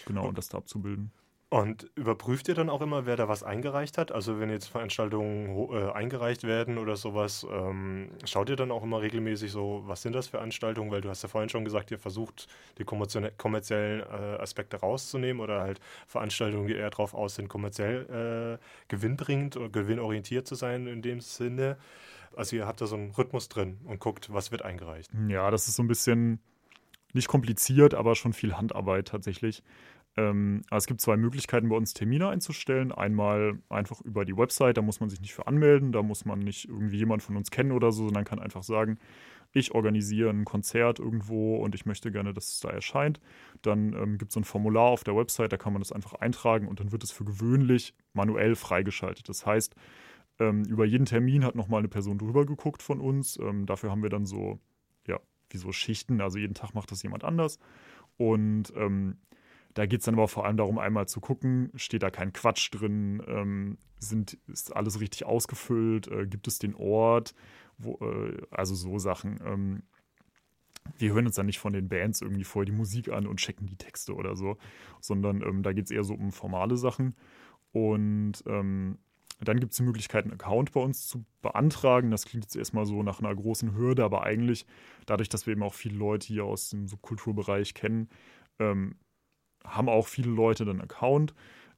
genau, 0.06 0.28
und 0.28 0.38
das 0.38 0.50
da 0.50 0.60
abzubilden. 0.60 1.12
Und 1.54 1.92
überprüft 1.96 2.48
ihr 2.48 2.56
dann 2.56 2.70
auch 2.70 2.80
immer, 2.80 3.06
wer 3.06 3.18
da 3.18 3.28
was 3.28 3.44
eingereicht 3.44 3.98
hat? 3.98 4.14
Also 4.14 4.40
wenn 4.40 4.50
jetzt 4.50 4.68
Veranstaltungen 4.68 5.70
äh, 5.74 5.92
eingereicht 5.92 6.46
werden 6.46 6.78
oder 6.78 6.96
sowas, 6.96 7.46
ähm, 7.52 8.10
schaut 8.24 8.50
ihr 8.50 8.56
dann 8.56 8.72
auch 8.72 8.84
immer 8.84 9.02
regelmäßig 9.02 9.52
so, 9.52 9.84
was 9.86 10.02
sind 10.02 10.14
das 10.14 10.28
für 10.28 10.38
Veranstaltungen? 10.38 10.92
Weil 10.92 11.02
du 11.02 11.10
hast 11.10 11.24
ja 11.24 11.28
vorhin 11.28 11.50
schon 11.50 11.66
gesagt, 11.66 11.92
ihr 11.92 12.00
versucht 12.00 12.48
die 12.78 12.86
kommerziellen 12.86 14.00
äh, 14.00 14.38
Aspekte 14.40 14.78
rauszunehmen 14.78 15.42
oder 15.42 15.60
halt 15.60 15.82
Veranstaltungen, 16.08 16.68
die 16.68 16.76
eher 16.76 16.90
darauf 16.90 17.14
aus 17.14 17.36
sind, 17.36 17.50
kommerziell 17.50 18.58
äh, 18.62 18.66
gewinnbringend 18.88 19.58
oder 19.58 19.68
gewinnorientiert 19.68 20.48
zu 20.48 20.56
sein 20.56 20.88
in 20.88 21.02
dem 21.02 21.20
Sinne. 21.20 21.78
Also 22.34 22.56
ihr 22.56 22.66
habt 22.66 22.80
da 22.80 22.88
so 22.88 22.96
einen 22.96 23.12
Rhythmus 23.12 23.50
drin 23.50 23.78
und 23.84 24.00
guckt, 24.00 24.32
was 24.32 24.52
wird 24.52 24.62
eingereicht. 24.62 25.12
Ja, 25.28 25.52
das 25.52 25.68
ist 25.68 25.76
so 25.76 25.84
ein 25.84 25.90
bisschen 25.90 26.40
nicht 27.12 27.28
kompliziert, 27.28 27.94
aber 27.94 28.16
schon 28.16 28.32
viel 28.32 28.56
Handarbeit 28.56 29.10
tatsächlich. 29.10 29.64
Ähm, 30.17 30.63
es 30.69 30.88
gibt 30.88 31.02
zwei 31.02 31.15
Möglichkeiten 31.15 31.69
bei 31.69 31.76
uns 31.76 31.93
Termine 31.93 32.30
einzustellen. 32.30 32.91
Einmal 32.91 33.60
einfach 33.69 34.02
über 34.02 34.26
die 34.26 34.36
Website, 34.36 34.78
da 34.78 34.82
muss 34.82 35.00
man 35.00 35.10
sich 35.10 35.21
nicht 35.21 35.34
für 35.34 35.47
anmelden, 35.47 35.91
da 35.91 36.04
muss 36.04 36.26
man 36.26 36.39
nicht 36.39 36.67
irgendwie 36.67 36.97
jemand 36.97 37.24
von 37.24 37.38
uns 37.38 37.52
kennen 37.52 37.71
oder 37.71 37.91
so, 37.91 38.06
sondern 38.06 38.26
kann 38.26 38.39
einfach 38.39 38.63
sagen, 38.63 38.97
ich 39.54 39.74
organisiere 39.74 40.30
ein 40.30 40.45
Konzert 40.45 41.00
irgendwo 41.00 41.58
und 41.58 41.76
ich 41.76 41.86
möchte 41.86 42.12
gerne, 42.12 42.34
dass 42.34 42.50
es 42.50 42.60
da 42.62 42.69
erscheint. 42.69 43.19
Dann 43.62 43.93
ähm, 43.93 44.17
gibt 44.17 44.32
es 44.32 44.34
so 44.34 44.39
ein 44.39 44.45
Formular 44.45 44.89
auf 44.89 45.04
der 45.04 45.15
Website, 45.15 45.52
da 45.52 45.58
kann 45.58 45.74
man 45.74 45.82
das 45.82 45.91
einfach 45.91 46.13
eintragen 46.13 46.67
und 46.67 46.80
dann 46.80 46.91
wird 46.91 47.04
es 47.04 47.12
für 47.12 47.26
gewöhnlich 47.26 47.93
manuell 48.13 48.56
freigeschaltet. 48.56 49.28
Das 49.28 49.45
heißt, 49.45 49.76
ähm, 50.39 50.63
über 50.65 50.86
jeden 50.86 51.06
Termin 51.06 51.43
hat 51.43 51.56
nochmal 51.56 51.80
eine 51.80 51.89
Person 51.89 52.17
drüber 52.17 52.45
geguckt 52.45 52.82
von 52.82 53.00
uns. 53.00 53.38
Ähm, 53.38 53.65
dafür 53.65 53.91
haben 53.91 54.04
wir 54.04 54.10
dann 54.10 54.26
so, 54.26 54.60
ja, 55.08 55.19
wie 55.50 55.58
so 55.58 55.71
Schichten, 55.71 56.21
also 56.21 56.38
jeden 56.38 56.54
Tag 56.54 56.74
macht 56.74 56.91
das 56.91 57.04
jemand 57.04 57.24
anders. 57.24 57.60
Und 58.17 58.71
ähm, 58.76 59.17
da 59.74 59.86
geht 59.86 60.00
es 60.00 60.06
dann 60.06 60.16
aber 60.16 60.28
vor 60.28 60.46
allem 60.46 60.58
darum, 60.58 60.78
einmal 60.80 61.08
zu 61.08 61.22
gucken, 61.22 61.72
steht 61.76 62.04
da 62.04 62.10
kein 62.10 62.34
Quatsch 62.34 62.70
drin, 62.72 63.22
ähm, 63.28 63.78
sind, 64.00 64.38
ist 64.48 64.76
alles 64.76 65.00
richtig 65.00 65.26
ausgefüllt, 65.26 66.08
äh, 66.08 66.26
gibt 66.28 66.48
es 66.48 66.60
den 66.60 66.76
Ort, 66.76 67.34
wo, 67.78 67.98
äh, 68.02 68.42
also 68.52 68.76
so 68.76 68.98
Sachen. 68.98 69.40
Ähm, 69.46 69.84
wir 70.98 71.14
hören 71.14 71.28
uns 71.28 71.36
dann 71.36 71.46
nicht 71.46 71.60
von 71.60 71.74
den 71.74 71.90
Bands 71.90 72.22
irgendwie 72.22 72.44
vorher 72.44 72.66
die 72.66 72.72
Musik 72.78 73.10
an 73.10 73.28
und 73.28 73.38
checken 73.38 73.68
die 73.68 73.78
Texte 73.78 74.16
oder 74.16 74.36
so, 74.36 74.58
sondern 75.00 75.42
ähm, 75.42 75.64
da 75.64 75.74
geht 75.74 75.86
es 75.86 75.92
eher 75.92 76.04
so 76.04 76.14
um 76.14 76.32
formale 76.32 76.76
Sachen. 76.76 77.16
Und 77.72 78.44
ähm, 78.48 78.98
dann 79.40 79.60
gibt 79.60 79.72
es 79.72 79.78
die 79.78 79.84
Möglichkeit, 79.84 80.26
einen 80.26 80.34
Account 80.34 80.72
bei 80.72 80.82
uns 80.82 81.08
zu 81.08 81.26
beantragen. 81.42 82.12
Das 82.12 82.26
klingt 82.26 82.46
jetzt 82.46 82.56
erstmal 82.56 82.86
so 82.86 83.04
nach 83.04 83.20
einer 83.20 83.34
großen 83.34 83.76
Hürde, 83.76 84.04
aber 84.04 84.24
eigentlich, 84.24 84.66
dadurch, 85.06 85.30
dass 85.30 85.46
wir 85.46 85.54
eben 85.54 85.64
auch 85.64 85.74
viele 85.74 85.98
Leute 85.98 86.28
hier 86.28 86.46
aus 86.46 86.70
dem 86.70 86.88
Subkulturbereich 86.88 87.74
kennen, 87.74 88.10
ähm, 88.60 88.96
haben 89.63 89.89
auch 89.89 90.08
viele 90.08 90.32
Leute 90.32 90.63
einen 90.63 90.82
Account, 90.82 91.34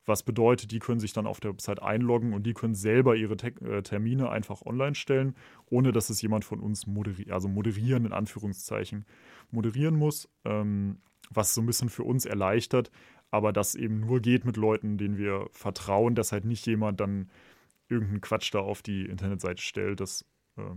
was 0.05 0.23
bedeutet, 0.23 0.71
die 0.71 0.79
können 0.79 0.99
sich 0.99 1.13
dann 1.13 1.27
auf 1.27 1.39
der 1.39 1.51
Website 1.51 1.81
einloggen 1.81 2.33
und 2.33 2.43
die 2.43 2.53
können 2.53 2.75
selber 2.75 3.15
ihre 3.15 3.37
Te 3.37 3.53
äh, 3.61 3.81
Termine 3.83 4.29
einfach 4.29 4.61
online 4.63 4.95
stellen, 4.95 5.35
ohne 5.69 5.91
dass 5.91 6.09
es 6.09 6.21
jemand 6.21 6.43
von 6.45 6.59
uns 6.59 6.87
moderi 6.87 7.31
also 7.31 7.47
moderieren, 7.47 8.05
in 8.05 8.11
Anführungszeichen, 8.11 9.05
moderieren 9.51 9.95
muss, 9.95 10.29
ähm, 10.43 10.97
was 11.29 11.53
so 11.53 11.61
ein 11.61 11.65
bisschen 11.65 11.89
für 11.89 12.03
uns 12.03 12.25
erleichtert, 12.25 12.91
aber 13.31 13.53
das 13.53 13.75
eben 13.75 14.01
nur 14.01 14.19
geht 14.19 14.45
mit 14.45 14.57
Leuten, 14.57 14.97
denen 14.97 15.17
wir 15.17 15.47
vertrauen, 15.51 16.15
dass 16.15 16.31
halt 16.31 16.45
nicht 16.45 16.65
jemand 16.67 16.99
dann 16.99 17.29
irgendeinen 17.87 18.21
Quatsch 18.21 18.53
da 18.53 18.59
auf 18.59 18.81
die 18.81 19.05
Internetseite 19.05 19.61
stellt. 19.61 19.99
Das, 19.99 20.25
äh, 20.57 20.75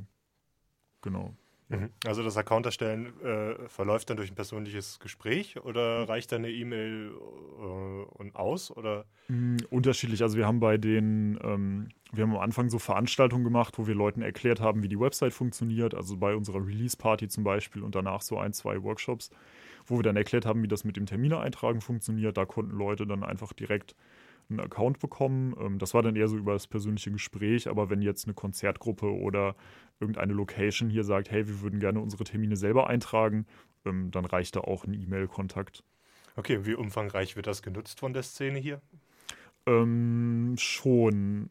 genau. 1.03 1.35
Mhm. 1.69 1.91
Also 2.07 2.23
das 2.23 2.37
Account 2.37 2.67
erstellen 2.67 3.13
äh, 3.23 3.69
verläuft 3.69 4.09
dann 4.09 4.17
durch 4.17 4.31
ein 4.31 4.37
persönliches 4.37 5.01
Gespräch 5.01 5.61
oder 5.65 6.03
mhm. 6.03 6.05
reicht 6.05 6.31
dann 6.31 6.45
eine 6.45 6.53
E-Mail 6.53 7.11
äh, 8.21 8.31
aus 8.35 8.71
oder? 8.71 9.05
Mhm, 9.29 9.57
unterschiedlich. 9.71 10.23
Also 10.23 10.37
wir 10.37 10.47
haben 10.47 10.61
bei 10.61 10.79
den, 10.79 11.39
ähm, 11.43 11.89
wir 12.13 12.23
haben 12.23 12.35
am 12.35 12.41
Anfang 12.41 12.69
so 12.69 12.79
Veranstaltungen 12.79 13.43
gemacht, 13.43 13.79
wo 13.79 13.87
wir 13.87 13.95
Leuten 13.95 14.23
erklärt 14.23 14.61
haben, 14.61 14.83
wie 14.85 14.89
die 14.89 15.01
Website 15.01 15.33
funktioniert. 15.33 15.95
Also 15.95 16.17
bei 16.17 16.37
unserer 16.37 16.65
Release-Party 16.65 17.29
zum 17.29 17.43
Beispiel 17.43 17.83
und 17.83 17.95
danach 17.97 18.23
so 18.23 18.39
ein, 18.39 18.53
zwei 18.53 18.83
Workshops, 18.83 19.31
wo 19.87 19.97
wir 19.97 20.05
dann 20.05 20.17
erklärt 20.17 20.47
haben, 20.47 20.63
wie 20.63 20.69
das 20.69 20.85
mit 20.85 20.97
dem 20.97 21.07
Termine 21.07 21.41
eintragen 21.41 21.81
funktioniert. 21.81 22.37
Da 22.37 22.45
konnten 22.45 22.77
Leute 22.77 23.07
dann 23.09 23.25
einfach 23.25 23.53
direkt 23.53 23.97
einen 24.49 24.61
Account 24.61 24.99
bekommen. 24.99 25.55
Ähm, 25.61 25.79
das 25.79 25.95
war 25.95 26.03
dann 26.03 26.17
eher 26.17 26.29
so 26.29 26.37
über 26.37 26.53
das 26.53 26.67
persönliche 26.67 27.11
Gespräch, 27.11 27.69
aber 27.69 27.91
wenn 27.91 28.03
jetzt 28.03 28.27
eine 28.27 28.35
Konzertgruppe 28.35 29.13
oder 29.13 29.57
irgendeine 30.01 30.33
Location 30.33 30.91
hier 30.91 31.05
sagt, 31.05 31.31
hey, 31.31 31.47
wir 31.49 31.61
würden 31.61 31.81
gerne 31.81 32.01
unsere 32.01 32.25
Termine 32.25 32.57
selber 32.57 32.89
eintragen, 32.89 33.47
ähm, 33.85 34.11
dann 34.11 34.25
reicht 34.25 34.57
da 34.57 34.61
auch 34.61 34.85
ein 34.85 34.95
E-Mail-Kontakt. 34.95 35.83
Okay, 36.37 36.67
wie 36.67 36.75
umfangreich 36.75 37.37
wird 37.37 37.47
das 37.47 37.63
genutzt 37.63 38.01
von 38.01 38.13
der 38.13 38.23
Szene 38.23 38.59
hier? 38.59 38.81
Ähm, 39.67 40.55
schon. 40.59 41.51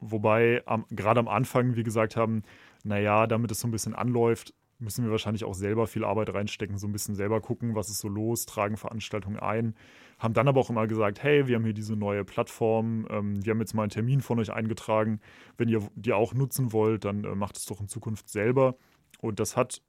Wobei 0.00 0.62
gerade 0.90 1.20
am 1.20 1.28
Anfang, 1.28 1.76
wie 1.76 1.84
gesagt 1.84 2.16
haben, 2.16 2.42
naja, 2.82 3.28
damit 3.28 3.52
es 3.52 3.60
so 3.60 3.68
ein 3.68 3.70
bisschen 3.70 3.94
anläuft, 3.94 4.52
müssen 4.78 5.04
wir 5.04 5.10
wahrscheinlich 5.10 5.44
auch 5.44 5.54
selber 5.54 5.86
viel 5.86 6.04
Arbeit 6.04 6.34
reinstecken, 6.34 6.78
so 6.78 6.86
ein 6.86 6.92
bisschen 6.92 7.14
selber 7.14 7.40
gucken, 7.40 7.74
was 7.74 7.88
ist 7.88 8.00
so 8.00 8.08
los, 8.08 8.46
tragen 8.46 8.76
Veranstaltungen 8.76 9.38
ein. 9.38 9.74
Haben 10.18 10.34
dann 10.34 10.48
aber 10.48 10.60
auch 10.60 10.70
immer 10.70 10.86
gesagt, 10.86 11.22
hey, 11.22 11.46
wir 11.46 11.56
haben 11.56 11.64
hier 11.64 11.72
diese 11.72 11.96
neue 11.96 12.24
Plattform, 12.24 13.06
ähm, 13.10 13.44
wir 13.44 13.52
haben 13.52 13.60
jetzt 13.60 13.74
mal 13.74 13.82
einen 13.82 13.90
Termin 13.90 14.20
von 14.20 14.38
euch 14.38 14.52
eingetragen. 14.52 15.20
Wenn 15.56 15.68
ihr 15.68 15.82
die 15.94 16.12
auch 16.12 16.34
nutzen 16.34 16.72
wollt, 16.72 17.04
dann 17.04 17.24
äh, 17.24 17.34
macht 17.34 17.56
es 17.56 17.66
doch 17.66 17.80
in 17.80 17.88
Zukunft 17.88 18.28
selber. 18.28 18.76
Und 19.20 19.40
das 19.40 19.56
hat 19.56 19.82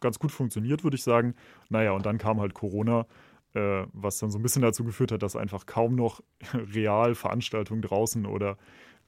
ganz 0.00 0.18
gut 0.18 0.32
funktioniert, 0.32 0.84
würde 0.84 0.96
ich 0.96 1.02
sagen. 1.02 1.34
Naja, 1.68 1.92
und 1.92 2.06
dann 2.06 2.18
kam 2.18 2.40
halt 2.40 2.54
Corona, 2.54 3.06
äh, 3.54 3.86
was 3.92 4.18
dann 4.18 4.30
so 4.30 4.38
ein 4.38 4.42
bisschen 4.42 4.62
dazu 4.62 4.84
geführt 4.84 5.12
hat, 5.12 5.22
dass 5.22 5.36
einfach 5.36 5.66
kaum 5.66 5.94
noch 5.94 6.22
real 6.54 7.14
Veranstaltungen 7.14 7.82
draußen 7.82 8.26
oder 8.26 8.56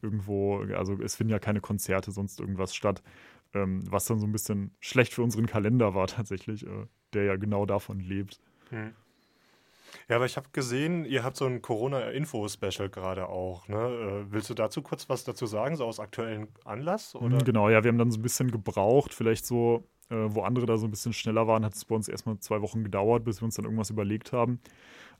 irgendwo, 0.02 0.62
also 0.74 0.94
es 1.02 1.16
finden 1.16 1.32
ja 1.32 1.38
keine 1.38 1.60
Konzerte, 1.60 2.10
sonst 2.10 2.40
irgendwas 2.40 2.74
statt. 2.74 3.02
Ähm, 3.52 3.82
was 3.90 4.04
dann 4.04 4.20
so 4.20 4.26
ein 4.26 4.32
bisschen 4.32 4.74
schlecht 4.78 5.12
für 5.14 5.22
unseren 5.22 5.46
Kalender 5.46 5.94
war 5.94 6.06
tatsächlich, 6.06 6.66
äh, 6.66 6.86
der 7.12 7.24
ja 7.24 7.36
genau 7.36 7.66
davon 7.66 7.98
lebt. 7.98 8.40
Hm. 8.70 8.92
Ja, 10.08 10.16
aber 10.16 10.26
ich 10.26 10.36
habe 10.36 10.48
gesehen, 10.52 11.04
ihr 11.04 11.24
habt 11.24 11.36
so 11.36 11.46
ein 11.46 11.62
Corona-Info-Special 11.62 12.90
gerade 12.90 13.28
auch. 13.28 13.68
Ne? 13.68 13.76
Äh, 13.76 14.32
willst 14.32 14.50
du 14.50 14.54
dazu 14.54 14.82
kurz 14.82 15.08
was 15.08 15.24
dazu 15.24 15.46
sagen, 15.46 15.76
so 15.76 15.84
aus 15.84 16.00
aktuellem 16.00 16.48
Anlass? 16.64 17.14
Oder? 17.14 17.38
Genau, 17.38 17.68
ja, 17.68 17.82
wir 17.82 17.88
haben 17.88 17.98
dann 17.98 18.10
so 18.10 18.18
ein 18.18 18.22
bisschen 18.22 18.50
gebraucht, 18.50 19.14
vielleicht 19.14 19.46
so, 19.46 19.84
äh, 20.10 20.14
wo 20.14 20.42
andere 20.42 20.66
da 20.66 20.76
so 20.76 20.86
ein 20.86 20.90
bisschen 20.90 21.12
schneller 21.12 21.46
waren, 21.46 21.64
hat 21.64 21.74
es 21.74 21.84
bei 21.84 21.94
uns 21.94 22.08
erstmal 22.08 22.38
zwei 22.38 22.60
Wochen 22.62 22.84
gedauert, 22.84 23.24
bis 23.24 23.40
wir 23.40 23.46
uns 23.46 23.56
dann 23.56 23.64
irgendwas 23.64 23.90
überlegt 23.90 24.32
haben. 24.32 24.60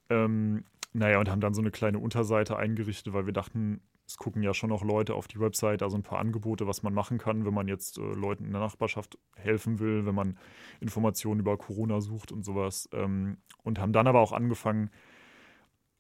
Ähm, 0.09 0.64
naja, 0.93 1.21
und 1.21 1.31
haben 1.31 1.40
dann 1.40 1.55
so 1.55 1.61
eine 1.61 1.71
kleine 1.71 1.99
Unterseite 1.99 2.57
eingerichtet, 2.57 3.12
weil 3.12 3.27
wir 3.27 3.33
dachten, 3.33 3.81
es 4.11 4.16
gucken 4.16 4.42
ja 4.42 4.53
schon 4.53 4.70
noch 4.70 4.83
Leute 4.83 5.14
auf 5.14 5.29
die 5.29 5.38
Website, 5.38 5.85
also 5.85 5.96
ein 5.96 6.03
paar 6.03 6.18
Angebote, 6.18 6.66
was 6.66 6.83
man 6.83 6.92
machen 6.92 7.18
kann, 7.18 7.44
wenn 7.44 7.55
man 7.55 7.68
jetzt 7.68 7.96
äh, 7.96 8.01
Leuten 8.01 8.44
in 8.44 8.51
der 8.51 8.61
Nachbarschaft 8.61 9.18
helfen 9.37 9.79
will, 9.79 10.05
wenn 10.05 10.16
man 10.16 10.37
Informationen 10.81 11.38
über 11.38 11.57
Corona 11.57 12.01
sucht 12.01 12.33
und 12.33 12.44
sowas. 12.44 12.88
Ähm, 12.92 13.37
und 13.62 13.79
haben 13.79 13.92
dann 13.92 14.09
aber 14.09 14.20
auch 14.20 14.33
angefangen, 14.33 14.90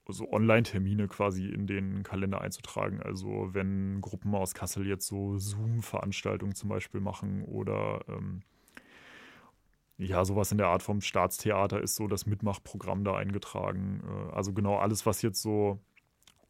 so 0.08 0.32
Online-Termine 0.32 1.06
quasi 1.06 1.46
in 1.46 1.68
den 1.68 2.02
Kalender 2.02 2.40
einzutragen. 2.40 3.00
Also 3.00 3.50
wenn 3.52 4.00
Gruppen 4.00 4.34
aus 4.34 4.54
Kassel 4.54 4.88
jetzt 4.88 5.06
so 5.06 5.38
Zoom-Veranstaltungen 5.38 6.56
zum 6.56 6.68
Beispiel 6.68 7.00
machen 7.00 7.44
oder 7.44 8.00
ähm, 8.08 8.42
ja, 9.98 10.24
sowas 10.24 10.50
in 10.50 10.58
der 10.58 10.66
Art 10.66 10.82
vom 10.82 11.00
Staatstheater 11.00 11.80
ist 11.80 11.94
so 11.94 12.08
das 12.08 12.26
Mitmachprogramm 12.26 13.04
da 13.04 13.14
eingetragen. 13.14 14.02
Äh, 14.04 14.34
also 14.34 14.52
genau 14.52 14.78
alles, 14.78 15.06
was 15.06 15.22
jetzt 15.22 15.40
so 15.42 15.78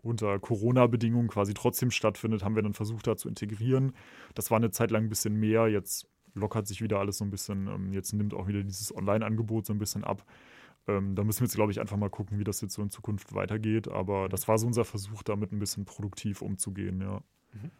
unter 0.03 0.39
Corona-Bedingungen 0.39 1.29
quasi 1.29 1.55
trotzdem 1.55 1.91
stattfindet, 1.91 2.45
haben 2.45 2.55
wir 2.55 2.63
dann 2.63 2.75
versucht, 2.75 3.07
da 3.07 3.17
zu 3.17 3.29
integrieren. 3.29 3.93
Das 4.35 4.51
war 4.51 4.57
eine 4.57 4.71
Zeit 4.71 4.91
lang 4.91 5.05
ein 5.05 5.09
bisschen 5.09 5.35
mehr. 5.35 5.69
Jetzt 5.69 6.09
lockert 6.35 6.67
sich 6.67 6.83
wieder 6.83 6.99
alles 6.99 7.19
so 7.19 7.25
ein 7.25 7.31
bisschen. 7.31 7.69
Ähm, 7.69 7.93
jetzt 7.93 8.13
nimmt 8.13 8.35
auch 8.35 8.49
wieder 8.49 8.63
dieses 8.63 8.95
Online-Angebot 8.95 9.67
so 9.67 9.73
ein 9.73 9.79
bisschen 9.79 10.05
ab. 10.05 10.25
Ähm, 10.87 11.15
da 11.15 11.25
müssen 11.25 11.41
wir 11.41 11.47
jetzt, 11.47 11.55
glaube 11.55 11.73
ich, 11.73 11.81
einfach 11.81 11.97
mal 11.97 12.11
gucken, 12.11 12.39
wie 12.39 12.45
das 12.45 12.61
jetzt 12.61 12.75
so 12.75 12.83
in 12.83 12.91
Zukunft 12.91 13.35
weitergeht. 13.35 13.89
Aber 13.89 14.29
das 14.29 14.49
war 14.49 14.59
so 14.59 14.67
unser 14.67 14.85
Versuch, 14.85 15.23
damit 15.23 15.53
ein 15.53 15.59
bisschen 15.59 15.85
produktiv 15.85 16.43
umzugehen, 16.43 17.01
ja. 17.01 17.21
Mhm. 17.53 17.71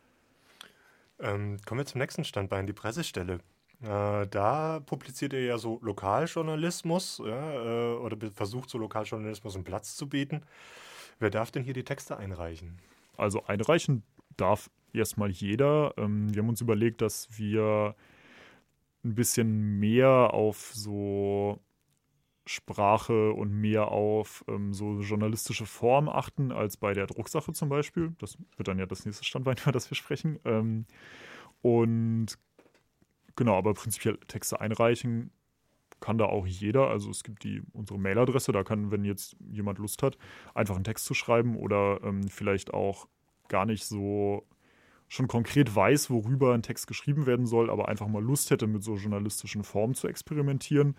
Ähm, 1.21 1.57
kommen 1.67 1.81
wir 1.81 1.87
zum 1.87 2.01
nächsten 2.01 2.25
Standbein, 2.25 2.67
die 2.67 2.73
Pressestelle. 2.73 3.41
Äh, 3.83 4.27
da 4.27 4.81
publiziert 4.81 5.33
ihr 5.33 5.45
ja 5.45 5.59
so 5.59 5.79
Lokaljournalismus 5.83 7.23
ja, 7.25 7.93
äh, 7.93 7.95
oder 7.97 8.17
versucht 8.31 8.71
so 8.71 8.79
Lokaljournalismus 8.79 9.55
einen 9.55 9.65
Platz 9.65 9.97
zu 9.97 10.09
bieten. 10.09 10.43
Wer 11.21 11.31
darf 11.31 11.51
denn 11.51 11.63
hier 11.63 11.75
die 11.75 11.85
Texte 11.85 12.17
einreichen? 12.17 12.79
Also 13.17 13.45
einreichen 13.45 14.03
darf 14.37 14.71
erstmal 14.93 15.31
jeder. 15.31 15.95
Ähm, 15.99 16.35
wir 16.35 16.43
haben 16.43 16.49
uns 16.49 16.63
überlegt, 16.63 17.03
dass 17.03 17.29
wir 17.39 17.95
ein 19.05 19.15
bisschen 19.15 19.79
mehr 19.79 20.33
auf 20.33 20.73
so 20.75 21.61
Sprache 22.47 23.33
und 23.33 23.53
mehr 23.53 23.89
auf 23.89 24.45
ähm, 24.49 24.73
so 24.73 25.01
journalistische 25.01 25.67
Form 25.67 26.09
achten 26.09 26.53
als 26.53 26.79
bei 26.79 26.95
der 26.95 27.07
Drucksache 27.07 27.53
zum 27.53 27.69
Beispiel. 27.69 28.15
Das 28.19 28.39
wird 28.57 28.69
dann 28.69 28.79
ja 28.79 28.87
das 28.87 29.05
nächste 29.05 29.25
Standbein, 29.25 29.57
über 29.63 29.73
das 29.73 29.91
wir 29.91 29.97
sprechen. 29.97 30.41
Ähm, 30.47 30.87
und 31.61 32.39
genau, 33.37 33.59
aber 33.59 33.75
prinzipiell 33.75 34.17
Texte 34.27 34.59
einreichen 34.59 35.31
kann 36.01 36.19
da 36.19 36.27
auch 36.27 36.47
jeder. 36.47 36.89
Also 36.89 37.11
es 37.11 37.23
gibt 37.23 37.45
die 37.45 37.63
unsere 37.73 37.99
Mailadresse, 37.99 38.53
da 38.53 38.65
kann, 38.65 38.91
wenn 38.91 39.05
jetzt 39.05 39.37
jemand 39.51 39.79
Lust 39.79 40.03
hat, 40.03 40.19
einfach 40.55 40.75
einen 40.75 40.85
Text 40.85 41.05
zu 41.05 41.15
schreiben 41.15 41.57
oder 41.57 42.01
ähm, 42.03 42.29
vielleicht 42.29 42.73
auch 42.75 43.09
gar 43.49 43.67
nicht 43.67 43.85
so 43.85 44.47
schon 45.09 45.27
konkret 45.27 45.75
weiß, 45.75 46.09
worüber 46.11 46.55
ein 46.55 46.63
Text 46.63 46.87
geschrieben 46.87 47.27
werden 47.27 47.45
soll, 47.45 47.69
aber 47.69 47.89
einfach 47.89 48.07
mal 48.07 48.23
Lust 48.23 48.51
hätte, 48.51 48.69
mit 48.69 48.85
so 48.85 48.95
journalistischen 48.95 49.65
Formen 49.65 49.95
zu 49.95 50.07
experimentieren. 50.07 50.97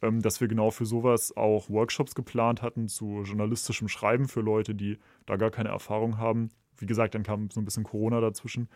Ähm, 0.00 0.22
dass 0.22 0.40
wir 0.40 0.46
genau 0.46 0.70
für 0.70 0.86
sowas 0.86 1.36
auch 1.36 1.68
Workshops 1.68 2.14
geplant 2.14 2.62
hatten 2.62 2.86
zu 2.86 3.22
journalistischem 3.24 3.88
Schreiben 3.88 4.28
für 4.28 4.40
Leute, 4.40 4.76
die 4.76 4.98
da 5.26 5.36
gar 5.36 5.50
keine 5.50 5.70
Erfahrung 5.70 6.18
haben. 6.18 6.50
Wie 6.76 6.86
gesagt, 6.86 7.16
dann 7.16 7.24
kam 7.24 7.50
so 7.50 7.60
ein 7.60 7.64
bisschen 7.64 7.82
Corona 7.82 8.20
dazwischen. 8.20 8.68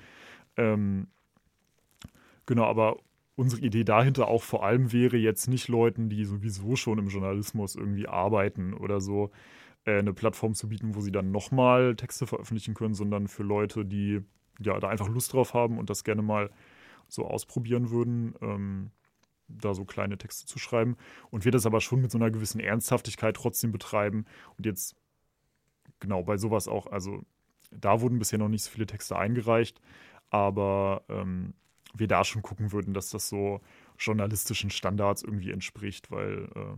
Ähm, 0.56 1.06
genau, 2.44 2.64
aber 2.64 2.96
unsere 3.34 3.62
Idee 3.62 3.84
dahinter 3.84 4.28
auch 4.28 4.42
vor 4.42 4.64
allem 4.64 4.92
wäre 4.92 5.16
jetzt 5.16 5.48
nicht 5.48 5.68
Leuten, 5.68 6.08
die 6.08 6.24
sowieso 6.24 6.76
schon 6.76 6.98
im 6.98 7.08
Journalismus 7.08 7.74
irgendwie 7.74 8.08
arbeiten 8.08 8.74
oder 8.74 9.00
so, 9.00 9.30
äh, 9.84 9.98
eine 9.98 10.12
Plattform 10.12 10.54
zu 10.54 10.68
bieten, 10.68 10.94
wo 10.94 11.00
sie 11.00 11.12
dann 11.12 11.30
nochmal 11.30 11.96
Texte 11.96 12.26
veröffentlichen 12.26 12.74
können, 12.74 12.94
sondern 12.94 13.28
für 13.28 13.42
Leute, 13.42 13.84
die 13.84 14.20
ja 14.60 14.78
da 14.78 14.88
einfach 14.88 15.08
Lust 15.08 15.32
drauf 15.32 15.54
haben 15.54 15.78
und 15.78 15.90
das 15.90 16.04
gerne 16.04 16.22
mal 16.22 16.50
so 17.08 17.26
ausprobieren 17.26 17.90
würden, 17.90 18.34
ähm, 18.40 18.90
da 19.48 19.74
so 19.74 19.84
kleine 19.84 20.18
Texte 20.18 20.46
zu 20.46 20.58
schreiben. 20.58 20.96
Und 21.30 21.44
wir 21.44 21.52
das 21.52 21.66
aber 21.66 21.80
schon 21.80 22.00
mit 22.00 22.10
so 22.10 22.18
einer 22.18 22.30
gewissen 22.30 22.60
Ernsthaftigkeit 22.60 23.36
trotzdem 23.36 23.72
betreiben. 23.72 24.24
Und 24.56 24.66
jetzt 24.66 24.96
genau 26.00 26.22
bei 26.22 26.36
sowas 26.36 26.68
auch, 26.68 26.86
also 26.86 27.22
da 27.70 28.00
wurden 28.00 28.18
bisher 28.18 28.38
noch 28.38 28.48
nicht 28.48 28.62
so 28.62 28.70
viele 28.70 28.86
Texte 28.86 29.16
eingereicht, 29.16 29.80
aber 30.30 31.04
ähm, 31.08 31.54
wir 31.94 32.08
da 32.08 32.24
schon 32.24 32.42
gucken 32.42 32.72
würden, 32.72 32.94
dass 32.94 33.10
das 33.10 33.28
so 33.28 33.60
journalistischen 33.98 34.70
Standards 34.70 35.22
irgendwie 35.22 35.50
entspricht, 35.50 36.10
weil 36.10 36.48
äh, 36.54 36.76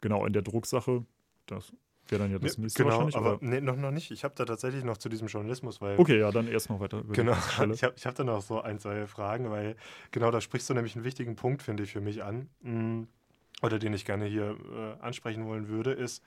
genau 0.00 0.26
in 0.26 0.32
der 0.32 0.42
Drucksache, 0.42 1.04
das 1.46 1.72
wäre 2.08 2.22
dann 2.22 2.32
ja 2.32 2.38
das 2.38 2.58
nächste 2.58 2.82
genau, 2.82 3.04
wahrscheinlich. 3.04 3.16
Aber, 3.16 3.38
nee, 3.40 3.60
noch, 3.60 3.76
noch 3.76 3.90
nicht. 3.90 4.10
Ich 4.10 4.24
habe 4.24 4.34
da 4.36 4.44
tatsächlich 4.44 4.84
noch 4.84 4.98
zu 4.98 5.08
diesem 5.08 5.28
Journalismus, 5.28 5.80
weil. 5.80 5.98
Okay, 5.98 6.18
ja, 6.18 6.30
dann 6.30 6.48
erst 6.48 6.70
noch 6.70 6.80
weiter. 6.80 7.02
Genau, 7.12 7.32
ich 7.72 7.82
habe 7.82 7.94
ich 7.96 8.06
hab 8.06 8.14
da 8.14 8.24
noch 8.24 8.42
so 8.42 8.60
ein, 8.60 8.78
zwei 8.78 9.06
Fragen, 9.06 9.50
weil 9.50 9.76
genau 10.10 10.30
da 10.30 10.40
sprichst 10.40 10.68
du 10.68 10.74
nämlich 10.74 10.94
einen 10.94 11.04
wichtigen 11.04 11.36
Punkt, 11.36 11.62
finde 11.62 11.82
ich, 11.82 11.92
für 11.92 12.00
mich 12.00 12.22
an. 12.22 12.48
Mm, 12.60 13.04
oder 13.62 13.78
den 13.78 13.94
ich 13.94 14.04
gerne 14.04 14.26
hier 14.26 14.56
äh, 14.72 15.02
ansprechen 15.02 15.46
wollen 15.46 15.68
würde, 15.68 15.92
ist, 15.92 16.22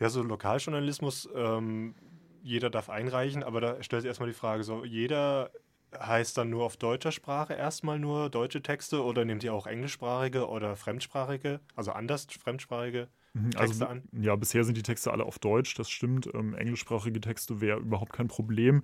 ja, 0.00 0.08
so 0.08 0.22
Lokaljournalismus, 0.22 1.28
ähm, 1.34 1.94
jeder 2.42 2.70
darf 2.70 2.88
einreichen, 2.88 3.42
aber 3.42 3.60
da 3.60 3.82
stellt 3.82 4.02
sich 4.02 4.08
erstmal 4.08 4.28
die 4.28 4.34
Frage, 4.34 4.62
so 4.62 4.84
jeder 4.84 5.50
heißt 5.96 6.36
dann 6.36 6.50
nur 6.50 6.64
auf 6.64 6.76
deutscher 6.76 7.12
Sprache 7.12 7.54
erstmal 7.54 7.98
nur 7.98 8.30
deutsche 8.30 8.62
Texte 8.62 9.02
oder 9.02 9.24
nehmt 9.24 9.44
ihr 9.44 9.54
auch 9.54 9.66
englischsprachige 9.66 10.48
oder 10.48 10.76
fremdsprachige, 10.76 11.60
also 11.76 11.92
anders 11.92 12.26
fremdsprachige 12.26 13.08
mhm, 13.32 13.50
Texte 13.50 13.60
also, 13.60 13.86
an? 13.86 14.02
Ja, 14.12 14.36
bisher 14.36 14.64
sind 14.64 14.76
die 14.76 14.82
Texte 14.82 15.12
alle 15.12 15.24
auf 15.24 15.38
Deutsch, 15.38 15.74
das 15.74 15.90
stimmt. 15.90 16.28
Ähm, 16.34 16.54
englischsprachige 16.54 17.20
Texte 17.20 17.60
wäre 17.60 17.78
überhaupt 17.78 18.12
kein 18.12 18.28
Problem. 18.28 18.82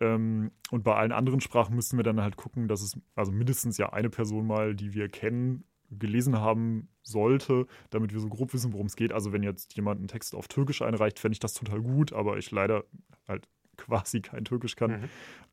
Ähm, 0.00 0.50
und 0.70 0.82
bei 0.82 0.94
allen 0.94 1.12
anderen 1.12 1.40
Sprachen 1.40 1.76
müssten 1.76 1.96
wir 1.96 2.04
dann 2.04 2.20
halt 2.20 2.36
gucken, 2.36 2.68
dass 2.68 2.82
es 2.82 2.96
also 3.14 3.32
mindestens 3.32 3.78
ja 3.78 3.92
eine 3.92 4.10
Person 4.10 4.46
mal, 4.46 4.74
die 4.74 4.94
wir 4.94 5.08
kennen, 5.08 5.64
gelesen 5.90 6.38
haben 6.38 6.88
sollte, 7.02 7.66
damit 7.90 8.12
wir 8.12 8.20
so 8.20 8.28
grob 8.28 8.52
wissen, 8.54 8.72
worum 8.72 8.86
es 8.86 8.96
geht. 8.96 9.12
Also 9.12 9.32
wenn 9.32 9.42
jetzt 9.42 9.74
jemand 9.74 9.98
einen 9.98 10.08
Text 10.08 10.34
auf 10.34 10.48
Türkisch 10.48 10.82
einreicht, 10.82 11.18
fände 11.18 11.34
ich 11.34 11.40
das 11.40 11.54
total 11.54 11.82
gut, 11.82 12.12
aber 12.12 12.38
ich 12.38 12.50
leider 12.50 12.84
halt 13.26 13.48
quasi 13.80 14.20
kein 14.20 14.44
Türkisch 14.44 14.76
kann, 14.76 14.90
mhm. 14.90 15.08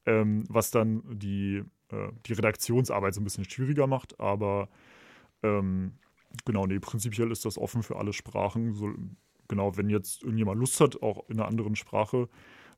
ähm, 0.05 0.43
was 0.49 0.71
dann 0.71 1.03
die, 1.07 1.63
äh, 1.89 2.09
die 2.25 2.33
Redaktionsarbeit 2.33 3.13
so 3.13 3.21
ein 3.21 3.23
bisschen 3.23 3.45
schwieriger 3.45 3.87
macht. 3.87 4.19
Aber 4.19 4.69
ähm, 5.43 5.93
genau, 6.45 6.65
nee, 6.65 6.79
prinzipiell 6.79 7.31
ist 7.31 7.45
das 7.45 7.57
offen 7.57 7.83
für 7.83 7.97
alle 7.97 8.13
Sprachen. 8.13 8.73
So, 8.73 8.93
genau, 9.47 9.77
wenn 9.77 9.89
jetzt 9.89 10.23
irgendjemand 10.23 10.59
Lust 10.59 10.79
hat, 10.81 11.01
auch 11.01 11.27
in 11.29 11.39
einer 11.39 11.47
anderen 11.47 11.75
Sprache, 11.75 12.29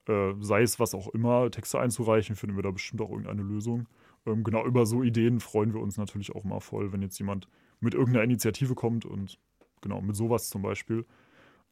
äh, 0.07 0.33
sei 0.39 0.61
es 0.61 0.79
was 0.79 0.93
auch 0.93 1.07
immer, 1.09 1.49
Texte 1.51 1.79
einzureichen, 1.79 2.35
finden 2.35 2.55
wir 2.55 2.63
da 2.63 2.71
bestimmt 2.71 3.01
auch 3.01 3.09
irgendeine 3.09 3.43
Lösung. 3.43 3.87
Ähm, 4.25 4.43
genau, 4.43 4.65
über 4.65 4.85
so 4.85 5.03
Ideen 5.03 5.39
freuen 5.39 5.73
wir 5.73 5.81
uns 5.81 5.97
natürlich 5.97 6.35
auch 6.35 6.43
mal 6.43 6.59
voll, 6.59 6.91
wenn 6.91 7.01
jetzt 7.01 7.17
jemand 7.19 7.47
mit 7.79 7.93
irgendeiner 7.93 8.23
Initiative 8.23 8.75
kommt 8.75 9.05
und 9.05 9.39
genau, 9.81 10.01
mit 10.01 10.15
sowas 10.15 10.49
zum 10.49 10.61
Beispiel, 10.61 11.05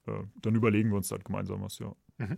äh, 0.05 0.23
dann 0.41 0.55
überlegen 0.55 0.89
wir 0.89 0.97
uns 0.97 1.11
halt 1.11 1.25
gemeinsam 1.25 1.61
was, 1.61 1.79
ja. 1.79 1.93
Mhm. 2.17 2.37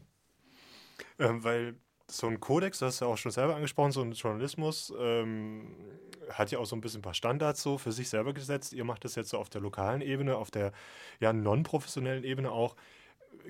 Ähm, 1.17 1.43
weil 1.43 1.75
so 2.11 2.27
ein 2.27 2.39
Kodex, 2.39 2.79
das 2.79 2.87
hast 2.87 3.01
du 3.01 3.05
ja 3.05 3.11
auch 3.11 3.17
schon 3.17 3.31
selber 3.31 3.55
angesprochen, 3.55 3.91
so 3.91 4.01
ein 4.01 4.13
Journalismus 4.13 4.93
ähm, 4.99 5.75
hat 6.29 6.51
ja 6.51 6.59
auch 6.59 6.65
so 6.65 6.75
ein 6.75 6.81
bisschen 6.81 6.99
ein 6.99 7.03
paar 7.03 7.13
Standards 7.13 7.61
so 7.61 7.77
für 7.77 7.91
sich 7.91 8.09
selber 8.09 8.33
gesetzt. 8.33 8.73
Ihr 8.73 8.83
macht 8.83 9.05
das 9.05 9.15
jetzt 9.15 9.29
so 9.29 9.37
auf 9.37 9.49
der 9.49 9.61
lokalen 9.61 10.01
Ebene, 10.01 10.37
auf 10.37 10.51
der 10.51 10.71
ja 11.19 11.33
non-professionellen 11.33 12.23
Ebene 12.23 12.51
auch. 12.51 12.75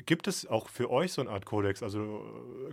Gibt 0.06 0.28
es 0.28 0.46
auch 0.48 0.70
für 0.70 0.90
euch 0.92 1.12
so 1.14 1.22
eine 1.22 1.30
Art 1.30 1.46
Kodex? 1.46 1.84
Also 1.84 2.24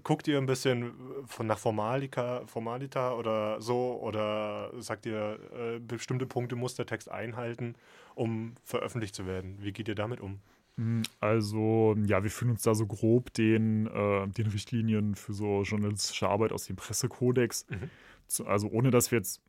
guckt 0.04 0.28
ihr 0.28 0.38
ein 0.38 0.46
bisschen 0.46 0.92
von 1.26 1.46
nach 1.46 1.58
Formalika, 1.58 2.42
Formalita 2.46 3.14
oder 3.14 3.60
so 3.60 3.98
oder 4.00 4.70
sagt 4.80 5.06
ihr, 5.06 5.38
äh, 5.56 5.78
bestimmte 5.78 6.26
Punkte 6.26 6.56
muss 6.56 6.74
der 6.74 6.86
Text 6.86 7.10
einhalten, 7.10 7.74
um 8.14 8.54
veröffentlicht 8.64 9.14
zu 9.14 9.26
werden? 9.26 9.56
Wie 9.60 9.72
geht 9.72 9.88
ihr 9.88 9.94
damit 9.94 10.20
um? 10.20 10.40
Hm, 10.78 11.02
also, 11.20 11.96
ja, 12.04 12.22
wir 12.22 12.30
fühlen 12.30 12.50
uns 12.52 12.62
da 12.62 12.74
so 12.74 12.86
grob 12.86 13.32
den, 13.32 13.86
äh, 13.86 14.28
den 14.28 14.46
Richtlinien 14.48 15.14
für 15.14 15.32
so 15.32 15.62
journalistische 15.62 16.28
Arbeit 16.28 16.52
aus 16.52 16.66
dem 16.66 16.76
Pressekodex. 16.76 17.66
Mhm. 17.70 17.90
Zu, 18.26 18.46
also, 18.46 18.68
ohne 18.68 18.90
dass 18.90 19.10
wir 19.10 19.18
jetzt, 19.18 19.42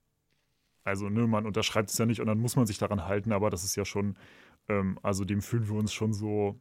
also, 0.84 1.10
ne, 1.10 1.28
man 1.28 1.46
unterschreibt 1.46 1.90
es 1.90 1.98
ja 1.98 2.06
nicht 2.06 2.22
und 2.22 2.28
dann 2.28 2.40
muss 2.40 2.56
man 2.56 2.66
sich 2.66 2.78
daran 2.78 3.06
halten, 3.06 3.34
aber 3.34 3.50
das 3.50 3.64
ist 3.64 3.76
ja 3.76 3.86
schon, 3.86 4.16
ähm, 4.70 5.00
also, 5.04 5.26
dem 5.26 5.42
fühlen 5.42 5.68
wir 5.68 5.76
uns 5.76 5.94
schon 5.94 6.14
so 6.14 6.60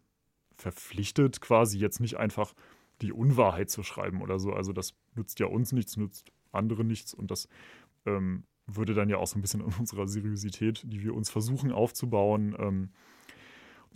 verpflichtet, 0.57 1.41
quasi 1.41 1.79
jetzt 1.79 2.01
nicht 2.01 2.17
einfach 2.17 2.55
die 3.03 3.12
Unwahrheit 3.12 3.71
zu 3.71 3.83
schreiben 3.83 4.23
oder 4.23 4.39
so. 4.41 4.53
Also, 4.53 4.73
das 4.73 4.95
nützt 5.14 5.39
ja 5.39 5.47
uns 5.47 5.73
nichts, 5.73 5.97
nützt 5.97 6.33
andere 6.53 6.85
nichts 6.85 7.14
und 7.14 7.31
das 7.31 7.49
ähm, 8.07 8.45
würde 8.67 8.95
dann 8.95 9.09
ja 9.11 9.19
auch 9.19 9.27
so 9.29 9.39
ein 9.39 9.43
bisschen 9.43 9.62
an 9.64 9.75
unserer 9.79 10.09
Seriosität, 10.09 10.83
die 10.87 11.03
wir 11.03 11.14
uns 11.14 11.31
versuchen 11.31 11.71
aufzubauen, 11.71 12.57
ähm, 12.59 12.91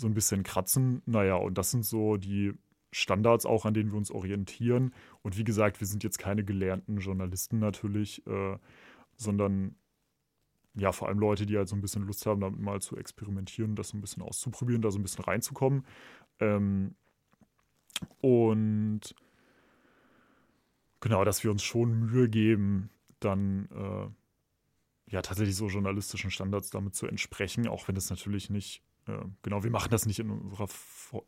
so 0.00 0.06
ein 0.06 0.14
bisschen 0.14 0.42
kratzen. 0.42 1.02
Naja, 1.06 1.36
und 1.36 1.58
das 1.58 1.70
sind 1.70 1.84
so 1.84 2.16
die 2.16 2.52
Standards 2.92 3.46
auch, 3.46 3.64
an 3.64 3.74
denen 3.74 3.92
wir 3.92 3.98
uns 3.98 4.10
orientieren. 4.10 4.94
Und 5.22 5.38
wie 5.38 5.44
gesagt, 5.44 5.80
wir 5.80 5.86
sind 5.86 6.02
jetzt 6.02 6.18
keine 6.18 6.44
gelernten 6.44 6.98
Journalisten 6.98 7.58
natürlich, 7.58 8.26
äh, 8.26 8.58
sondern 9.16 9.76
ja, 10.74 10.92
vor 10.92 11.08
allem 11.08 11.18
Leute, 11.18 11.46
die 11.46 11.56
halt 11.56 11.68
so 11.68 11.76
ein 11.76 11.80
bisschen 11.80 12.06
Lust 12.06 12.26
haben, 12.26 12.40
damit 12.40 12.60
mal 12.60 12.80
zu 12.80 12.96
experimentieren, 12.96 13.74
das 13.74 13.88
so 13.88 13.96
ein 13.96 14.00
bisschen 14.00 14.22
auszuprobieren, 14.22 14.82
da 14.82 14.90
so 14.90 14.98
ein 14.98 15.02
bisschen 15.02 15.24
reinzukommen. 15.24 15.84
Ähm, 16.38 16.94
und 18.20 19.00
genau, 21.00 21.24
dass 21.24 21.44
wir 21.44 21.50
uns 21.50 21.62
schon 21.62 21.98
Mühe 21.98 22.28
geben, 22.28 22.90
dann 23.18 23.68
äh, 23.72 25.12
ja 25.12 25.22
tatsächlich 25.22 25.56
so 25.56 25.68
journalistischen 25.68 26.30
Standards 26.30 26.70
damit 26.70 26.94
zu 26.94 27.06
entsprechen, 27.06 27.66
auch 27.68 27.88
wenn 27.88 27.96
es 27.96 28.10
natürlich 28.10 28.48
nicht 28.48 28.82
genau, 29.42 29.62
wir 29.62 29.70
machen 29.70 29.90
das 29.90 30.06
nicht 30.06 30.18
in 30.18 30.30
unserer 30.30 30.68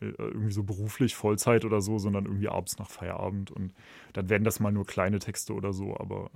äh, 0.01 0.13
irgendwie 0.19 0.53
so 0.53 0.63
beruflich 0.63 1.15
Vollzeit 1.15 1.65
oder 1.65 1.81
so, 1.81 1.99
sondern 1.99 2.27
irgendwie 2.27 2.49
abends 2.49 2.79
nach 2.79 2.89
Feierabend 2.89 3.51
und 3.51 3.75
dann 4.13 4.29
werden 4.29 4.45
das 4.45 4.61
mal 4.61 4.73
nur 4.73 4.87
kleine 4.87 5.19
Texte 5.19 5.55
oder 5.55 5.73
so, 5.73 5.97
aber 5.97 6.31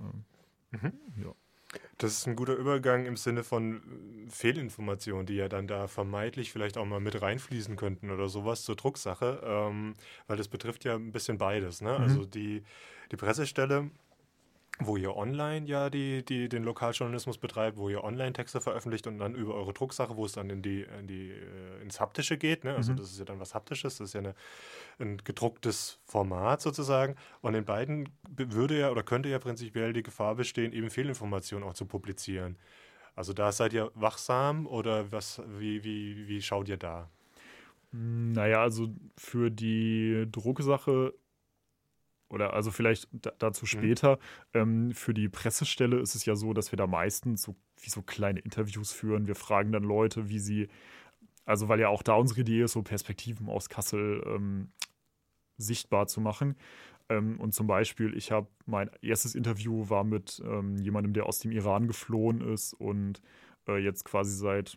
äh, 0.72 0.76
mhm. 0.76 0.93
ja. 1.22 1.34
Das 1.99 2.12
ist 2.12 2.26
ein 2.26 2.37
guter 2.37 2.55
Übergang 2.55 3.07
im 3.07 3.16
Sinne 3.16 3.43
von 3.43 3.76
äh, 3.76 4.30
Fehlinformationen, 4.30 5.26
die 5.26 5.34
ja 5.34 5.49
dann 5.49 5.66
da 5.66 5.89
vermeintlich 5.89 6.53
vielleicht 6.53 6.78
auch 6.78 6.84
mal 6.84 7.01
mit 7.01 7.20
reinfließen 7.20 7.76
könnten 7.76 8.11
oder 8.11 8.28
sowas 8.28 8.62
zur 8.62 8.76
Drucksache, 8.76 9.43
ähm, 9.45 9.95
weil 10.26 10.37
das 10.37 10.49
betrifft 10.49 10.84
ja 10.84 10.95
ein 10.95 11.12
bisschen 11.12 11.39
beides. 11.39 11.80
Ne? 11.80 11.93
Mhm. 11.99 12.05
Also 12.05 12.24
die, 12.24 12.62
die 13.11 13.16
Pressestelle 13.16 13.91
wo 14.79 14.97
ihr 14.97 15.16
online 15.16 15.66
ja 15.66 15.89
die, 15.89 16.24
die, 16.24 16.49
den 16.49 16.62
Lokaljournalismus 16.62 17.39
betreibt, 17.39 17.79
wo 17.79 17.89
ihr 17.89 18.05
Online-Texte 18.05 18.61
veröffentlicht 18.61 19.07
und 19.07 19.18
dann 19.18 19.35
über 19.35 19.55
eure 19.55 19.72
Drucksache, 19.72 20.16
wo 20.16 20.27
es 20.27 20.33
dann 20.33 20.51
in 20.51 20.61
die, 20.61 20.87
in 20.99 21.07
die, 21.07 21.31
äh, 21.31 21.83
ins 21.83 21.99
Haptische 21.99 22.37
geht. 22.37 22.64
Ne? 22.64 22.74
Also 22.74 22.93
mhm. 22.93 22.97
das 22.99 23.11
ist 23.11 23.18
ja 23.18 23.24
dann 23.24 23.41
was 23.41 23.55
Haptisches, 23.55 23.99
das 23.99 24.09
ist 24.09 24.14
ja 24.14 24.20
eine, 24.20 24.35
ein 24.99 25.18
gedrucktes 25.24 25.99
Format 26.05 26.61
sozusagen. 26.61 27.16
Und 27.41 27.55
in 27.55 27.64
beiden 27.64 28.11
würde 28.29 28.79
ja 28.79 28.91
oder 28.91 29.03
könnte 29.03 29.31
ja 29.31 29.39
prinzipiell 29.39 29.95
die 29.95 30.03
Gefahr 30.03 30.35
bestehen, 30.35 30.72
eben 30.72 30.91
Fehlinformationen 30.91 31.66
auch 31.66 31.74
zu 31.74 31.87
publizieren. 31.87 32.59
Also 33.14 33.33
da 33.33 33.53
seid 33.53 33.72
ihr 33.72 33.91
wachsam 33.95 34.66
oder 34.66 35.11
was, 35.11 35.41
wie, 35.59 35.83
wie, 35.85 36.29
wie 36.29 36.43
schaut 36.43 36.68
ihr 36.68 36.77
da? 36.77 37.09
Naja, 37.93 38.61
also 38.61 38.89
für 39.16 39.51
die 39.51 40.27
Drucksache 40.31 41.14
oder 42.29 42.55
also 42.55 42.70
vielleicht 42.70 43.09
dazu 43.39 43.66
später. 43.66 44.16
Mhm. 44.53 44.61
Ähm, 44.61 44.93
für 44.93 45.14
die 45.14 45.29
Pressestelle 45.29 45.99
ist 45.99 46.14
es 46.14 46.24
ja 46.24 46.35
so, 46.35 46.53
dass 46.53 46.72
wir 46.72 46.77
da 46.77 46.87
meistens 46.87 47.43
so 47.43 47.57
wie 47.81 47.91
so 47.91 48.03
kleine 48.03 48.41
Interviews 48.41 48.93
führen. 48.93 49.27
Wir 49.27 49.35
fragen 49.35 49.72
dann 49.72 49.85
Leute, 49.85 50.29
wie 50.29 50.39
sie 50.39 50.68
also 51.47 51.68
weil 51.68 51.81
ja 51.81 51.89
auch 51.89 52.03
da 52.03 52.14
unsere 52.14 52.41
Idee 52.41 52.62
ist, 52.62 52.72
so 52.72 52.83
Perspektiven 52.83 53.49
aus 53.49 53.68
Kassel 53.68 54.22
ähm, 54.27 54.72
sichtbar 55.57 56.09
zu 56.09 56.20
machen. 56.20 56.57
Ähm, 57.09 57.41
und 57.41 57.55
zum 57.55 57.68
Beispiel, 57.68 58.14
ich 58.16 58.33
habe 58.33 58.49
mein 58.66 58.91
erstes 59.01 59.35
Interview 59.35 59.89
war 59.89 60.05
mit 60.05 60.43
ähm, 60.45 60.77
jemandem, 60.77 61.12
der 61.14 61.27
aus 61.27 61.39
dem 61.39 61.53
Iran 61.53 61.87
geflohen 61.87 62.41
ist 62.41 62.74
und 62.74 63.22
äh, 63.68 63.79
jetzt 63.79 64.05
quasi 64.05 64.37
seit 64.37 64.77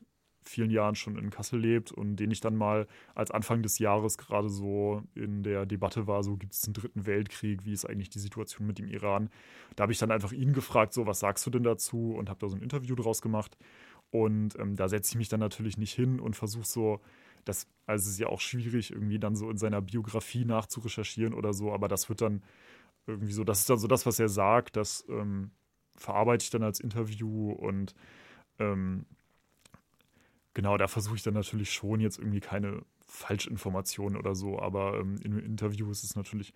vielen 0.49 0.71
Jahren 0.71 0.95
schon 0.95 1.17
in 1.17 1.29
Kassel 1.29 1.59
lebt 1.59 1.91
und 1.91 2.15
den 2.17 2.31
ich 2.31 2.41
dann 2.41 2.55
mal 2.55 2.87
als 3.15 3.31
Anfang 3.31 3.61
des 3.61 3.79
Jahres 3.79 4.17
gerade 4.17 4.49
so 4.49 5.03
in 5.15 5.43
der 5.43 5.65
Debatte 5.65 6.07
war, 6.07 6.23
so 6.23 6.37
gibt 6.37 6.53
es 6.53 6.65
einen 6.65 6.73
dritten 6.73 7.05
Weltkrieg, 7.05 7.65
wie 7.65 7.73
ist 7.73 7.85
eigentlich 7.85 8.09
die 8.09 8.19
Situation 8.19 8.65
mit 8.65 8.79
dem 8.79 8.87
Iran. 8.87 9.29
Da 9.75 9.83
habe 9.83 9.91
ich 9.91 9.99
dann 9.99 10.11
einfach 10.11 10.31
ihn 10.31 10.53
gefragt, 10.53 10.93
so 10.93 11.05
was 11.05 11.19
sagst 11.19 11.45
du 11.45 11.51
denn 11.51 11.63
dazu 11.63 12.15
und 12.15 12.29
habe 12.29 12.39
da 12.39 12.49
so 12.49 12.55
ein 12.55 12.63
Interview 12.63 12.95
draus 12.95 13.21
gemacht. 13.21 13.57
Und 14.11 14.57
ähm, 14.57 14.75
da 14.75 14.89
setze 14.89 15.11
ich 15.11 15.17
mich 15.17 15.29
dann 15.29 15.39
natürlich 15.39 15.77
nicht 15.77 15.93
hin 15.93 16.19
und 16.19 16.35
versuche 16.35 16.65
so, 16.65 16.99
das, 17.45 17.67
also 17.85 18.03
es 18.03 18.13
ist 18.13 18.19
ja 18.19 18.27
auch 18.27 18.41
schwierig, 18.41 18.91
irgendwie 18.91 19.19
dann 19.19 19.35
so 19.35 19.49
in 19.49 19.57
seiner 19.57 19.81
Biografie 19.81 20.45
nachzurecherchieren 20.45 21.33
oder 21.33 21.53
so, 21.53 21.71
aber 21.71 21.87
das 21.87 22.09
wird 22.09 22.21
dann 22.21 22.43
irgendwie 23.05 23.33
so, 23.33 23.43
das 23.43 23.59
ist 23.59 23.69
dann 23.69 23.77
so 23.77 23.87
das, 23.87 24.05
was 24.05 24.19
er 24.19 24.29
sagt, 24.29 24.75
das 24.75 25.05
ähm, 25.09 25.51
verarbeite 25.95 26.43
ich 26.43 26.49
dann 26.49 26.63
als 26.63 26.79
Interview 26.79 27.51
und 27.51 27.93
ähm, 28.57 29.05
genau, 30.53 30.77
da 30.77 30.87
versuche 30.87 31.15
ich 31.15 31.23
dann 31.23 31.33
natürlich 31.33 31.71
schon 31.73 31.99
jetzt 31.99 32.17
irgendwie 32.17 32.39
keine 32.39 32.83
Falschinformationen 33.07 34.17
oder 34.17 34.35
so, 34.35 34.59
aber 34.59 34.99
ähm, 34.99 35.17
in 35.23 35.37
Interview 35.39 35.89
ist 35.91 36.03
es 36.03 36.15
natürlich 36.15 36.53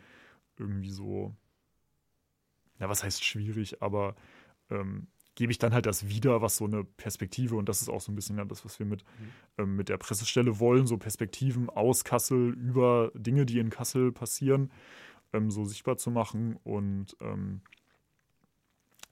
irgendwie 0.57 0.89
so, 0.89 1.35
ja, 2.79 2.89
was 2.89 3.03
heißt 3.03 3.23
schwierig, 3.23 3.81
aber 3.81 4.15
ähm, 4.69 5.07
gebe 5.35 5.51
ich 5.51 5.57
dann 5.57 5.73
halt 5.73 5.85
das 5.85 6.07
wieder, 6.07 6.41
was 6.41 6.57
so 6.57 6.65
eine 6.65 6.83
Perspektive, 6.83 7.55
und 7.55 7.67
das 7.67 7.81
ist 7.81 7.89
auch 7.89 8.01
so 8.01 8.11
ein 8.11 8.15
bisschen 8.15 8.37
ja 8.37 8.45
das, 8.45 8.65
was 8.65 8.77
wir 8.79 8.85
mit, 8.85 9.03
mhm. 9.03 9.31
ähm, 9.57 9.75
mit 9.75 9.89
der 9.89 9.97
Pressestelle 9.97 10.59
wollen, 10.59 10.85
so 10.85 10.97
Perspektiven 10.97 11.69
aus 11.69 12.03
Kassel 12.03 12.53
über 12.53 13.11
Dinge, 13.15 13.45
die 13.45 13.59
in 13.59 13.69
Kassel 13.69 14.11
passieren, 14.11 14.71
ähm, 15.33 15.49
so 15.49 15.65
sichtbar 15.65 15.97
zu 15.97 16.11
machen. 16.11 16.57
Und 16.63 17.17
ähm, 17.19 17.61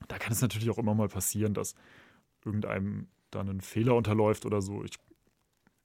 da 0.08 0.20
kann 0.20 0.32
es 0.32 0.42
natürlich 0.42 0.70
auch 0.70 0.78
immer 0.78 0.94
mal 0.94 1.08
passieren, 1.08 1.54
dass 1.54 1.76
irgendeinem 2.46 3.08
dann 3.32 3.50
ein 3.50 3.62
Fehler 3.62 3.96
unterläuft 3.96 4.46
oder 4.46 4.62
so. 4.62 4.84
Ich, 4.84 5.00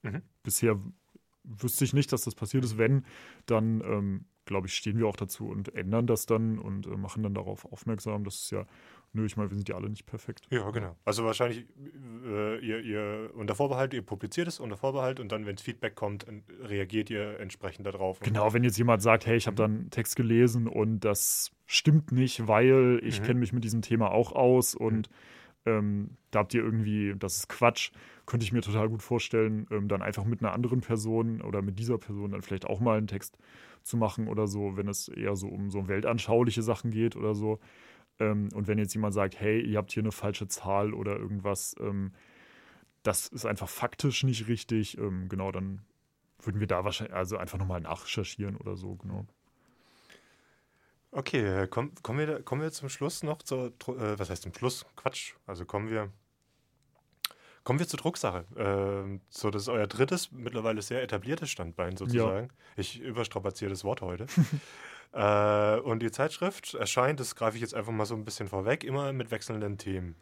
mhm. 0.02 0.22
Bisher 0.42 0.78
wüsste 1.44 1.84
ich 1.84 1.92
nicht, 1.92 2.12
dass 2.12 2.22
das 2.22 2.34
passiert 2.34 2.64
ist. 2.64 2.78
Wenn, 2.78 3.04
dann 3.46 3.80
ähm, 3.82 4.24
glaube 4.44 4.66
ich, 4.66 4.74
stehen 4.74 4.98
wir 4.98 5.06
auch 5.06 5.16
dazu 5.16 5.48
und 5.48 5.74
ändern 5.74 6.06
das 6.06 6.26
dann 6.26 6.58
und 6.58 6.86
äh, 6.86 6.96
machen 6.96 7.22
dann 7.22 7.34
darauf 7.34 7.64
aufmerksam. 7.64 8.24
Das 8.24 8.36
ist 8.36 8.50
ja 8.50 8.66
Nö, 9.16 9.24
ich 9.24 9.36
meine, 9.38 9.50
wir 9.50 9.56
sind 9.56 9.66
ja 9.68 9.76
alle 9.76 9.88
nicht 9.88 10.04
perfekt. 10.04 10.46
Ja, 10.50 10.70
genau. 10.70 10.94
Also 11.06 11.24
wahrscheinlich, 11.24 11.64
äh, 12.26 12.58
ihr, 12.58 12.80
ihr 12.80 13.30
unter 13.34 13.54
Vorbehalt, 13.54 13.94
ihr 13.94 14.02
publiziert 14.02 14.46
es 14.46 14.60
unter 14.60 14.76
Vorbehalt 14.76 15.20
und 15.20 15.32
dann, 15.32 15.46
wenn 15.46 15.54
es 15.54 15.62
Feedback 15.62 15.94
kommt, 15.94 16.26
reagiert 16.62 17.08
ihr 17.08 17.40
entsprechend 17.40 17.86
darauf. 17.86 18.20
Genau, 18.20 18.52
wenn 18.52 18.62
jetzt 18.62 18.76
jemand 18.76 19.00
sagt, 19.00 19.24
hey, 19.24 19.36
ich 19.36 19.46
habe 19.46 19.54
mhm. 19.54 19.56
da 19.56 19.64
einen 19.64 19.90
Text 19.90 20.16
gelesen 20.16 20.68
und 20.68 21.00
das 21.00 21.50
stimmt 21.64 22.12
nicht, 22.12 22.46
weil 22.46 23.00
ich 23.02 23.20
mhm. 23.20 23.24
kenne 23.24 23.40
mich 23.40 23.54
mit 23.54 23.64
diesem 23.64 23.80
Thema 23.80 24.10
auch 24.10 24.32
aus 24.32 24.74
und 24.74 25.08
mhm. 25.08 25.14
Ähm, 25.66 26.16
da 26.30 26.40
habt 26.40 26.54
ihr 26.54 26.62
irgendwie, 26.62 27.14
das 27.18 27.36
ist 27.38 27.48
Quatsch, 27.48 27.90
könnte 28.24 28.44
ich 28.44 28.52
mir 28.52 28.62
total 28.62 28.88
gut 28.88 29.02
vorstellen, 29.02 29.66
ähm, 29.70 29.88
dann 29.88 30.02
einfach 30.02 30.24
mit 30.24 30.40
einer 30.40 30.52
anderen 30.52 30.80
Person 30.80 31.42
oder 31.42 31.62
mit 31.62 31.78
dieser 31.78 31.98
Person 31.98 32.32
dann 32.32 32.42
vielleicht 32.42 32.66
auch 32.66 32.80
mal 32.80 32.98
einen 32.98 33.06
Text 33.08 33.38
zu 33.82 33.96
machen 33.96 34.28
oder 34.28 34.46
so, 34.46 34.76
wenn 34.76 34.88
es 34.88 35.08
eher 35.08 35.36
so 35.36 35.48
um 35.48 35.70
so 35.70 35.88
weltanschauliche 35.88 36.62
Sachen 36.62 36.90
geht 36.90 37.16
oder 37.16 37.34
so. 37.34 37.60
Ähm, 38.18 38.48
und 38.54 38.68
wenn 38.68 38.78
jetzt 38.78 38.94
jemand 38.94 39.14
sagt, 39.14 39.38
hey, 39.38 39.60
ihr 39.60 39.78
habt 39.78 39.92
hier 39.92 40.02
eine 40.02 40.12
falsche 40.12 40.48
Zahl 40.48 40.94
oder 40.94 41.16
irgendwas, 41.16 41.74
ähm, 41.80 42.12
das 43.02 43.28
ist 43.28 43.46
einfach 43.46 43.68
faktisch 43.68 44.24
nicht 44.24 44.48
richtig, 44.48 44.98
ähm, 44.98 45.28
genau, 45.28 45.52
dann 45.52 45.82
würden 46.42 46.60
wir 46.60 46.66
da 46.66 46.84
wahrscheinlich 46.84 47.14
also 47.14 47.36
einfach 47.36 47.58
nochmal 47.58 47.80
nachrecherchieren 47.80 48.56
oder 48.56 48.76
so, 48.76 48.96
genau. 48.96 49.26
Okay, 51.16 51.62
äh, 51.62 51.66
komm, 51.66 51.92
kommen, 52.02 52.18
wir, 52.18 52.42
kommen 52.42 52.60
wir 52.60 52.70
zum 52.72 52.90
Schluss 52.90 53.22
noch 53.22 53.40
zur, 53.40 53.68
äh, 53.68 54.18
was 54.18 54.28
heißt 54.28 54.42
zum 54.42 54.52
Schluss? 54.52 54.84
Quatsch. 54.96 55.32
Also 55.46 55.64
kommen 55.64 55.88
wir, 55.88 56.12
kommen 57.64 57.78
wir 57.78 57.88
zur 57.88 57.98
Drucksache. 57.98 58.44
Äh, 58.54 59.18
so, 59.30 59.50
das 59.50 59.62
ist 59.62 59.68
euer 59.70 59.86
drittes, 59.86 60.30
mittlerweile 60.30 60.82
sehr 60.82 61.02
etabliertes 61.02 61.48
Standbein 61.48 61.96
sozusagen. 61.96 62.48
Ja. 62.48 62.54
Ich 62.76 63.00
überstrapaziere 63.00 63.70
das 63.70 63.82
Wort 63.84 64.00
heute. 64.02 64.26
Äh, 65.12 65.78
und 65.78 66.00
die 66.00 66.10
Zeitschrift 66.10 66.74
erscheint, 66.74 67.20
das 67.20 67.36
greife 67.36 67.56
ich 67.56 67.62
jetzt 67.62 67.74
einfach 67.74 67.92
mal 67.92 68.04
so 68.04 68.14
ein 68.14 68.24
bisschen 68.24 68.48
vorweg, 68.48 68.84
immer 68.84 69.14
mit 69.14 69.30
wechselnden 69.30 69.78
Themen. 69.78 70.16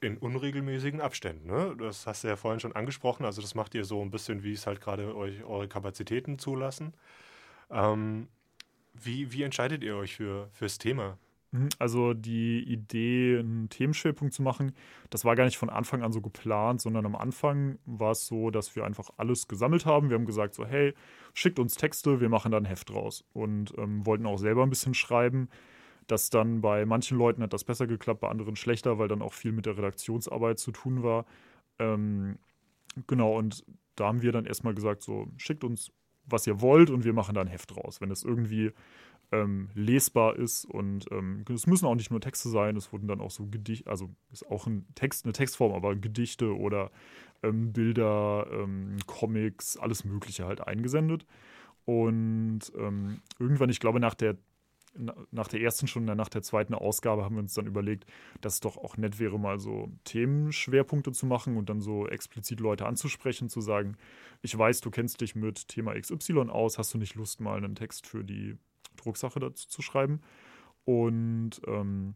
In 0.00 0.18
unregelmäßigen 0.18 1.00
Abständen. 1.00 1.48
Ne? 1.48 1.74
Das 1.78 2.06
hast 2.06 2.22
du 2.22 2.28
ja 2.28 2.36
vorhin 2.36 2.60
schon 2.60 2.76
angesprochen. 2.76 3.24
Also, 3.24 3.40
das 3.40 3.56
macht 3.56 3.74
ihr 3.74 3.84
so 3.84 4.00
ein 4.00 4.10
bisschen, 4.10 4.44
wie 4.44 4.52
es 4.52 4.68
halt 4.68 4.80
gerade 4.80 5.16
euch 5.16 5.42
eure 5.42 5.66
Kapazitäten 5.66 6.38
zulassen. 6.38 6.94
Ähm, 7.70 8.28
wie, 8.94 9.32
wie 9.32 9.42
entscheidet 9.42 9.82
ihr 9.82 9.96
euch 9.96 10.16
für, 10.16 10.48
fürs 10.52 10.78
Thema? 10.78 11.18
Mhm, 11.52 11.68
also 11.78 12.14
die 12.14 12.62
Idee, 12.62 13.38
einen 13.38 13.68
Themenschwerpunkt 13.68 14.34
zu 14.34 14.42
machen, 14.42 14.72
das 15.10 15.24
war 15.24 15.36
gar 15.36 15.44
nicht 15.44 15.58
von 15.58 15.70
Anfang 15.70 16.02
an 16.02 16.12
so 16.12 16.20
geplant, 16.20 16.80
sondern 16.80 17.06
am 17.06 17.14
Anfang 17.14 17.78
war 17.84 18.12
es 18.12 18.26
so, 18.26 18.50
dass 18.50 18.74
wir 18.74 18.84
einfach 18.84 19.10
alles 19.18 19.48
gesammelt 19.48 19.86
haben. 19.86 20.08
Wir 20.08 20.16
haben 20.16 20.26
gesagt 20.26 20.54
so, 20.54 20.64
hey, 20.64 20.94
schickt 21.34 21.58
uns 21.58 21.76
Texte, 21.76 22.20
wir 22.20 22.28
machen 22.28 22.50
da 22.52 22.58
ein 22.58 22.64
Heft 22.64 22.90
draus. 22.90 23.24
Und 23.32 23.74
ähm, 23.78 24.04
wollten 24.06 24.26
auch 24.26 24.38
selber 24.38 24.62
ein 24.62 24.70
bisschen 24.70 24.94
schreiben. 24.94 25.48
Das 26.06 26.30
dann 26.30 26.60
bei 26.62 26.84
manchen 26.86 27.18
Leuten 27.18 27.42
hat 27.42 27.52
das 27.52 27.64
besser 27.64 27.86
geklappt, 27.86 28.20
bei 28.20 28.28
anderen 28.28 28.56
schlechter, 28.56 28.98
weil 28.98 29.08
dann 29.08 29.22
auch 29.22 29.34
viel 29.34 29.52
mit 29.52 29.66
der 29.66 29.76
Redaktionsarbeit 29.76 30.58
zu 30.58 30.72
tun 30.72 31.02
war. 31.02 31.26
Ähm, 31.78 32.38
genau, 33.06 33.38
und 33.38 33.64
da 33.96 34.06
haben 34.06 34.22
wir 34.22 34.32
dann 34.32 34.46
erstmal 34.46 34.74
gesagt, 34.74 35.02
so, 35.02 35.28
schickt 35.36 35.64
uns, 35.64 35.92
was 36.26 36.46
ihr 36.46 36.60
wollt 36.60 36.90
und 36.90 37.04
wir 37.04 37.12
machen 37.12 37.34
da 37.34 37.40
ein 37.40 37.46
Heft 37.46 37.74
draus. 37.74 38.00
Wenn 38.00 38.10
es 38.10 38.24
irgendwie 38.24 38.72
ähm, 39.32 39.70
lesbar 39.74 40.36
ist 40.36 40.64
und 40.64 41.06
ähm, 41.10 41.44
es 41.48 41.66
müssen 41.66 41.86
auch 41.86 41.94
nicht 41.94 42.10
nur 42.10 42.20
Texte 42.20 42.48
sein, 42.48 42.76
es 42.76 42.92
wurden 42.92 43.08
dann 43.08 43.20
auch 43.20 43.30
so 43.30 43.46
Gedichte, 43.46 43.90
also 43.90 44.10
ist 44.30 44.46
auch 44.50 44.66
ein 44.66 44.86
Text, 44.94 45.24
eine 45.24 45.32
Textform, 45.32 45.72
aber 45.72 45.96
Gedichte 45.96 46.56
oder 46.56 46.90
ähm, 47.42 47.72
Bilder, 47.72 48.46
ähm, 48.52 48.96
Comics, 49.06 49.76
alles 49.76 50.04
Mögliche 50.04 50.46
halt 50.46 50.66
eingesendet. 50.66 51.26
Und 51.84 52.60
ähm, 52.78 53.20
irgendwann, 53.38 53.70
ich 53.70 53.80
glaube, 53.80 53.98
nach 53.98 54.14
der 54.14 54.36
nach 55.30 55.48
der 55.48 55.60
ersten 55.60 55.86
Stunde, 55.86 56.14
nach 56.14 56.28
der 56.28 56.42
zweiten 56.42 56.74
Ausgabe 56.74 57.24
haben 57.24 57.36
wir 57.36 57.42
uns 57.42 57.54
dann 57.54 57.66
überlegt, 57.66 58.04
dass 58.40 58.54
es 58.54 58.60
doch 58.60 58.76
auch 58.76 58.96
nett 58.96 59.18
wäre, 59.18 59.38
mal 59.38 59.58
so 59.58 59.90
Themenschwerpunkte 60.04 61.12
zu 61.12 61.26
machen 61.26 61.56
und 61.56 61.70
dann 61.70 61.80
so 61.80 62.06
explizit 62.06 62.60
Leute 62.60 62.86
anzusprechen, 62.86 63.48
zu 63.48 63.60
sagen, 63.60 63.96
ich 64.42 64.56
weiß, 64.56 64.80
du 64.80 64.90
kennst 64.90 65.20
dich 65.20 65.34
mit 65.34 65.68
Thema 65.68 65.98
XY 65.98 66.50
aus, 66.50 66.78
hast 66.78 66.92
du 66.92 66.98
nicht 66.98 67.14
Lust, 67.14 67.40
mal 67.40 67.56
einen 67.56 67.74
Text 67.74 68.06
für 68.06 68.24
die 68.24 68.56
Drucksache 68.96 69.40
dazu 69.40 69.68
zu 69.68 69.82
schreiben. 69.82 70.20
Und 70.84 71.60
ähm, 71.66 72.14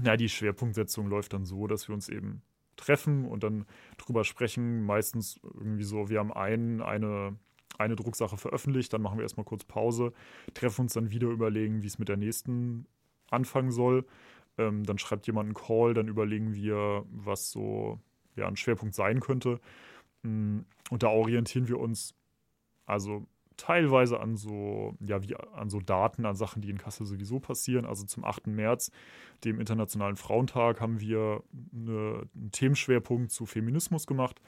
na, 0.00 0.16
die 0.16 0.28
Schwerpunktsetzung 0.28 1.08
läuft 1.08 1.32
dann 1.32 1.44
so, 1.44 1.66
dass 1.66 1.88
wir 1.88 1.94
uns 1.94 2.08
eben 2.08 2.42
treffen 2.76 3.24
und 3.24 3.44
dann 3.44 3.66
drüber 3.98 4.24
sprechen. 4.24 4.84
Meistens 4.84 5.40
irgendwie 5.42 5.84
so, 5.84 6.08
wir 6.08 6.18
haben 6.18 6.32
einen, 6.32 6.82
eine, 6.82 7.36
eine 7.78 7.96
Drucksache 7.96 8.36
veröffentlicht, 8.36 8.92
dann 8.92 9.02
machen 9.02 9.18
wir 9.18 9.22
erstmal 9.22 9.44
kurz 9.44 9.64
Pause, 9.64 10.12
treffen 10.54 10.82
uns 10.82 10.94
dann 10.94 11.10
wieder, 11.10 11.28
überlegen, 11.28 11.82
wie 11.82 11.86
es 11.86 11.98
mit 11.98 12.08
der 12.08 12.16
nächsten 12.16 12.86
anfangen 13.30 13.70
soll. 13.70 14.04
Ähm, 14.58 14.84
dann 14.84 14.98
schreibt 14.98 15.26
jemand 15.26 15.46
einen 15.46 15.54
Call, 15.54 15.94
dann 15.94 16.08
überlegen 16.08 16.54
wir, 16.54 17.04
was 17.10 17.50
so 17.50 17.98
ja, 18.36 18.46
ein 18.46 18.56
Schwerpunkt 18.56 18.94
sein 18.94 19.20
könnte. 19.20 19.60
Mm, 20.22 20.60
und 20.90 21.02
da 21.02 21.08
orientieren 21.08 21.68
wir 21.68 21.80
uns 21.80 22.14
also 22.86 23.26
teilweise 23.56 24.20
an 24.20 24.36
so, 24.36 24.96
ja, 25.00 25.22
wie 25.22 25.36
an 25.36 25.70
so 25.70 25.80
Daten, 25.80 26.26
an 26.26 26.34
Sachen, 26.34 26.62
die 26.62 26.70
in 26.70 26.78
Kassel 26.78 27.06
sowieso 27.06 27.40
passieren. 27.40 27.84
Also 27.84 28.04
zum 28.04 28.24
8. 28.24 28.48
März, 28.48 28.90
dem 29.44 29.60
Internationalen 29.60 30.16
Frauentag, 30.16 30.80
haben 30.80 31.00
wir 31.00 31.42
eine, 31.72 32.28
einen 32.34 32.50
Themenschwerpunkt 32.50 33.30
zu 33.30 33.46
Feminismus 33.46 34.06
gemacht, 34.06 34.40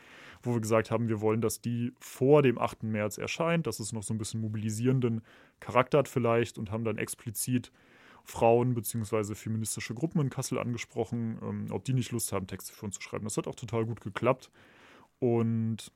wo 0.43 0.55
wir 0.55 0.61
gesagt 0.61 0.91
haben, 0.91 1.09
wir 1.09 1.21
wollen, 1.21 1.41
dass 1.41 1.61
die 1.61 1.93
vor 1.99 2.43
dem 2.43 2.59
8. 2.59 2.85
März 2.85 3.19
erscheint, 3.19 3.67
dass 3.67 3.81
es 3.81 3.93
noch 3.93 4.03
so 4.03 4.15
ein 4.15 4.19
bisschen 4.19 4.41
mobilisierenden 4.41 5.23
Charakter 5.61 5.99
hat 5.99 6.09
vielleicht 6.09 6.59
und 6.59 6.71
haben 6.71 6.85
dann 6.85 6.99
explizit 6.99 7.73
Frauen 8.25 8.75
bzw. 8.75 9.35
feministische 9.35 9.95
Gruppen 9.95 10.21
in 10.21 10.31
Kassel 10.31 10.59
angesprochen, 10.59 11.39
ähm, 11.43 11.67
ob 11.71 11.85
die 11.85 11.95
nicht 11.95 12.11
Lust 12.11 12.33
haben, 12.33 12.47
Texte 12.47 12.73
für 12.73 12.87
uns 12.87 12.97
zu 12.97 13.03
schreiben. 13.03 13.25
Das 13.25 13.37
hat 13.37 13.47
auch 13.47 13.55
total 13.55 13.87
gut 13.87 14.01
geklappt. 14.01 14.51
Und 15.21 15.93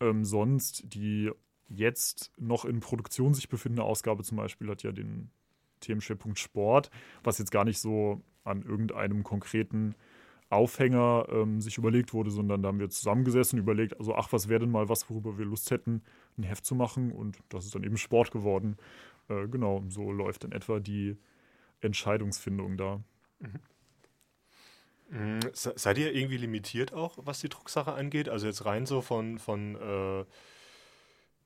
ähm, 0.00 0.24
sonst 0.24 0.82
die 0.94 1.30
jetzt 1.68 2.32
noch 2.38 2.64
in 2.64 2.80
Produktion 2.80 3.34
sich 3.34 3.48
befindende 3.48 3.84
Ausgabe 3.84 4.22
zum 4.22 4.38
Beispiel 4.38 4.68
hat 4.70 4.82
ja 4.82 4.90
den 4.90 5.30
Themenschwerpunkt 5.80 6.38
Sport, 6.38 6.90
was 7.22 7.38
jetzt 7.38 7.50
gar 7.50 7.64
nicht 7.64 7.78
so 7.78 8.22
an 8.44 8.62
irgendeinem 8.62 9.22
konkreten 9.22 9.94
Aufhänger 10.50 11.26
ähm, 11.30 11.60
sich 11.60 11.76
überlegt 11.76 12.14
wurde, 12.14 12.30
sondern 12.30 12.62
da 12.62 12.68
haben 12.68 12.80
wir 12.80 12.88
zusammengesessen, 12.88 13.58
überlegt, 13.58 13.98
also 13.98 14.14
ach, 14.14 14.32
was 14.32 14.48
wäre 14.48 14.60
denn 14.60 14.70
mal 14.70 14.88
was, 14.88 15.10
worüber 15.10 15.36
wir 15.36 15.44
Lust 15.44 15.70
hätten, 15.70 16.02
ein 16.38 16.42
Heft 16.42 16.64
zu 16.64 16.74
machen 16.74 17.12
und 17.12 17.38
das 17.50 17.66
ist 17.66 17.74
dann 17.74 17.84
eben 17.84 17.98
Sport 17.98 18.30
geworden. 18.30 18.76
Äh, 19.28 19.46
genau, 19.48 19.84
so 19.88 20.10
läuft 20.10 20.44
in 20.44 20.52
etwa 20.52 20.80
die 20.80 21.16
Entscheidungsfindung 21.80 22.76
da. 22.76 23.02
Mhm. 23.40 23.60
Mm, 25.10 25.40
Seid 25.52 25.98
ihr 25.98 26.14
irgendwie 26.14 26.36
limitiert 26.36 26.92
auch, 26.92 27.18
was 27.22 27.40
die 27.40 27.48
Drucksache 27.48 27.92
angeht? 27.92 28.28
Also 28.28 28.46
jetzt 28.46 28.64
rein 28.64 28.86
so 28.86 29.00
von, 29.00 29.38
von, 29.38 29.74
äh, 29.76 30.24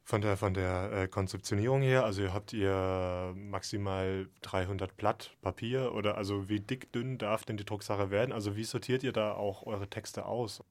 von 0.04 0.20
der, 0.20 0.36
von 0.36 0.54
der 0.54 0.92
äh, 0.92 1.08
Konzeptionierung 1.08 1.80
her, 1.80 2.04
also 2.04 2.32
habt 2.32 2.52
ihr 2.52 3.34
maximal 3.36 4.28
300 4.42 4.96
Blatt 4.96 5.36
Papier 5.42 5.94
oder 5.94 6.16
also 6.16 6.48
wie 6.48 6.60
dick, 6.60 6.92
dünn 6.92 7.18
darf 7.18 7.44
denn 7.44 7.56
die 7.56 7.64
Drucksache 7.64 8.10
werden? 8.10 8.32
Also 8.32 8.56
wie 8.56 8.64
sortiert 8.64 9.04
ihr 9.04 9.12
da 9.12 9.32
auch 9.34 9.66
eure 9.66 9.88
Texte 9.88 10.26
aus? 10.26 10.64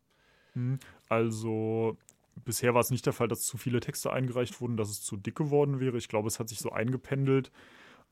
Hm, 0.54 0.80
also 1.08 1.98
bisher 2.44 2.74
war 2.74 2.82
es 2.82 2.92
nicht 2.92 3.06
der 3.06 3.14
Fall, 3.14 3.28
dass 3.28 3.42
zu 3.42 3.58
viele 3.58 3.80
Texte 3.80 4.12
eingereicht 4.12 4.60
wurden, 4.60 4.78
dass 4.78 4.90
es 4.90 5.02
zu 5.02 5.16
dick 5.18 5.36
geworden 5.36 5.80
wäre. 5.80 5.98
Ich 5.98 6.10
glaube, 6.10 6.28
es 6.28 6.40
hat 6.40 6.50
sich 6.50 6.60
so 6.60 6.72
eingependelt 6.72 7.52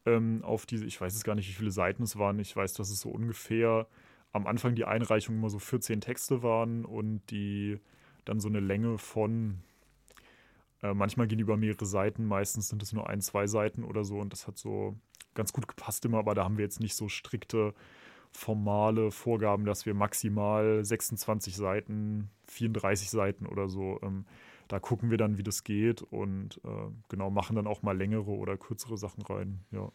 ähm, 0.05 0.41
auf 0.43 0.65
diese, 0.65 0.85
ich 0.85 0.99
weiß 0.99 1.13
jetzt 1.13 1.23
gar 1.23 1.35
nicht, 1.35 1.49
wie 1.49 1.53
viele 1.53 1.71
Seiten 1.71 2.03
es 2.03 2.17
waren. 2.17 2.39
Ich 2.39 2.55
weiß, 2.55 2.73
dass 2.73 2.89
es 2.89 3.01
so 3.01 3.09
ungefähr 3.09 3.87
am 4.31 4.47
Anfang 4.47 4.75
die 4.75 4.85
Einreichung 4.85 5.35
immer 5.35 5.49
so 5.49 5.59
14 5.59 6.01
Texte 6.01 6.43
waren 6.43 6.85
und 6.85 7.21
die 7.31 7.79
dann 8.25 8.39
so 8.39 8.47
eine 8.47 8.59
Länge 8.59 8.97
von, 8.97 9.61
äh, 10.81 10.93
manchmal 10.93 11.27
gehen 11.27 11.37
die 11.37 11.43
über 11.43 11.57
mehrere 11.57 11.85
Seiten, 11.85 12.25
meistens 12.25 12.69
sind 12.69 12.83
es 12.83 12.93
nur 12.93 13.09
ein, 13.09 13.21
zwei 13.21 13.47
Seiten 13.47 13.83
oder 13.83 14.03
so. 14.03 14.19
Und 14.19 14.33
das 14.33 14.47
hat 14.47 14.57
so 14.57 14.97
ganz 15.33 15.53
gut 15.53 15.67
gepasst 15.67 16.05
immer, 16.05 16.19
aber 16.19 16.35
da 16.35 16.43
haben 16.43 16.57
wir 16.57 16.65
jetzt 16.65 16.79
nicht 16.79 16.95
so 16.95 17.09
strikte 17.09 17.73
formale 18.31 19.11
Vorgaben, 19.11 19.65
dass 19.65 19.85
wir 19.85 19.93
maximal 19.93 20.83
26 20.85 21.55
Seiten, 21.55 22.29
34 22.47 23.09
Seiten 23.09 23.45
oder 23.45 23.69
so, 23.69 23.99
ähm, 24.03 24.25
da 24.67 24.79
gucken 24.79 25.09
wir 25.09 25.17
dann, 25.17 25.37
wie 25.37 25.43
das 25.43 25.63
geht 25.63 26.03
und 26.03 26.61
äh, 26.63 26.91
genau 27.09 27.31
machen 27.31 27.55
dann 27.55 27.65
auch 27.65 27.81
mal 27.81 27.97
längere 27.97 28.29
oder 28.29 28.55
kürzere 28.55 28.97
Sachen 28.97 29.23
rein, 29.23 29.65
ja. 29.71 29.91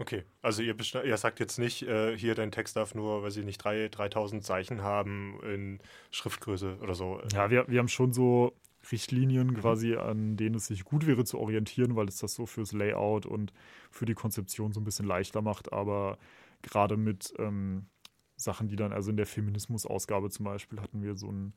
Okay, 0.00 0.24
also 0.42 0.62
ihr, 0.62 0.76
ihr 1.04 1.16
sagt 1.16 1.40
jetzt 1.40 1.58
nicht, 1.58 1.82
äh, 1.82 2.16
hier 2.16 2.36
dein 2.36 2.52
Text 2.52 2.76
darf 2.76 2.94
nur, 2.94 3.22
weiß 3.24 3.36
ich 3.36 3.44
nicht, 3.44 3.58
3, 3.58 3.88
3000 3.88 4.44
Zeichen 4.44 4.82
haben 4.82 5.40
in 5.42 5.80
Schriftgröße 6.12 6.78
oder 6.80 6.94
so. 6.94 7.20
Ja, 7.32 7.50
wir, 7.50 7.66
wir 7.66 7.80
haben 7.80 7.88
schon 7.88 8.12
so 8.12 8.54
Richtlinien 8.90 9.48
mhm. 9.48 9.54
quasi, 9.54 9.96
an 9.96 10.36
denen 10.36 10.56
es 10.56 10.66
sich 10.66 10.84
gut 10.84 11.06
wäre 11.06 11.24
zu 11.24 11.38
orientieren, 11.38 11.96
weil 11.96 12.08
es 12.08 12.18
das 12.18 12.34
so 12.34 12.46
fürs 12.46 12.72
Layout 12.72 13.26
und 13.26 13.52
für 13.90 14.06
die 14.06 14.14
Konzeption 14.14 14.72
so 14.72 14.80
ein 14.80 14.84
bisschen 14.84 15.06
leichter 15.06 15.42
macht. 15.42 15.72
Aber 15.72 16.18
gerade 16.62 16.96
mit 16.96 17.34
ähm, 17.38 17.86
Sachen, 18.36 18.68
die 18.68 18.76
dann, 18.76 18.92
also 18.92 19.10
in 19.10 19.16
der 19.16 19.26
Feminismus-Ausgabe 19.26 20.30
zum 20.30 20.44
Beispiel, 20.44 20.80
hatten 20.80 21.02
wir 21.02 21.16
so 21.16 21.28
einen 21.28 21.54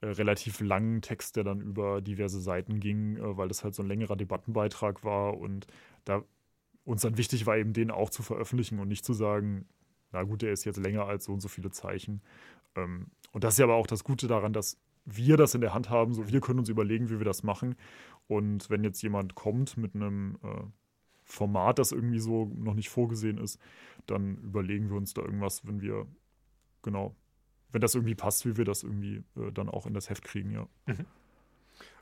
äh, 0.00 0.06
relativ 0.06 0.60
langen 0.60 1.02
Text, 1.02 1.36
der 1.36 1.44
dann 1.44 1.60
über 1.60 2.00
diverse 2.00 2.40
Seiten 2.40 2.80
ging, 2.80 3.16
äh, 3.16 3.36
weil 3.36 3.48
das 3.48 3.64
halt 3.64 3.74
so 3.74 3.82
ein 3.82 3.88
längerer 3.88 4.16
Debattenbeitrag 4.16 5.04
war 5.04 5.38
und 5.38 5.66
da 6.04 6.22
uns 6.84 7.02
dann 7.02 7.18
wichtig 7.18 7.46
war, 7.46 7.56
eben 7.56 7.72
den 7.72 7.90
auch 7.90 8.10
zu 8.10 8.22
veröffentlichen 8.22 8.78
und 8.80 8.88
nicht 8.88 9.04
zu 9.04 9.12
sagen, 9.12 9.66
na 10.12 10.22
gut, 10.22 10.42
der 10.42 10.52
ist 10.52 10.64
jetzt 10.64 10.78
länger 10.78 11.06
als 11.06 11.24
so 11.24 11.32
und 11.32 11.40
so 11.40 11.48
viele 11.48 11.70
Zeichen. 11.70 12.22
Ähm, 12.74 13.06
und 13.32 13.44
das 13.44 13.54
ist 13.54 13.58
ja 13.58 13.64
aber 13.64 13.74
auch 13.74 13.86
das 13.86 14.04
Gute 14.04 14.26
daran, 14.26 14.52
dass 14.52 14.78
wir 15.16 15.36
das 15.36 15.54
in 15.54 15.60
der 15.60 15.74
Hand 15.74 15.90
haben, 15.90 16.14
so 16.14 16.28
wir 16.28 16.40
können 16.40 16.58
uns 16.58 16.68
überlegen, 16.68 17.10
wie 17.10 17.18
wir 17.18 17.24
das 17.24 17.42
machen. 17.42 17.76
Und 18.26 18.70
wenn 18.70 18.84
jetzt 18.84 19.02
jemand 19.02 19.34
kommt 19.34 19.76
mit 19.76 19.94
einem 19.94 20.38
äh, 20.42 20.62
Format, 21.24 21.78
das 21.78 21.92
irgendwie 21.92 22.20
so 22.20 22.46
noch 22.56 22.74
nicht 22.74 22.88
vorgesehen 22.88 23.38
ist, 23.38 23.58
dann 24.06 24.36
überlegen 24.38 24.90
wir 24.90 24.96
uns 24.96 25.14
da 25.14 25.22
irgendwas, 25.22 25.66
wenn 25.66 25.80
wir, 25.80 26.06
genau, 26.82 27.16
wenn 27.72 27.80
das 27.80 27.94
irgendwie 27.94 28.14
passt, 28.14 28.46
wie 28.46 28.56
wir 28.56 28.64
das 28.64 28.82
irgendwie 28.82 29.22
äh, 29.36 29.52
dann 29.52 29.68
auch 29.68 29.86
in 29.86 29.94
das 29.94 30.10
Heft 30.10 30.24
kriegen, 30.24 30.50
ja. 30.50 30.68
Mhm. 30.86 31.06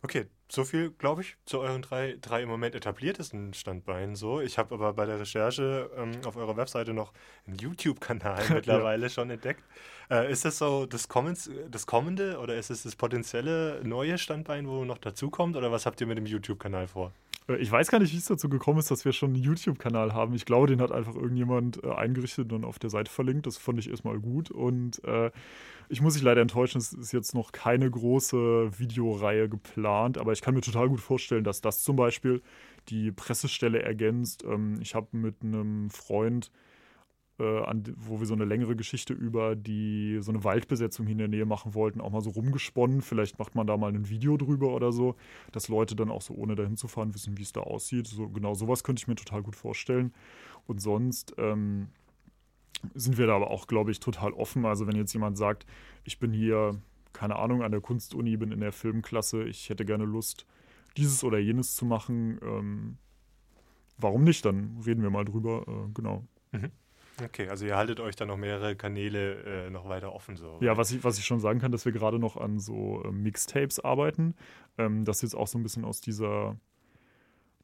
Okay, 0.03 0.26
so 0.49 0.64
viel, 0.64 0.90
glaube 0.90 1.22
ich, 1.22 1.36
zu 1.44 1.59
euren 1.59 1.82
drei, 1.82 2.16
drei 2.20 2.42
im 2.42 2.49
Moment 2.49 2.74
etabliertesten 2.74 3.53
Standbeinen. 3.53 4.16
So, 4.16 4.40
ich 4.40 4.57
habe 4.57 4.74
aber 4.74 4.92
bei 4.92 5.07
der 5.07 5.20
Recherche 5.20 5.90
ähm, 5.96 6.12
auf 6.24 6.36
eurer 6.36 6.57
Webseite 6.57 6.94
noch 6.94 7.12
einen 7.46 7.57
YouTube-Kanal 7.57 8.42
mittlerweile 8.55 9.05
ja. 9.05 9.09
schon 9.09 9.30
entdeckt. 9.30 9.62
Äh, 10.11 10.30
ist 10.30 10.44
das 10.44 10.59
so 10.59 10.86
das, 10.86 11.09
Kommens, 11.09 11.51
das 11.70 11.86
kommende 11.86 12.38
oder 12.38 12.57
ist 12.57 12.70
es 12.70 12.84
das 12.84 12.96
potenzielle 12.96 13.80
neue 13.84 14.18
Standbein, 14.18 14.68
wo 14.68 14.84
noch 14.84 14.99
dazukommt? 14.99 15.57
Oder 15.57 15.72
was 15.72 15.84
habt 15.84 16.01
ihr 16.01 16.07
mit 16.07 16.16
dem 16.16 16.26
YouTube-Kanal 16.26 16.86
vor? 16.86 17.12
Äh, 17.49 17.57
ich 17.57 17.70
weiß 17.70 17.90
gar 17.90 17.99
nicht, 17.99 18.12
wie 18.12 18.18
es 18.18 18.26
dazu 18.26 18.49
gekommen 18.49 18.78
ist, 18.78 18.90
dass 18.90 19.05
wir 19.05 19.12
schon 19.12 19.34
einen 19.34 19.42
YouTube-Kanal 19.42 20.14
haben. 20.14 20.34
Ich 20.34 20.44
glaube, 20.44 20.68
den 20.68 20.80
hat 20.80 20.92
einfach 20.92 21.14
irgendjemand 21.14 21.82
äh, 21.82 21.90
eingerichtet 21.92 22.53
und 22.53 22.64
auf 22.64 22.78
der 22.78 22.90
Seite 22.90 23.11
verlinkt. 23.11 23.46
Das 23.46 23.57
fand 23.57 23.78
ich 23.78 23.90
erstmal 23.90 24.18
gut. 24.18 24.51
Und 24.51 25.03
äh, 25.05 25.30
ich 25.89 26.01
muss 26.01 26.14
dich 26.14 26.22
leider 26.22 26.41
enttäuschen, 26.43 26.78
es 26.78 26.93
ist 26.93 27.12
jetzt 27.12 27.34
noch 27.34 27.53
keine 27.53 27.91
große 27.91 28.78
Videoreihe 28.78 29.49
geplant, 29.49 30.18
aber 30.18 30.32
ich 30.32 30.43
kann 30.43 30.55
mir 30.55 30.61
total 30.61 30.89
gut 30.89 31.01
vorstellen, 31.01 31.45
dass 31.45 31.61
das 31.61 31.82
zum 31.82 31.97
Beispiel 31.97 32.43
die 32.89 33.12
Pressestelle 33.12 33.82
ergänzt. 33.82 34.45
Ähm, 34.45 34.78
ich 34.80 34.95
habe 34.95 35.09
mit 35.16 35.43
einem 35.43 35.91
Freund 35.91 36.51
äh, 37.39 37.62
wo 37.97 38.18
wir 38.18 38.26
so 38.26 38.34
eine 38.34 38.45
längere 38.45 38.76
Geschichte 38.76 39.12
über 39.12 39.55
die 39.55 40.18
so 40.20 40.32
eine 40.32 40.43
Waldbesetzung 40.45 41.07
hier 41.07 41.12
in 41.12 41.18
der 41.18 41.28
Nähe 41.28 41.47
machen 41.47 41.74
wollten, 41.74 42.01
auch 42.01 42.11
mal 42.11 42.20
so 42.20 42.30
rumgesponnen. 42.30 43.01
Vielleicht 43.01 43.39
macht 43.39 43.55
man 43.55 43.66
da 43.66 43.76
mal 43.76 43.93
ein 43.93 44.09
Video 44.09 44.36
drüber 44.36 44.74
oder 44.74 44.93
so, 44.93 45.14
dass 45.53 45.68
Leute 45.68 45.95
dann 45.95 46.11
auch 46.11 46.22
so 46.22 46.34
ohne 46.34 46.57
dahin 46.57 46.76
zu 46.76 46.89
fahren 46.89 47.14
wissen, 47.14 47.39
wie 47.39 47.43
es 47.43 47.53
da 47.53 47.61
aussieht. 47.61 48.09
So, 48.09 48.28
genau 48.28 48.55
sowas 48.55 48.82
könnte 48.82 49.01
ich 49.01 49.09
mir 49.09 49.14
total 49.14 49.43
gut 49.43 49.57
vorstellen. 49.57 50.12
Und 50.66 50.80
sonst 50.80 51.34
ähm, 51.39 51.89
sind 52.95 53.18
wir 53.18 53.26
da 53.26 53.37
aber 53.37 53.51
auch, 53.51 53.66
glaube 53.66 53.91
ich, 53.91 54.01
total 54.01 54.33
offen. 54.33 54.64
Also 54.64 54.87
wenn 54.87 54.97
jetzt 54.97 55.12
jemand 55.12 55.37
sagt, 55.37 55.66
ich 56.05 56.18
bin 56.18 56.33
hier, 56.33 56.81
keine 57.12 57.37
Ahnung, 57.37 57.62
an 57.62 57.72
der 57.72 57.81
Kunstuni, 57.81 58.37
bin 58.37 58.53
in 58.53 58.61
der 58.61 58.72
Filmklasse, 58.72 59.45
ich 59.45 59.68
hätte 59.68 59.85
gerne 59.85 60.05
Lust, 60.05 60.47
dieses 60.97 61.24
oder 61.24 61.39
jenes 61.39 61.74
zu 61.74 61.85
machen, 61.85 62.39
ähm, 62.43 62.99
warum 63.99 64.24
nicht? 64.24 64.45
Dann 64.45 64.81
reden 64.85 65.03
wir 65.03 65.11
mal 65.11 65.24
drüber, 65.24 65.64
äh, 65.66 65.93
genau. 65.95 66.24
Mhm. 66.53 66.70
Okay, 67.24 67.49
also 67.49 67.66
ihr 67.66 67.76
haltet 67.76 67.99
euch 68.01 68.14
da 68.14 68.26
noch 68.26 68.37
mehrere 68.37 68.76
Kanäle 68.76 69.66
äh, 69.66 69.70
noch 69.70 69.89
weiter 69.89 70.14
offen. 70.14 70.37
So. 70.37 70.59
Ja, 70.61 70.76
was 70.76 70.93
ich, 70.93 71.03
was 71.03 71.18
ich 71.18 71.24
schon 71.24 71.41
sagen 71.41 71.59
kann, 71.59 71.72
dass 71.72 71.85
wir 71.85 71.93
gerade 71.93 72.18
noch 72.18 72.37
an 72.37 72.61
so 72.61 73.03
äh, 73.05 73.11
Mixtapes 73.11 73.81
arbeiten. 73.81 74.35
Ähm, 74.76 75.05
das 75.05 75.18
ist 75.18 75.22
jetzt 75.22 75.35
auch 75.35 75.49
so 75.49 75.59
ein 75.59 75.62
bisschen 75.62 75.85
aus 75.85 76.01
dieser, 76.01 76.57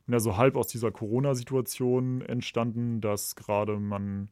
na, 0.06 0.18
so 0.18 0.36
halb 0.36 0.56
aus 0.56 0.66
dieser 0.66 0.90
Corona-Situation 0.90 2.22
entstanden, 2.22 3.00
dass 3.00 3.36
gerade 3.36 3.78
man 3.78 4.28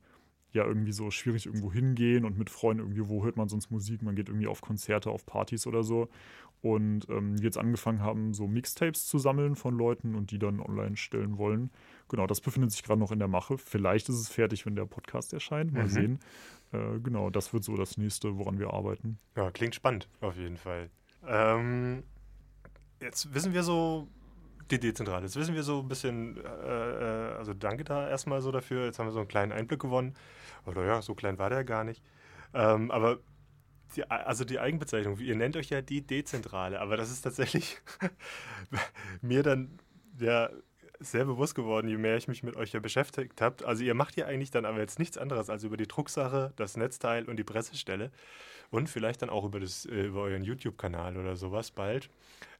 ja 0.52 0.64
irgendwie 0.64 0.92
so 0.92 1.10
schwierig 1.10 1.46
irgendwo 1.46 1.72
hingehen 1.72 2.24
und 2.24 2.38
mit 2.38 2.50
Freunden 2.50 2.82
irgendwie, 2.82 3.08
wo 3.08 3.24
hört 3.24 3.36
man 3.36 3.48
sonst 3.48 3.70
Musik? 3.70 4.02
Man 4.02 4.14
geht 4.14 4.28
irgendwie 4.28 4.46
auf 4.46 4.60
Konzerte, 4.60 5.10
auf 5.10 5.26
Partys 5.26 5.66
oder 5.66 5.82
so. 5.82 6.08
Und 6.60 7.08
ähm, 7.08 7.38
wir 7.38 7.44
jetzt 7.44 7.58
angefangen 7.58 8.00
haben, 8.00 8.34
so 8.34 8.46
Mixtapes 8.46 9.06
zu 9.06 9.18
sammeln 9.18 9.56
von 9.56 9.76
Leuten 9.76 10.14
und 10.14 10.30
die 10.30 10.38
dann 10.38 10.60
online 10.60 10.96
stellen 10.96 11.36
wollen. 11.36 11.70
Genau, 12.08 12.26
das 12.26 12.40
befindet 12.40 12.70
sich 12.70 12.84
gerade 12.84 13.00
noch 13.00 13.10
in 13.10 13.18
der 13.18 13.28
Mache. 13.28 13.58
Vielleicht 13.58 14.08
ist 14.08 14.16
es 14.16 14.28
fertig, 14.28 14.64
wenn 14.64 14.76
der 14.76 14.86
Podcast 14.86 15.32
erscheint. 15.32 15.72
Mal 15.72 15.84
mhm. 15.84 15.88
sehen. 15.88 16.18
Äh, 16.72 17.00
genau, 17.00 17.30
das 17.30 17.52
wird 17.52 17.64
so 17.64 17.76
das 17.76 17.98
nächste, 17.98 18.38
woran 18.38 18.58
wir 18.58 18.72
arbeiten. 18.72 19.18
Ja, 19.36 19.50
klingt 19.50 19.74
spannend, 19.74 20.08
auf 20.20 20.36
jeden 20.36 20.56
Fall. 20.56 20.88
Ähm, 21.26 22.04
jetzt 23.00 23.34
wissen 23.34 23.52
wir 23.54 23.64
so, 23.64 24.06
die 24.70 24.80
Dezentrale, 24.80 25.24
jetzt 25.24 25.36
wissen 25.36 25.54
wir 25.54 25.62
so 25.62 25.80
ein 25.80 25.88
bisschen, 25.88 26.36
äh, 26.36 26.40
äh, 26.40 27.34
also 27.36 27.54
danke 27.54 27.84
da 27.84 28.08
erstmal 28.08 28.40
so 28.40 28.50
dafür. 28.50 28.84
Jetzt 28.84 28.98
haben 28.98 29.06
wir 29.06 29.12
so 29.12 29.20
einen 29.20 29.28
kleinen 29.28 29.52
Einblick 29.52 29.80
gewonnen. 29.80 30.14
Oder 30.66 30.84
ja, 30.84 31.02
so 31.02 31.14
klein 31.14 31.38
war 31.38 31.50
der 31.50 31.64
gar 31.64 31.84
nicht. 31.84 32.02
Ähm, 32.54 32.90
aber 32.90 33.18
die, 33.96 34.08
also 34.10 34.44
die 34.44 34.58
Eigenbezeichnung, 34.58 35.18
ihr 35.18 35.36
nennt 35.36 35.56
euch 35.56 35.70
ja 35.70 35.82
die 35.82 36.06
Dezentrale, 36.06 36.80
aber 36.80 36.96
das 36.96 37.10
ist 37.10 37.22
tatsächlich 37.22 37.80
mir 39.22 39.42
dann 39.42 39.78
ja 40.18 40.50
sehr 41.02 41.24
bewusst 41.24 41.54
geworden, 41.54 41.88
je 41.88 41.96
mehr 41.96 42.16
ich 42.16 42.28
mich 42.28 42.42
mit 42.42 42.56
euch 42.56 42.72
ja 42.72 42.80
beschäftigt 42.80 43.40
habe. 43.40 43.66
Also 43.66 43.84
ihr 43.84 43.94
macht 43.94 44.16
ja 44.16 44.26
eigentlich 44.26 44.50
dann 44.50 44.64
aber 44.64 44.78
jetzt 44.78 44.98
nichts 44.98 45.18
anderes 45.18 45.50
als 45.50 45.64
über 45.64 45.76
die 45.76 45.86
Drucksache, 45.86 46.52
das 46.56 46.76
Netzteil 46.76 47.28
und 47.28 47.36
die 47.36 47.44
Pressestelle 47.44 48.10
und 48.70 48.88
vielleicht 48.88 49.22
dann 49.22 49.30
auch 49.30 49.44
über, 49.44 49.60
das, 49.60 49.86
äh, 49.86 50.06
über 50.06 50.22
euren 50.22 50.42
YouTube-Kanal 50.42 51.16
oder 51.16 51.36
sowas 51.36 51.70
bald 51.70 52.08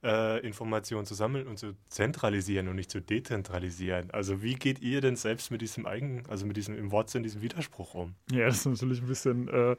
äh, 0.05 0.45
Informationen 0.47 1.07
zu 1.07 1.15
sammeln 1.15 1.47
und 1.47 1.59
zu 1.59 1.75
zentralisieren 1.89 2.69
und 2.69 2.77
nicht 2.77 2.91
zu 2.91 3.01
dezentralisieren. 3.01 4.11
Also 4.11 4.43
wie 4.43 4.55
geht 4.55 4.81
ihr 4.81 5.01
denn 5.01 5.17
selbst 5.17 5.51
mit 5.51 5.63
diesem 5.63 5.87
Eigen, 5.87 6.25
also 6.29 6.47
mit 6.47 6.57
diesem 6.57 6.77
im 6.77 6.91
Wortsinn, 6.93 7.23
diesem 7.23 7.43
Widerspruch 7.43 7.95
um? 7.95 8.15
Ja, 8.31 8.47
das 8.47 8.59
ist 8.59 8.67
natürlich 8.67 9.01
ein 9.01 9.09
bisschen 9.09 9.49
äh, 9.49 9.77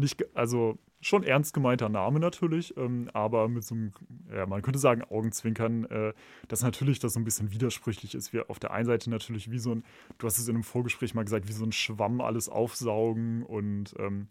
nicht, 0.00 0.24
also 0.36 0.78
schon 1.00 1.22
ernst 1.22 1.54
gemeinter 1.54 1.88
Name 1.88 2.20
natürlich, 2.20 2.76
ähm, 2.76 3.08
aber 3.14 3.48
mit 3.48 3.64
so 3.64 3.74
einem, 3.74 3.92
ja, 4.30 4.46
man 4.46 4.62
könnte 4.62 4.78
sagen 4.78 5.02
Augenzwinkern, 5.02 5.84
äh, 5.86 6.12
dass 6.48 6.62
natürlich 6.62 6.98
das 6.98 7.14
so 7.14 7.20
ein 7.20 7.24
bisschen 7.24 7.52
widersprüchlich 7.52 8.14
ist. 8.14 8.32
Wir 8.32 8.50
auf 8.50 8.58
der 8.58 8.72
einen 8.72 8.86
Seite 8.86 9.08
natürlich 9.10 9.50
wie 9.50 9.58
so 9.58 9.72
ein, 9.72 9.84
du 10.18 10.26
hast 10.26 10.38
es 10.38 10.48
in 10.48 10.56
einem 10.56 10.64
Vorgespräch 10.64 11.14
mal 11.14 11.24
gesagt, 11.24 11.48
wie 11.48 11.52
so 11.52 11.64
ein 11.64 11.72
Schwamm 11.72 12.20
alles 12.20 12.48
aufsaugen 12.48 13.44
und 13.44 13.94
ähm, 13.98 14.28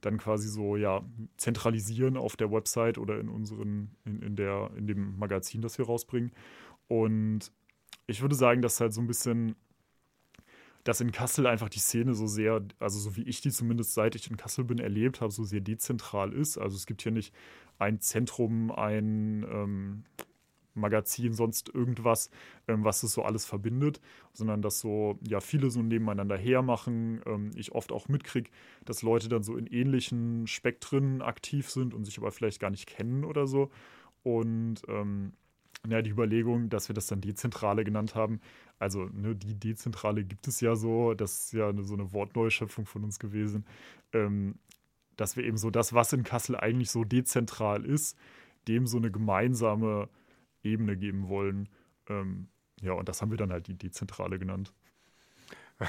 dann 0.00 0.18
quasi 0.18 0.48
so 0.48 0.76
ja 0.76 1.02
zentralisieren 1.36 2.16
auf 2.16 2.36
der 2.36 2.50
Website 2.50 2.98
oder 2.98 3.18
in 3.20 3.28
unseren 3.28 3.90
in, 4.04 4.22
in 4.22 4.36
der 4.36 4.70
in 4.76 4.86
dem 4.86 5.18
Magazin, 5.18 5.60
das 5.60 5.78
wir 5.78 5.86
rausbringen. 5.86 6.32
Und 6.88 7.52
ich 8.06 8.22
würde 8.22 8.34
sagen, 8.34 8.62
dass 8.62 8.80
halt 8.80 8.92
so 8.92 9.00
ein 9.00 9.06
bisschen 9.06 9.54
dass 10.88 11.02
in 11.02 11.12
Kassel 11.12 11.46
einfach 11.46 11.68
die 11.68 11.80
Szene 11.80 12.14
so 12.14 12.26
sehr, 12.26 12.62
also 12.78 12.98
so 12.98 13.14
wie 13.14 13.22
ich 13.24 13.42
die 13.42 13.50
zumindest 13.50 13.92
seit 13.92 14.14
ich 14.14 14.30
in 14.30 14.38
Kassel 14.38 14.64
bin 14.64 14.78
erlebt 14.78 15.20
habe, 15.20 15.30
so 15.30 15.44
sehr 15.44 15.60
dezentral 15.60 16.32
ist. 16.32 16.56
Also 16.56 16.76
es 16.76 16.86
gibt 16.86 17.02
hier 17.02 17.12
nicht 17.12 17.34
ein 17.78 18.00
Zentrum, 18.00 18.72
ein 18.72 19.44
ähm, 19.52 20.04
Magazin, 20.72 21.34
sonst 21.34 21.68
irgendwas, 21.74 22.30
ähm, 22.68 22.84
was 22.84 23.02
es 23.02 23.12
so 23.12 23.22
alles 23.22 23.44
verbindet, 23.44 24.00
sondern 24.32 24.62
dass 24.62 24.80
so, 24.80 25.18
ja, 25.28 25.40
viele 25.40 25.68
so 25.68 25.82
nebeneinander 25.82 26.38
hermachen. 26.38 27.20
Ähm, 27.26 27.50
ich 27.54 27.72
oft 27.72 27.92
auch 27.92 28.08
mitkriege, 28.08 28.48
dass 28.86 29.02
Leute 29.02 29.28
dann 29.28 29.42
so 29.42 29.58
in 29.58 29.66
ähnlichen 29.66 30.46
Spektren 30.46 31.20
aktiv 31.20 31.68
sind 31.68 31.92
und 31.92 32.06
sich 32.06 32.16
aber 32.16 32.32
vielleicht 32.32 32.60
gar 32.60 32.70
nicht 32.70 32.86
kennen 32.86 33.26
oder 33.26 33.46
so. 33.46 33.70
Und 34.22 34.80
ähm, 34.88 35.34
ja, 35.86 36.02
die 36.02 36.10
Überlegung, 36.10 36.68
dass 36.70 36.88
wir 36.88 36.94
das 36.94 37.06
dann 37.06 37.20
Dezentrale 37.20 37.84
genannt 37.84 38.14
haben. 38.14 38.40
Also, 38.78 39.06
ne, 39.06 39.34
die 39.34 39.54
Dezentrale 39.54 40.24
gibt 40.24 40.46
es 40.46 40.60
ja 40.60 40.76
so, 40.76 41.14
das 41.14 41.44
ist 41.44 41.52
ja 41.52 41.72
so 41.82 41.94
eine 41.94 42.12
Wortneuschöpfung 42.12 42.86
von 42.86 43.04
uns 43.04 43.18
gewesen, 43.18 43.66
ähm, 44.12 44.56
dass 45.16 45.36
wir 45.36 45.44
eben 45.44 45.56
so 45.56 45.70
das, 45.70 45.92
was 45.92 46.12
in 46.12 46.22
Kassel 46.22 46.56
eigentlich 46.56 46.90
so 46.90 47.04
dezentral 47.04 47.84
ist, 47.84 48.16
dem 48.68 48.86
so 48.86 48.98
eine 48.98 49.10
gemeinsame 49.10 50.08
Ebene 50.62 50.96
geben 50.96 51.28
wollen. 51.28 51.68
Ähm, 52.08 52.48
ja, 52.80 52.92
und 52.92 53.08
das 53.08 53.20
haben 53.20 53.30
wir 53.30 53.38
dann 53.38 53.52
halt 53.52 53.66
die 53.66 53.76
Dezentrale 53.78 54.38
genannt. 54.38 54.72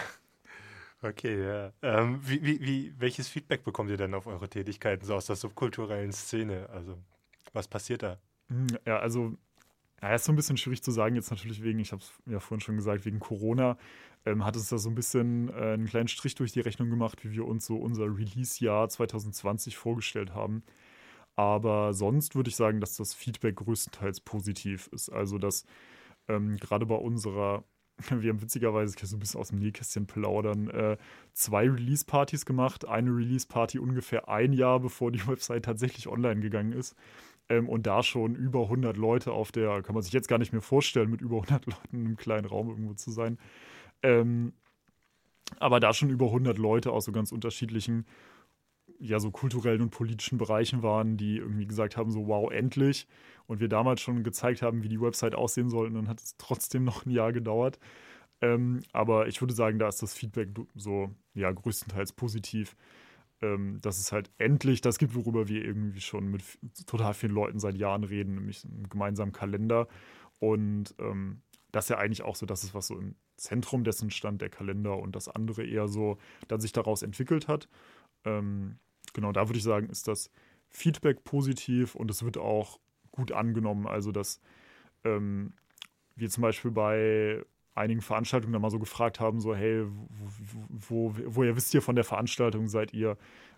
Okay, 1.02 1.46
ja. 1.46 1.72
Ähm, 1.82 2.20
wie, 2.24 2.44
wie, 2.44 2.60
wie, 2.60 2.94
welches 2.98 3.30
Feedback 3.30 3.64
bekommt 3.64 3.90
ihr 3.90 3.96
denn 3.96 4.14
auf 4.14 4.28
eure 4.28 4.50
Tätigkeiten 4.50 5.06
so 5.06 5.16
aus 5.16 5.28
der 5.28 5.38
subkulturellen 5.38 6.12
Szene? 6.12 6.68
Also, 6.74 6.98
was 7.54 7.70
passiert 7.70 8.04
da? 8.04 8.18
Hm, 8.50 8.68
ja, 8.86 9.00
also 9.00 9.38
ja, 10.02 10.16
ist 10.16 10.26
so 10.26 10.32
ein 10.32 10.36
bisschen 10.36 10.58
schwierig 10.58 10.82
zu 10.82 10.91
sagen, 10.91 11.16
jetzt 11.16 11.32
natürlich 11.32 11.64
wegen, 11.64 11.80
ich 11.80 11.91
habe 11.91 12.02
es 12.02 12.12
ja 12.26 12.39
vorhin 12.39 12.62
schon 12.62 12.76
gesagt, 12.76 13.06
wegen 13.06 13.20
Corona 13.20 13.78
ähm, 14.26 14.45
hat 14.45 14.56
es 14.56 14.70
da 14.70 14.78
so 14.78 14.89
ein 14.89 14.95
bisschen 14.95 15.50
äh, 15.50 15.74
einen 15.74 15.86
kleinen 15.86 16.08
Strich 16.08 16.36
durch 16.36 16.52
die 16.52 16.62
Rechnung 16.62 16.89
gemacht, 16.89 17.24
wie 17.24 17.32
wir 17.32 17.45
uns 17.45 17.66
so 17.66 17.78
unser 17.78 18.06
Release-Jahr 18.06 18.89
2020 18.89 19.78
vorgestellt 19.78 20.34
haben. 20.34 20.64
Aber 21.36 21.93
sonst 21.93 22.36
würde 22.36 22.50
ich 22.50 22.56
sagen, 22.56 22.82
dass 22.82 22.97
das 22.97 23.14
Feedback 23.14 23.56
größtenteils 23.58 24.22
positiv 24.22 24.89
ist. 24.91 25.10
Also, 25.10 25.38
dass 25.38 25.64
ähm, 26.28 26.58
gerade 26.58 26.86
bei 26.86 26.95
unserer, 26.95 27.64
wir 28.10 28.30
haben 28.30 28.41
witzigerweise, 28.41 28.93
ich 28.93 29.00
kann 29.00 29.08
so 29.08 29.16
ein 29.16 29.22
bisschen 29.22 29.39
aus 29.39 29.50
dem 29.50 29.60
Nähkästchen 29.60 30.06
plaudern, 30.06 30.70
äh, 30.70 30.97
zwei 31.34 31.70
Release-Partys 31.70 32.45
gemacht. 32.45 32.86
Eine 32.86 33.12
Release-Party 33.12 33.80
ungefähr 33.80 34.28
ein 34.28 34.54
Jahr, 34.54 34.80
bevor 34.80 35.12
die 35.12 35.26
Website 35.28 35.66
tatsächlich 35.66 36.08
online 36.08 36.41
gegangen 36.41 36.74
ist. 36.74 36.95
Ähm, 37.50 37.68
und 37.68 37.88
da 37.88 38.04
schon 38.04 38.36
über 38.36 38.64
100 38.64 38.95
Leute 38.95 39.32
auf 39.32 39.52
der, 39.52 39.82
kann 39.82 39.95
man 39.95 40.04
sich 40.04 40.14
jetzt 40.14 40.28
gar 40.28 40.38
nicht 40.38 40.54
mehr 40.54 40.62
vorstellen, 40.62 41.10
mit 41.10 41.22
über 41.22 41.38
100 41.38 41.66
Leuten 41.68 41.97
in 41.97 42.06
einem 42.06 42.18
kleinen 42.18 42.45
Raum 42.45 42.70
irgendwo 42.70 42.93
zu 42.93 43.12
sein. 43.12 43.38
Ähm, 44.04 44.54
aber 45.60 45.80
da 45.80 45.93
schon 45.93 46.12
über 46.12 46.28
100 46.28 46.58
Leute 46.60 46.91
aus 46.91 47.06
so 47.06 47.12
ganz 47.12 47.32
unterschiedlichen, 47.32 48.06
ja, 49.00 49.20
so 49.20 49.32
kulturellen 49.32 49.82
und 49.82 49.89
politischen 49.91 50.38
Bereichen 50.38 50.84
waren, 50.84 51.18
die 51.18 51.38
irgendwie 51.38 51.66
gesagt 51.66 51.97
haben, 51.97 52.12
so, 52.12 52.28
wow, 52.28 52.52
endlich. 52.52 53.08
Und 53.47 53.60
wir 53.60 53.70
damals 53.70 54.02
schon 54.02 54.24
gezeigt 54.24 54.62
haben, 54.62 54.84
wie 54.84 54.89
die 54.89 55.02
Website 55.02 55.36
aussehen 55.36 55.70
soll. 55.70 55.88
Und 55.88 55.95
dann 55.95 56.08
hat 56.08 56.20
es 56.20 56.36
trotzdem 56.38 56.84
noch 56.84 57.06
ein 57.06 57.12
Jahr 57.12 57.34
gedauert. 57.34 57.80
Ähm, 58.41 58.82
aber 58.93 59.28
ich 59.28 59.41
würde 59.41 59.54
sagen, 59.54 59.80
da 59.80 59.88
ist 59.88 60.02
das 60.04 60.14
Feedback 60.14 60.50
so, 60.76 61.10
ja, 61.34 61.52
größtenteils 61.52 62.14
positiv 62.14 62.76
ähm, 63.42 63.80
dass 63.82 64.00
es 64.00 64.12
halt 64.12 64.32
endlich 64.38 64.82
das 64.82 64.98
gibt, 64.98 65.16
worüber 65.16 65.48
wir 65.48 65.64
irgendwie 65.64 66.02
schon 66.02 66.30
mit 66.30 66.44
total 66.86 67.14
vielen 67.14 67.34
Leuten 67.34 67.60
seit 67.60 67.76
Jahren 67.76 68.04
reden, 68.04 68.36
nämlich 68.36 68.66
einen 68.66 68.90
gemeinsamen 68.90 69.32
Kalender. 69.32 69.88
Und 70.40 70.96
ähm, 71.00 71.42
das 71.72 71.86
ist 71.86 71.90
ja 71.90 71.98
eigentlich 71.98 72.24
auch 72.24 72.36
so, 72.36 72.46
das 72.46 72.64
ist, 72.64 72.74
was 72.74 72.88
so 72.88 72.98
im 72.98 73.16
Zentrum 73.38 73.84
dessen 73.84 74.12
stand, 74.12 74.42
der 74.42 74.50
Kalender 74.50 74.98
und 74.98 75.16
das 75.16 75.30
andere 75.30 75.66
eher 75.66 75.88
so, 75.88 76.18
dann 76.48 76.60
sich 76.60 76.72
daraus 76.72 77.02
entwickelt 77.02 77.48
hat. 77.48 77.70
Ähm, 78.26 78.78
genau, 79.14 79.32
da 79.32 79.48
würde 79.48 79.58
ich 79.58 79.64
sagen, 79.64 79.90
ist 79.90 80.08
das 80.08 80.30
Feedback 80.70 81.24
positiv 81.24 81.96
und 81.96 82.12
es 82.12 82.24
wird 82.24 82.38
auch 82.38 82.80
gut 83.12 83.32
angenommen. 83.32 83.88
Also, 83.88 84.12
dass 84.12 84.42
ähm, 85.04 85.54
wir 86.16 86.30
zum 86.30 86.42
Beispiel 86.42 86.72
bei 86.72 87.44
einigen 87.80 88.01
Veranstaltungen 88.01 88.53
dann 88.53 88.61
mal 88.61 88.69
so 88.69 88.80
gefragt 88.80 89.19
haben, 89.19 89.39
so, 89.39 89.55
hey, 89.55 89.86
wo, 89.88 91.13
wo, 91.13 91.15
woher 91.36 91.55
wisst 91.55 91.73
ihr 91.73 91.82
von 91.82 91.95
der 91.95 92.03
Veranstaltung? 92.03 92.67
Seid 92.67 92.93
ihr 92.93 93.17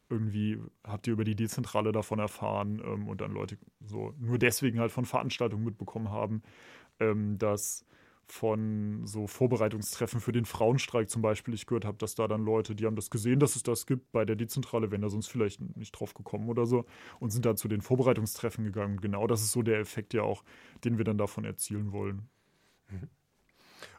irgendwie, 0.10 0.60
habt 0.84 1.08
ihr 1.08 1.14
über 1.14 1.24
die 1.24 1.36
Dezentrale 1.36 1.92
davon 1.92 2.20
erfahren? 2.20 2.82
Ähm, 2.86 3.08
und 3.08 3.22
dann 3.22 3.32
Leute 3.32 3.58
so 3.84 4.14
nur 4.20 4.38
deswegen 4.38 4.80
halt 4.80 4.92
von 4.92 5.06
Veranstaltungen 5.06 5.66
mitbekommen 5.66 6.10
haben, 6.10 6.44
ähm, 7.00 7.38
dass 7.38 7.86
von 8.28 9.06
so 9.06 9.28
Vorbereitungstreffen 9.28 10.22
für 10.22 10.32
den 10.32 10.46
Frauenstreik 10.46 11.10
zum 11.10 11.22
Beispiel 11.22 11.54
ich 11.54 11.66
gehört 11.66 11.84
habe, 11.84 11.98
dass 11.98 12.16
da 12.16 12.30
dann 12.30 12.46
Leute, 12.46 12.76
die 12.76 12.86
haben 12.86 12.96
das 12.96 13.10
gesehen, 13.10 13.40
dass 13.40 13.58
es 13.58 13.64
das 13.64 13.86
gibt 13.86 14.12
bei 14.14 14.24
der 14.24 14.38
Dezentrale, 14.38 14.90
wären 14.90 15.02
da 15.02 15.10
sonst 15.10 15.28
vielleicht 15.28 15.60
nicht 15.76 15.92
drauf 15.92 16.14
gekommen 16.14 16.48
oder 16.48 16.66
so 16.66 16.86
und 17.20 17.32
sind 17.32 17.46
dann 17.46 17.58
zu 17.58 17.68
den 17.68 17.82
Vorbereitungstreffen 17.82 18.64
gegangen. 18.64 19.02
Genau 19.02 19.28
das 19.28 19.42
ist 19.42 19.52
so 19.52 19.64
der 19.64 19.80
Effekt 19.80 20.14
ja 20.14 20.22
auch, 20.24 20.44
den 20.86 20.98
wir 20.98 21.04
dann 21.04 21.18
davon 21.18 21.44
erzielen 21.44 21.92
wollen. 21.92 22.30
Mhm. 22.90 23.10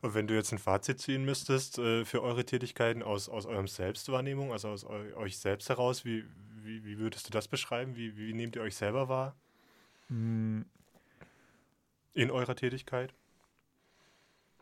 Und 0.01 0.15
wenn 0.15 0.27
du 0.27 0.35
jetzt 0.35 0.53
ein 0.53 0.59
Fazit 0.59 1.01
ziehen 1.01 1.25
müsstest 1.25 1.79
äh, 1.79 2.05
für 2.05 2.23
eure 2.23 2.45
Tätigkeiten 2.45 3.03
aus, 3.03 3.29
aus 3.29 3.47
eurem 3.47 3.67
Selbstwahrnehmung, 3.67 4.53
also 4.53 4.69
aus 4.69 4.85
eu 4.85 5.17
euch 5.17 5.39
selbst 5.39 5.69
heraus, 5.69 6.05
wie, 6.05 6.25
wie, 6.63 6.85
wie, 6.85 6.99
würdest 6.99 7.27
du 7.27 7.31
das 7.31 7.49
beschreiben? 7.49 7.97
Wie, 7.97 8.17
wie 8.17 8.33
nehmt 8.33 8.57
ihr 8.57 8.63
euch 8.63 8.77
selber 8.77 9.09
wahr? 9.09 9.37
Hm. 10.09 10.65
In 12.15 12.31
eurer 12.31 12.55
Tätigkeit? 12.55 13.15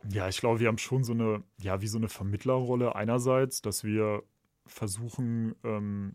Ja, 0.09 0.29
ich 0.29 0.39
glaube, 0.39 0.61
wir 0.61 0.69
haben 0.69 0.79
schon 0.79 1.05
so 1.05 1.13
eine, 1.13 1.43
ja, 1.59 1.83
wie 1.83 1.89
so 1.89 1.99
eine 1.99 2.09
Vermittlerrolle 2.09 2.95
einerseits, 2.95 3.61
dass 3.61 3.85
wir 3.85 4.23
versuchen, 4.67 5.55
ähm, 5.65 6.15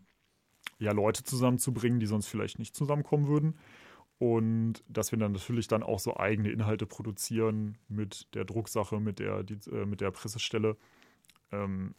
ja, 0.78 0.92
Leute 0.92 1.22
zusammenzubringen, 1.22 2.00
die 2.00 2.06
sonst 2.06 2.26
vielleicht 2.26 2.58
nicht 2.58 2.74
zusammenkommen 2.74 3.28
würden 3.28 3.56
und 4.18 4.82
dass 4.88 5.12
wir 5.12 5.18
dann 5.18 5.32
natürlich 5.32 5.68
dann 5.68 5.82
auch 5.82 5.98
so 5.98 6.16
eigene 6.16 6.50
Inhalte 6.50 6.86
produzieren 6.86 7.76
mit 7.88 8.34
der 8.34 8.44
Drucksache, 8.44 8.98
mit 8.98 9.18
der, 9.18 9.42
die, 9.42 9.58
äh, 9.70 9.84
mit 9.84 10.00
der 10.00 10.10
Pressestelle. 10.10 10.76
Ähm, 11.52 11.94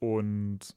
und 0.00 0.76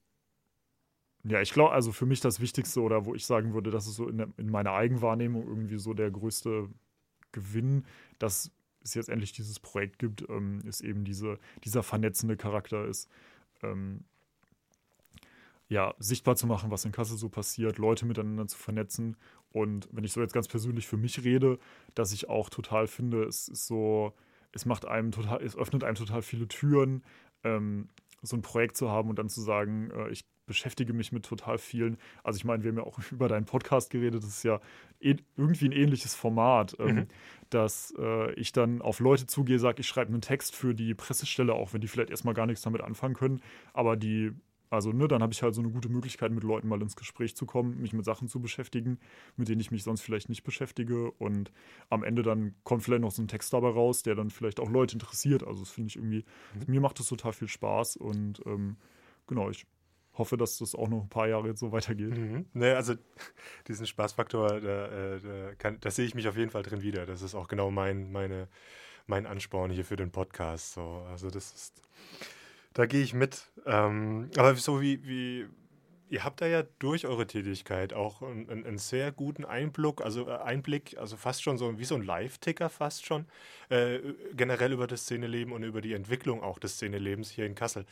ja, 1.23 1.41
ich 1.41 1.53
glaube, 1.53 1.71
also 1.71 1.91
für 1.91 2.05
mich 2.05 2.19
das 2.19 2.39
Wichtigste 2.39 2.81
oder 2.81 3.05
wo 3.05 3.15
ich 3.15 3.25
sagen 3.25 3.53
würde, 3.53 3.71
das 3.71 3.87
ist 3.87 3.95
so 3.95 4.07
in, 4.09 4.17
der, 4.17 4.27
in 4.37 4.49
meiner 4.49 4.73
Eigenwahrnehmung 4.73 5.47
irgendwie 5.47 5.77
so 5.77 5.93
der 5.93 6.11
größte 6.11 6.69
Gewinn, 7.31 7.85
dass 8.19 8.51
es 8.83 8.93
jetzt 8.93 9.09
endlich 9.09 9.31
dieses 9.31 9.59
Projekt 9.59 9.97
gibt, 9.97 10.27
ähm, 10.29 10.59
ist 10.65 10.81
eben 10.81 11.05
diese, 11.05 11.39
dieser 11.63 11.81
vernetzende 11.81 12.37
Charakter 12.37 12.85
ist. 12.85 13.09
Ähm, 13.63 14.03
ja, 15.69 15.93
sichtbar 15.99 16.35
zu 16.35 16.47
machen, 16.47 16.71
was 16.71 16.85
in 16.85 16.91
Kassel 16.91 17.17
so 17.17 17.29
passiert, 17.29 17.77
Leute 17.77 18.05
miteinander 18.05 18.47
zu 18.47 18.57
vernetzen. 18.57 19.17
Und 19.51 19.87
wenn 19.91 20.03
ich 20.03 20.11
so 20.11 20.21
jetzt 20.21 20.33
ganz 20.33 20.47
persönlich 20.47 20.87
für 20.87 20.97
mich 20.97 21.23
rede, 21.23 21.59
dass 21.95 22.11
ich 22.11 22.29
auch 22.29 22.49
total 22.49 22.87
finde, 22.87 23.23
es 23.23 23.47
ist 23.47 23.67
so, 23.67 24.13
es 24.51 24.65
macht 24.65 24.85
einem 24.85 25.11
total, 25.11 25.43
es 25.43 25.55
öffnet 25.55 25.83
einem 25.83 25.95
total 25.95 26.21
viele 26.21 26.47
Türen, 26.47 27.03
ähm, 27.43 27.89
so 28.21 28.37
ein 28.37 28.41
Projekt 28.41 28.77
zu 28.77 28.89
haben 28.89 29.09
und 29.09 29.19
dann 29.19 29.29
zu 29.29 29.41
sagen, 29.41 29.91
äh, 29.91 30.09
ich 30.09 30.25
beschäftige 30.45 30.93
mich 30.93 31.11
mit 31.11 31.25
total 31.25 31.57
vielen. 31.57 31.97
Also 32.23 32.37
ich 32.37 32.45
meine, 32.45 32.63
wir 32.63 32.69
haben 32.71 32.77
ja 32.77 32.83
auch 32.83 32.99
über 33.11 33.27
deinen 33.27 33.45
Podcast 33.45 33.89
geredet, 33.89 34.23
das 34.23 34.29
ist 34.29 34.43
ja 34.43 34.59
e 34.99 35.15
irgendwie 35.37 35.65
ein 35.65 35.71
ähnliches 35.71 36.15
Format, 36.15 36.75
ähm, 36.79 36.95
mhm. 36.95 37.07
dass 37.49 37.93
äh, 37.97 38.33
ich 38.33 38.51
dann 38.51 38.81
auf 38.81 38.99
Leute 38.99 39.27
zugehe, 39.27 39.59
sage, 39.59 39.81
ich 39.81 39.87
schreibe 39.87 40.11
einen 40.11 40.21
Text 40.21 40.55
für 40.55 40.73
die 40.73 40.93
Pressestelle, 40.93 41.53
auch 41.53 41.73
wenn 41.73 41.81
die 41.81 41.87
vielleicht 41.87 42.09
erstmal 42.09 42.33
gar 42.33 42.45
nichts 42.45 42.63
damit 42.63 42.81
anfangen 42.81 43.15
können, 43.15 43.41
aber 43.73 43.95
die 43.95 44.31
also, 44.73 44.91
ne, 44.91 45.07
dann 45.07 45.21
habe 45.21 45.31
ich 45.31 45.43
halt 45.43 45.53
so 45.53 45.61
eine 45.61 45.69
gute 45.69 45.87
Möglichkeit, 45.87 46.31
mit 46.31 46.43
Leuten 46.43 46.67
mal 46.67 46.81
ins 46.81 46.95
Gespräch 46.95 47.35
zu 47.35 47.45
kommen, 47.45 47.79
mich 47.79 47.93
mit 47.93 48.05
Sachen 48.05 48.27
zu 48.27 48.39
beschäftigen, 48.39 48.99
mit 49.37 49.47
denen 49.47 49.61
ich 49.61 49.69
mich 49.69 49.83
sonst 49.83 50.01
vielleicht 50.01 50.29
nicht 50.29 50.43
beschäftige. 50.43 51.11
Und 51.11 51.51
am 51.91 52.03
Ende 52.03 52.23
dann 52.23 52.55
kommt 52.63 52.81
vielleicht 52.81 53.03
noch 53.03 53.11
so 53.11 53.21
ein 53.21 53.27
Text 53.27 53.53
dabei 53.53 53.69
raus, 53.69 54.01
der 54.01 54.15
dann 54.15 54.31
vielleicht 54.31 54.59
auch 54.59 54.71
Leute 54.71 54.95
interessiert. 54.95 55.43
Also, 55.45 55.59
das 55.59 55.69
finde 55.69 55.89
ich 55.89 55.95
irgendwie, 55.97 56.25
mhm. 56.55 56.73
mir 56.73 56.81
macht 56.81 56.97
das 56.97 57.07
total 57.07 57.33
viel 57.33 57.47
Spaß. 57.47 57.97
Und 57.97 58.41
ähm, 58.47 58.77
genau, 59.27 59.51
ich 59.51 59.67
hoffe, 60.15 60.37
dass 60.37 60.57
das 60.57 60.73
auch 60.73 60.87
noch 60.87 61.03
ein 61.03 61.09
paar 61.09 61.27
Jahre 61.27 61.49
jetzt 61.49 61.59
so 61.59 61.71
weitergeht. 61.71 62.17
Mhm. 62.17 62.47
Ne, 62.53 62.75
also 62.75 62.95
diesen 63.67 63.85
Spaßfaktor, 63.85 64.59
da, 64.59 64.87
äh, 64.87 65.19
da, 65.19 65.55
kann, 65.55 65.77
da 65.81 65.91
sehe 65.91 66.07
ich 66.07 66.15
mich 66.15 66.27
auf 66.27 66.35
jeden 66.35 66.49
Fall 66.49 66.63
drin 66.63 66.81
wieder. 66.81 67.05
Das 67.05 67.21
ist 67.21 67.35
auch 67.35 67.47
genau 67.47 67.69
mein, 67.69 68.11
meine, 68.11 68.47
mein 69.05 69.27
Ansporn 69.27 69.69
hier 69.69 69.85
für 69.85 69.97
den 69.97 70.09
Podcast. 70.09 70.73
So, 70.73 71.05
also 71.11 71.29
das 71.29 71.53
ist 71.53 71.83
da 72.73 72.85
gehe 72.85 73.03
ich 73.03 73.13
mit. 73.13 73.51
Ähm, 73.65 74.29
aber 74.37 74.55
so 74.55 74.81
wie, 74.81 75.05
wie, 75.07 75.47
ihr 76.09 76.23
habt 76.23 76.41
da 76.41 76.47
ja 76.47 76.63
durch 76.79 77.07
eure 77.07 77.27
Tätigkeit 77.27 77.93
auch 77.93 78.21
einen, 78.21 78.49
einen 78.49 78.77
sehr 78.77 79.11
guten 79.11 79.45
Einblick, 79.45 80.01
also 80.01 80.27
äh, 80.27 80.37
Einblick, 80.37 80.97
also 80.97 81.17
fast 81.17 81.43
schon 81.43 81.57
so 81.57 81.79
wie 81.79 81.85
so 81.85 81.95
ein 81.95 82.03
Live-Ticker 82.03 82.69
fast 82.69 83.05
schon, 83.05 83.25
äh, 83.69 83.99
generell 84.33 84.73
über 84.73 84.87
das 84.87 85.01
Szeneleben 85.03 85.53
und 85.53 85.63
über 85.63 85.81
die 85.81 85.93
Entwicklung 85.93 86.43
auch 86.43 86.59
des 86.59 86.73
Szenelebens 86.73 87.29
hier 87.31 87.45
in 87.45 87.55
Kassel. 87.55 87.85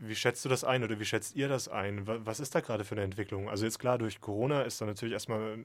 Wie 0.00 0.14
schätzt 0.14 0.44
du 0.44 0.48
das 0.48 0.64
ein 0.64 0.84
oder 0.84 1.00
wie 1.00 1.04
schätzt 1.04 1.34
ihr 1.34 1.48
das 1.48 1.68
ein? 1.68 2.06
Was 2.06 2.40
ist 2.40 2.54
da 2.54 2.60
gerade 2.60 2.84
für 2.84 2.94
eine 2.94 3.02
Entwicklung? 3.02 3.48
Also 3.48 3.64
jetzt 3.64 3.78
klar, 3.78 3.96
durch 3.96 4.20
Corona 4.20 4.62
ist 4.62 4.80
da 4.80 4.86
natürlich 4.86 5.12
erstmal 5.12 5.58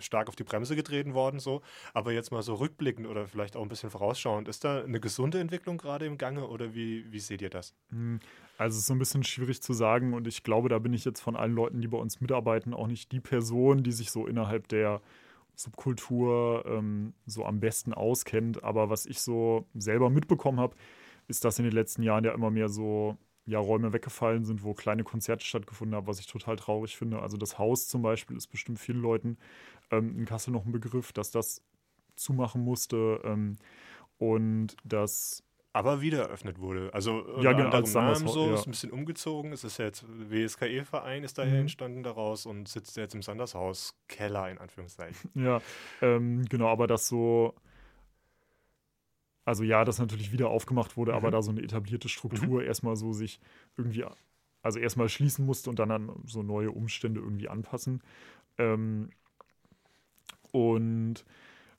stark 0.00 0.28
auf 0.28 0.36
die 0.36 0.44
Bremse 0.44 0.76
getreten 0.76 1.14
worden, 1.14 1.40
so, 1.40 1.62
aber 1.94 2.12
jetzt 2.12 2.30
mal 2.30 2.42
so 2.42 2.54
rückblickend 2.54 3.06
oder 3.06 3.26
vielleicht 3.26 3.56
auch 3.56 3.62
ein 3.62 3.68
bisschen 3.68 3.90
vorausschauend, 3.90 4.48
ist 4.48 4.64
da 4.64 4.82
eine 4.82 5.00
gesunde 5.00 5.40
Entwicklung 5.40 5.78
gerade 5.78 6.06
im 6.06 6.18
Gange 6.18 6.48
oder 6.48 6.74
wie, 6.74 7.10
wie 7.10 7.20
seht 7.20 7.42
ihr 7.42 7.50
das? 7.50 7.74
Hm, 7.90 8.20
also 8.58 8.74
es 8.74 8.80
ist 8.80 8.86
so 8.86 8.94
ein 8.94 8.98
bisschen 8.98 9.24
schwierig 9.24 9.62
zu 9.62 9.72
sagen 9.72 10.14
und 10.14 10.26
ich 10.26 10.42
glaube, 10.42 10.68
da 10.68 10.78
bin 10.78 10.92
ich 10.92 11.04
jetzt 11.04 11.20
von 11.20 11.36
allen 11.36 11.54
Leuten, 11.54 11.80
die 11.80 11.88
bei 11.88 11.98
uns 11.98 12.20
mitarbeiten, 12.20 12.74
auch 12.74 12.86
nicht 12.86 13.12
die 13.12 13.20
Person, 13.20 13.82
die 13.82 13.92
sich 13.92 14.10
so 14.10 14.26
innerhalb 14.26 14.68
der 14.68 15.00
Subkultur 15.54 16.64
ähm, 16.66 17.14
so 17.26 17.44
am 17.44 17.60
besten 17.60 17.94
auskennt. 17.94 18.64
Aber 18.64 18.90
was 18.90 19.06
ich 19.06 19.20
so 19.20 19.66
selber 19.74 20.10
mitbekommen 20.10 20.58
habe, 20.58 20.74
ist, 21.28 21.44
dass 21.44 21.58
in 21.58 21.64
den 21.64 21.74
letzten 21.74 22.02
Jahren 22.02 22.24
ja 22.24 22.32
immer 22.32 22.50
mehr 22.50 22.68
so 22.68 23.16
ja, 23.50 23.58
Räume 23.58 23.92
weggefallen 23.92 24.44
sind, 24.44 24.62
wo 24.62 24.74
kleine 24.74 25.02
Konzerte 25.02 25.44
stattgefunden 25.44 25.96
haben, 25.96 26.06
was 26.06 26.20
ich 26.20 26.26
total 26.26 26.56
traurig 26.56 26.96
finde. 26.96 27.20
Also 27.20 27.36
das 27.36 27.58
Haus 27.58 27.88
zum 27.88 28.00
Beispiel 28.00 28.36
ist 28.36 28.46
bestimmt 28.46 28.78
vielen 28.78 29.02
Leuten 29.02 29.38
ähm, 29.90 30.16
in 30.16 30.24
Kassel 30.24 30.52
noch 30.52 30.64
ein 30.64 30.72
Begriff, 30.72 31.12
dass 31.12 31.32
das 31.32 31.62
zumachen 32.14 32.62
musste 32.62 33.20
ähm, 33.24 33.56
und 34.18 34.76
das 34.84 35.42
aber 35.72 36.00
wieder 36.00 36.22
eröffnet 36.22 36.60
wurde. 36.60 36.92
Also 36.92 37.24
ja, 37.40 37.52
genau, 37.52 37.70
als 37.70 37.94
Namen 37.94 38.26
so, 38.26 38.48
ja. 38.48 38.54
ist 38.54 38.66
ein 38.66 38.72
bisschen 38.72 38.90
umgezogen. 38.90 39.52
Es 39.52 39.64
ist 39.64 39.78
jetzt 39.78 40.04
WSKE-Verein 40.08 41.24
ist 41.24 41.38
daher 41.38 41.54
mhm. 41.54 41.60
entstanden 41.60 42.02
daraus 42.02 42.46
und 42.46 42.68
sitzt 42.68 42.96
jetzt 42.96 43.14
im 43.14 43.22
Sandershaus 43.22 43.94
Keller 44.08 44.50
in 44.50 44.58
Anführungszeichen. 44.58 45.30
Ja, 45.34 45.60
ähm, 46.02 46.44
genau, 46.48 46.68
aber 46.68 46.86
das 46.86 47.06
so, 47.08 47.54
also 49.44 49.64
ja, 49.64 49.84
das 49.84 49.98
natürlich 49.98 50.32
wieder 50.32 50.48
aufgemacht 50.48 50.96
wurde, 50.96 51.12
mhm. 51.12 51.18
aber 51.18 51.30
da 51.30 51.42
so 51.42 51.50
eine 51.50 51.62
etablierte 51.62 52.08
Struktur 52.08 52.60
mhm. 52.60 52.66
erstmal 52.66 52.96
so 52.96 53.12
sich 53.12 53.40
irgendwie, 53.76 54.04
also 54.62 54.78
erstmal 54.78 55.08
schließen 55.08 55.44
musste 55.44 55.70
und 55.70 55.78
dann 55.78 55.90
an 55.90 56.10
so 56.24 56.42
neue 56.42 56.70
Umstände 56.70 57.20
irgendwie 57.20 57.48
anpassen. 57.48 58.02
Ähm, 58.58 59.10
und 60.52 61.24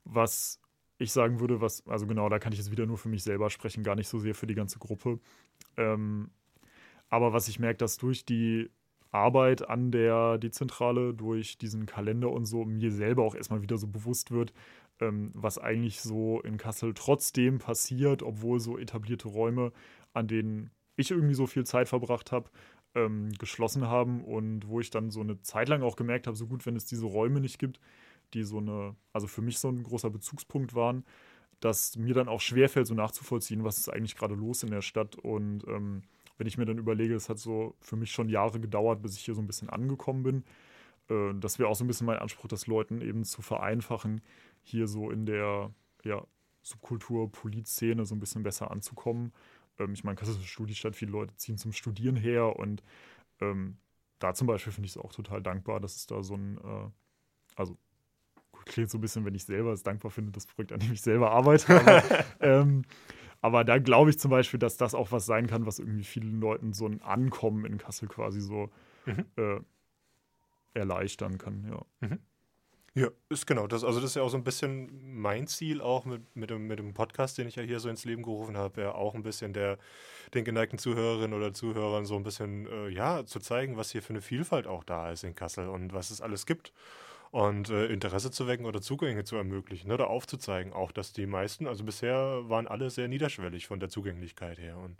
was 0.03 0.59
ich 0.97 1.11
sagen 1.11 1.39
würde, 1.39 1.61
was, 1.61 1.87
also 1.87 2.07
genau, 2.07 2.29
da 2.29 2.39
kann 2.39 2.53
ich 2.53 2.59
jetzt 2.59 2.71
wieder 2.71 2.85
nur 2.85 2.97
für 2.97 3.09
mich 3.09 3.23
selber 3.23 3.49
sprechen, 3.49 3.83
gar 3.83 3.95
nicht 3.95 4.07
so 4.07 4.19
sehr 4.19 4.35
für 4.35 4.47
die 4.47 4.55
ganze 4.55 4.79
Gruppe. 4.79 5.19
Ähm, 5.77 6.29
aber 7.09 7.33
was 7.33 7.47
ich 7.47 7.59
merke, 7.59 7.77
dass 7.77 7.97
durch 7.97 8.25
die 8.25 8.69
Arbeit 9.11 9.67
an 9.67 9.91
der 9.91 10.37
Dezentrale, 10.37 11.13
durch 11.13 11.57
diesen 11.57 11.85
Kalender 11.85 12.31
und 12.31 12.45
so, 12.45 12.63
mir 12.63 12.91
selber 12.91 13.23
auch 13.23 13.35
erstmal 13.35 13.61
wieder 13.61 13.77
so 13.77 13.87
bewusst 13.87 14.31
wird, 14.31 14.53
ähm, 15.01 15.31
was 15.33 15.57
eigentlich 15.57 16.01
so 16.01 16.39
in 16.41 16.57
Kassel 16.57 16.93
trotzdem 16.93 17.57
passiert, 17.59 18.23
obwohl 18.23 18.59
so 18.59 18.77
etablierte 18.77 19.27
Räume, 19.27 19.73
an 20.13 20.27
denen 20.27 20.71
ich 20.95 21.11
irgendwie 21.11 21.33
so 21.33 21.47
viel 21.47 21.65
Zeit 21.65 21.89
verbracht 21.89 22.31
habe, 22.31 22.49
ähm, 22.95 23.31
geschlossen 23.39 23.87
haben 23.87 24.23
und 24.23 24.67
wo 24.67 24.79
ich 24.79 24.89
dann 24.89 25.09
so 25.09 25.21
eine 25.21 25.41
Zeit 25.41 25.69
lang 25.69 25.81
auch 25.81 25.95
gemerkt 25.95 26.27
habe, 26.27 26.37
so 26.37 26.47
gut, 26.47 26.65
wenn 26.65 26.75
es 26.75 26.85
diese 26.85 27.05
Räume 27.05 27.41
nicht 27.41 27.59
gibt, 27.59 27.79
die 28.33 28.43
so 28.43 28.59
eine, 28.59 28.95
also 29.13 29.27
für 29.27 29.41
mich 29.41 29.59
so 29.59 29.69
ein 29.69 29.83
großer 29.83 30.09
Bezugspunkt 30.09 30.75
waren, 30.75 31.03
dass 31.59 31.95
mir 31.95 32.13
dann 32.13 32.27
auch 32.27 32.41
schwerfällt, 32.41 32.87
so 32.87 32.93
nachzuvollziehen, 32.93 33.63
was 33.63 33.77
ist 33.77 33.89
eigentlich 33.89 34.15
gerade 34.15 34.35
los 34.35 34.63
in 34.63 34.71
der 34.71 34.81
Stadt. 34.81 35.15
Und 35.15 35.65
ähm, 35.67 36.03
wenn 36.37 36.47
ich 36.47 36.57
mir 36.57 36.65
dann 36.65 36.77
überlege, 36.77 37.15
es 37.15 37.29
hat 37.29 37.37
so 37.37 37.75
für 37.79 37.95
mich 37.95 38.11
schon 38.11 38.29
Jahre 38.29 38.59
gedauert, 38.59 39.01
bis 39.01 39.15
ich 39.15 39.23
hier 39.23 39.35
so 39.35 39.41
ein 39.41 39.47
bisschen 39.47 39.69
angekommen 39.69 40.23
bin. 40.23 40.43
Äh, 41.09 41.33
das 41.39 41.59
wäre 41.59 41.69
auch 41.69 41.75
so 41.75 41.83
ein 41.83 41.87
bisschen 41.87 42.07
mein 42.07 42.17
Anspruch, 42.17 42.47
das 42.47 42.67
Leuten 42.67 43.01
eben 43.01 43.23
zu 43.23 43.41
vereinfachen, 43.41 44.21
hier 44.61 44.87
so 44.87 45.09
in 45.11 45.25
der 45.25 45.71
ja, 46.03 46.25
Subkultur, 46.61 47.31
Polizszene 47.31 48.05
so 48.05 48.15
ein 48.15 48.19
bisschen 48.19 48.43
besser 48.43 48.71
anzukommen. 48.71 49.33
Ähm, 49.79 49.93
ich 49.93 50.03
meine, 50.03 50.15
Kassel 50.15 50.33
ist 50.33 50.39
eine 50.39 50.47
Studiestadt, 50.47 50.95
viele 50.95 51.11
Leute 51.11 51.35
ziehen 51.37 51.57
zum 51.57 51.73
Studieren 51.73 52.15
her 52.15 52.57
und 52.57 52.83
ähm, 53.39 53.77
da 54.19 54.33
zum 54.33 54.47
Beispiel 54.47 54.71
finde 54.71 54.85
ich 54.85 54.95
es 54.95 55.01
auch 55.01 55.11
total 55.13 55.41
dankbar, 55.41 55.79
dass 55.79 55.95
es 55.95 56.07
da 56.07 56.23
so 56.23 56.35
ein, 56.35 56.57
äh, 56.57 56.89
also 57.55 57.77
klingt 58.65 58.91
so 58.91 58.97
ein 58.97 59.01
bisschen, 59.01 59.25
wenn 59.25 59.35
ich 59.35 59.45
selber 59.45 59.71
es 59.71 59.83
dankbar 59.83 60.11
finde, 60.11 60.31
das 60.31 60.45
Projekt, 60.45 60.71
an 60.71 60.79
dem 60.79 60.93
ich 60.93 61.01
selber 61.01 61.31
arbeite. 61.31 61.79
Aber, 61.79 62.25
ähm, 62.39 62.83
aber 63.43 63.63
da 63.63 63.79
glaube 63.79 64.11
ich 64.11 64.19
zum 64.19 64.29
Beispiel, 64.29 64.59
dass 64.59 64.77
das 64.77 64.93
auch 64.93 65.11
was 65.11 65.25
sein 65.25 65.47
kann, 65.47 65.65
was 65.65 65.79
irgendwie 65.79 66.03
vielen 66.03 66.39
Leuten 66.39 66.73
so 66.73 66.85
ein 66.85 67.01
Ankommen 67.01 67.65
in 67.65 67.79
Kassel 67.79 68.07
quasi 68.07 68.39
so 68.39 68.69
mhm. 69.07 69.25
äh, 69.35 69.59
erleichtern 70.75 71.39
kann, 71.39 71.65
ja. 71.67 71.83
Mhm. 72.07 72.19
Ja, 72.93 73.07
ist 73.29 73.47
genau. 73.47 73.67
Das, 73.67 73.85
also 73.85 74.01
das 74.01 74.11
ist 74.11 74.15
ja 74.15 74.21
auch 74.21 74.29
so 74.29 74.35
ein 74.35 74.43
bisschen 74.43 74.89
mein 75.21 75.47
Ziel 75.47 75.79
auch 75.79 76.03
mit, 76.03 76.35
mit, 76.35 76.49
dem, 76.49 76.67
mit 76.67 76.77
dem 76.77 76.93
Podcast, 76.93 77.37
den 77.37 77.47
ich 77.47 77.55
ja 77.55 77.63
hier 77.63 77.79
so 77.79 77.87
ins 77.87 78.03
Leben 78.03 78.21
gerufen 78.21 78.57
habe, 78.57 78.81
ja 78.81 78.91
auch 78.93 79.15
ein 79.15 79.23
bisschen 79.23 79.53
der, 79.53 79.77
den 80.33 80.43
geneigten 80.43 80.77
Zuhörerinnen 80.77 81.33
oder 81.33 81.53
Zuhörern 81.53 82.05
so 82.05 82.17
ein 82.17 82.23
bisschen, 82.23 82.67
äh, 82.67 82.89
ja, 82.89 83.25
zu 83.25 83.39
zeigen, 83.39 83.77
was 83.77 83.91
hier 83.91 84.01
für 84.01 84.11
eine 84.11 84.21
Vielfalt 84.21 84.67
auch 84.67 84.83
da 84.83 85.09
ist 85.11 85.23
in 85.23 85.35
Kassel 85.35 85.69
und 85.69 85.93
was 85.93 86.11
es 86.11 86.19
alles 86.19 86.45
gibt 86.45 86.73
und 87.31 87.69
äh, 87.69 87.85
Interesse 87.87 88.29
zu 88.29 88.47
wecken 88.47 88.65
oder 88.65 88.81
Zugänge 88.81 89.23
zu 89.23 89.37
ermöglichen 89.37 89.87
ne, 89.87 89.93
oder 89.93 90.09
aufzuzeigen. 90.09 90.73
Auch, 90.73 90.91
dass 90.91 91.13
die 91.13 91.25
meisten, 91.25 91.67
also 91.67 91.85
bisher 91.85 92.49
waren 92.49 92.67
alle 92.67 92.89
sehr 92.89 93.07
niederschwellig 93.07 93.67
von 93.67 93.79
der 93.79 93.89
Zugänglichkeit 93.89 94.59
her. 94.59 94.77
Und 94.77 94.97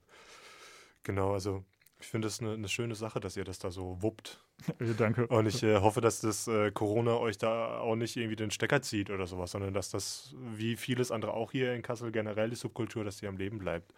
genau, 1.04 1.34
also 1.34 1.66
ich 2.02 2.08
finde 2.08 2.28
es 2.28 2.40
eine, 2.40 2.54
eine, 2.54 2.68
schöne 2.68 2.96
Sache, 2.96 3.20
dass 3.20 3.38
ihr 3.38 3.44
das 3.44 3.60
da 3.60 3.72
so 3.72 4.02
wuppt. 4.02 4.44
Danke. 4.98 5.28
Und 5.28 5.46
ich 5.46 5.64
äh, 5.64 5.78
hoffe, 5.78 6.02
dass 6.02 6.22
das 6.22 6.48
äh, 6.48 6.72
Corona 6.72 7.16
euch 7.18 7.38
da 7.38 7.80
auch 7.80 7.96
nicht 7.96 8.18
irgendwie 8.18 8.36
den 8.36 8.52
Stecker 8.52 8.82
zieht 8.82 9.10
oder 9.10 9.28
sowas, 9.28 9.52
sondern 9.52 9.74
dass 9.74 9.90
das, 9.90 10.36
wie 10.56 10.76
vieles 10.76 11.12
andere 11.12 11.34
auch 11.34 11.52
hier 11.52 11.74
in 11.74 11.82
Kassel 11.82 12.12
generell 12.12 12.50
die 12.50 12.56
Subkultur, 12.56 13.04
dass 13.04 13.18
die 13.18 13.28
am 13.28 13.38
Leben 13.38 13.60
bleibt. 13.60 13.94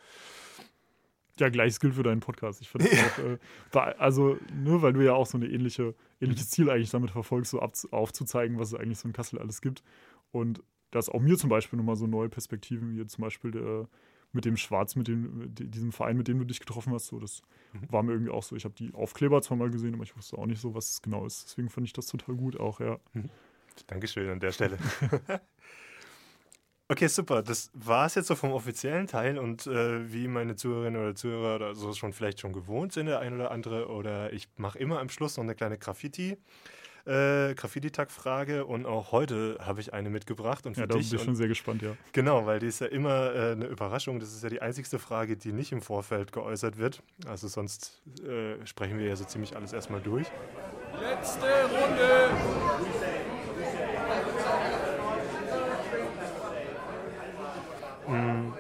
Ja, 1.40 1.50
gleiches 1.50 1.80
gilt 1.80 1.96
für 1.96 2.04
deinen 2.04 2.20
Podcast. 2.20 2.62
Ich 2.62 2.70
finde 2.70 2.90
ja. 2.94 3.80
äh, 3.82 3.96
also 3.98 4.38
nur 4.54 4.82
weil 4.82 4.94
du 4.94 5.02
ja 5.02 5.14
auch 5.14 5.26
so 5.26 5.38
eine 5.38 5.48
ähnliche, 5.48 5.96
ähnliches 6.22 6.50
Ziel 6.52 6.70
eigentlich 6.70 6.92
damit 6.92 7.12
verfolgst, 7.12 7.52
so 7.52 7.60
aufzuzeigen, 7.60 8.60
was 8.60 8.74
es 8.74 8.80
eigentlich 8.80 9.00
so 9.00 9.08
in 9.08 9.14
Kassel 9.14 9.40
alles 9.40 9.62
gibt. 9.62 9.84
Und 10.32 10.62
dass 10.92 11.10
auch 11.10 11.22
mir 11.22 11.38
zum 11.38 11.50
Beispiel 11.50 11.78
nochmal 11.78 11.96
so 11.96 12.06
neue 12.06 12.30
Perspektiven, 12.30 12.96
wie 12.96 13.06
zum 13.08 13.24
Beispiel 13.24 13.52
der, 13.52 13.88
mit 14.34 14.46
dem 14.46 14.58
Schwarz, 14.58 14.96
mit 14.96 15.08
dem, 15.08 15.54
diesem 15.56 15.92
Verein, 15.92 16.18
mit 16.18 16.28
dem 16.28 16.40
du 16.40 16.46
dich 16.46 16.60
getroffen 16.60 16.94
hast, 16.94 17.08
so, 17.08 17.20
das 17.20 17.42
mhm. 17.74 17.92
war 17.92 18.04
mir 18.04 18.14
irgendwie 18.14 18.32
auch 18.32 18.44
so. 18.44 18.56
Ich 18.56 18.66
habe 18.66 18.76
die 18.76 18.94
Aufkleber 18.94 19.42
zwar 19.42 19.58
mal 19.58 19.70
gesehen, 19.70 19.94
aber 19.94 20.04
ich 20.04 20.16
wusste 20.18 20.38
auch 20.38 20.46
nicht 20.46 20.62
so, 20.62 20.74
was 20.74 20.90
es 20.92 21.02
genau 21.02 21.26
ist. 21.26 21.46
Deswegen 21.46 21.70
fand 21.70 21.88
ich 21.88 21.94
das 21.94 22.08
total 22.08 22.36
gut 22.36 22.60
auch, 22.60 22.80
ja. 22.80 23.00
Mhm. 23.14 23.30
Dankeschön 23.88 24.30
an 24.30 24.40
der 24.40 24.52
Stelle. 24.54 24.78
Okay, 26.90 27.08
super. 27.08 27.42
Das 27.42 27.72
war 27.74 28.06
es 28.06 28.16
jetzt 28.16 28.28
so 28.28 28.36
vom 28.36 28.52
offiziellen 28.52 29.08
Teil 29.08 29.40
und 29.40 29.66
äh, 29.68 30.12
wie 30.12 30.28
meine 30.28 30.56
Zuhörerinnen 30.56 31.02
oder 31.02 31.16
Zuhörer 31.16 31.56
oder 31.56 31.76
so 31.76 31.94
schon 31.94 32.14
vielleicht 32.14 32.42
schon 32.42 32.54
gewohnt 32.54 32.92
sind, 32.92 33.06
der 33.06 33.20
ein 33.20 33.34
oder 33.34 33.52
andere, 33.52 33.88
oder 33.88 34.34
ich 34.34 34.50
mache 34.58 34.78
immer 34.80 35.00
am 35.00 35.10
Schluss 35.10 35.38
noch 35.38 35.44
eine 35.44 35.56
kleine 35.56 35.78
Graffiti. 35.78 36.38
Äh, 37.06 37.54
Graffiti-Tag-Frage 37.56 38.66
und 38.66 38.86
auch 38.86 39.12
heute 39.12 39.58
habe 39.60 39.82
ich 39.82 39.94
eine 39.94 40.10
mitgebracht. 40.10 40.66
Und 40.66 40.76
für 40.76 40.82
ja, 40.82 40.88
da 40.88 40.96
bin 40.96 41.04
ich 41.04 41.22
schon 41.22 41.36
sehr 41.36 41.50
gespannt, 41.50 41.82
ja. 41.82 41.98
Genau, 42.14 42.46
weil 42.46 42.60
die 42.60 42.68
ist 42.68 42.80
ja 42.80 42.88
immer 42.88 43.36
äh, 43.36 43.52
eine 43.52 43.66
Überraschung. 43.66 44.22
Das 44.22 44.34
ist 44.34 44.42
ja 44.42 44.50
die 44.50 44.62
einzigste 44.62 45.00
Frage, 45.00 45.36
die 45.36 45.52
nicht 45.52 45.74
im 45.74 45.82
Vorfeld 45.82 46.32
geäußert 46.32 46.78
wird. 46.78 47.04
Also 47.28 47.50
sonst 47.50 48.02
äh, 48.26 48.66
sprechen 48.66 49.00
wir 49.00 49.06
ja 49.06 49.18
so 49.18 49.26
ziemlich 49.26 49.54
alles 49.54 49.74
erstmal 49.74 50.00
durch. 50.00 50.28
Letzte 50.98 51.46
Runde! 51.46 52.30
Mm, 58.08 58.54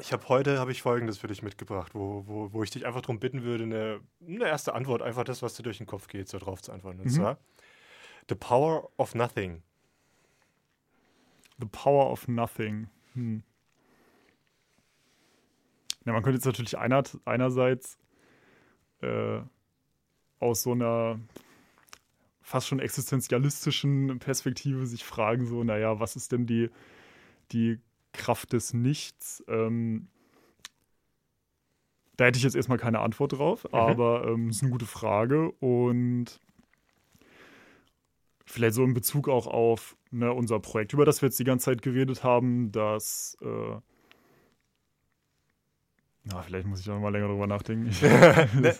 ich 0.00 0.12
habe 0.14 0.28
heute 0.28 0.58
habe 0.58 0.72
ich 0.72 0.80
Folgendes 0.80 1.18
für 1.18 1.26
dich 1.26 1.42
mitgebracht, 1.42 1.94
wo, 1.94 2.24
wo, 2.26 2.52
wo 2.54 2.62
ich 2.62 2.70
dich 2.70 2.86
einfach 2.86 3.02
darum 3.02 3.18
bitten 3.18 3.42
würde, 3.42 3.64
eine, 3.64 4.00
eine 4.26 4.46
erste 4.46 4.74
Antwort, 4.74 5.02
einfach 5.02 5.24
das, 5.24 5.42
was 5.42 5.54
dir 5.54 5.62
durch 5.62 5.76
den 5.76 5.86
Kopf 5.86 6.08
geht, 6.08 6.28
so 6.28 6.38
drauf 6.38 6.62
zu 6.62 6.72
antworten. 6.72 7.00
Und 7.00 7.06
mhm. 7.06 7.10
zwar 7.10 7.38
The 8.28 8.34
Power 8.34 8.90
of 8.98 9.14
Nothing. 9.14 9.62
The 11.58 11.66
Power 11.66 12.10
of 12.10 12.28
Nothing. 12.28 12.88
Hm. 13.14 13.42
Ja, 16.04 16.12
man 16.12 16.22
könnte 16.22 16.36
jetzt 16.36 16.46
natürlich 16.46 16.78
einer, 16.78 17.02
einerseits 17.24 17.98
äh, 19.00 19.40
aus 20.38 20.62
so 20.62 20.72
einer 20.72 21.18
fast 22.42 22.68
schon 22.68 22.78
existenzialistischen 22.78 24.20
Perspektive 24.20 24.86
sich 24.86 25.04
fragen, 25.04 25.46
so, 25.46 25.64
naja, 25.64 25.98
was 25.98 26.14
ist 26.14 26.30
denn 26.30 26.46
die, 26.46 26.70
die 27.50 27.80
Kraft 28.12 28.52
des 28.52 28.72
Nichts. 28.72 29.44
Ähm, 29.48 30.08
da 32.16 32.26
hätte 32.26 32.38
ich 32.38 32.44
jetzt 32.44 32.54
erstmal 32.54 32.78
keine 32.78 33.00
Antwort 33.00 33.32
drauf, 33.32 33.64
mhm. 33.64 33.74
aber 33.74 34.26
ähm, 34.28 34.50
ist 34.50 34.62
eine 34.62 34.70
gute 34.70 34.86
Frage 34.86 35.50
und 35.52 36.40
vielleicht 38.46 38.74
so 38.74 38.84
in 38.84 38.94
Bezug 38.94 39.28
auch 39.28 39.46
auf 39.46 39.96
ne, 40.10 40.32
unser 40.32 40.60
Projekt, 40.60 40.92
über 40.92 41.04
das 41.04 41.20
wir 41.20 41.28
jetzt 41.28 41.38
die 41.38 41.44
ganze 41.44 41.66
Zeit 41.66 41.82
geredet 41.82 42.24
haben, 42.24 42.72
dass 42.72 43.36
äh, 43.42 43.76
na, 46.28 46.42
vielleicht 46.42 46.66
muss 46.66 46.80
ich 46.80 46.90
auch 46.90 46.98
mal 46.98 47.12
länger 47.12 47.28
drüber 47.28 47.46
nachdenken. 47.46 47.90
Ne, 48.60 48.74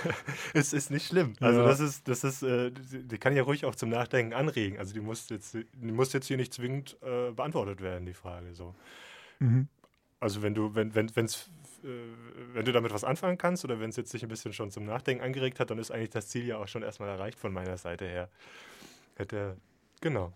es 0.54 0.72
ist 0.72 0.90
nicht 0.90 1.06
schlimm. 1.06 1.34
Also 1.40 1.60
ja. 1.60 1.66
das 1.66 1.78
ist, 1.78 2.08
das 2.08 2.24
ist, 2.24 2.42
äh, 2.42 2.72
die 2.72 3.18
kann 3.18 3.36
ja 3.36 3.42
ruhig 3.44 3.64
auch 3.64 3.74
zum 3.76 3.88
Nachdenken 3.88 4.32
anregen. 4.32 4.78
Also 4.78 4.94
die 4.94 5.00
muss 5.00 5.28
jetzt, 5.28 5.54
die 5.54 5.92
muss 5.92 6.12
jetzt 6.12 6.26
hier 6.26 6.36
nicht 6.36 6.52
zwingend 6.52 6.96
äh, 7.02 7.30
beantwortet 7.30 7.80
werden, 7.80 8.04
die 8.04 8.14
Frage. 8.14 8.52
So. 8.54 8.74
Mhm. 9.38 9.68
Also 10.18 10.42
wenn 10.42 10.54
du, 10.54 10.74
wenn, 10.74 10.94
wenn, 10.96 11.14
wenn's, 11.14 11.50
äh, 11.84 11.88
wenn 12.54 12.64
du 12.64 12.72
damit 12.72 12.92
was 12.92 13.04
anfangen 13.04 13.38
kannst 13.38 13.64
oder 13.64 13.78
wenn 13.78 13.90
es 13.90 13.96
jetzt 13.96 14.10
sich 14.10 14.24
ein 14.24 14.28
bisschen 14.28 14.52
schon 14.52 14.72
zum 14.72 14.84
Nachdenken 14.84 15.22
angeregt 15.22 15.60
hat, 15.60 15.70
dann 15.70 15.78
ist 15.78 15.92
eigentlich 15.92 16.10
das 16.10 16.28
Ziel 16.28 16.46
ja 16.46 16.58
auch 16.58 16.68
schon 16.68 16.82
erstmal 16.82 17.10
erreicht 17.10 17.38
von 17.38 17.52
meiner 17.52 17.76
Seite 17.76 18.06
her. 18.06 18.28
Hätte, 19.18 19.56
genau. 20.00 20.32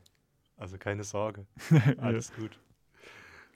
Also 0.57 0.77
keine 0.77 1.05
Sorge. 1.05 1.47
Alles 1.99 2.33
gut. 2.35 2.59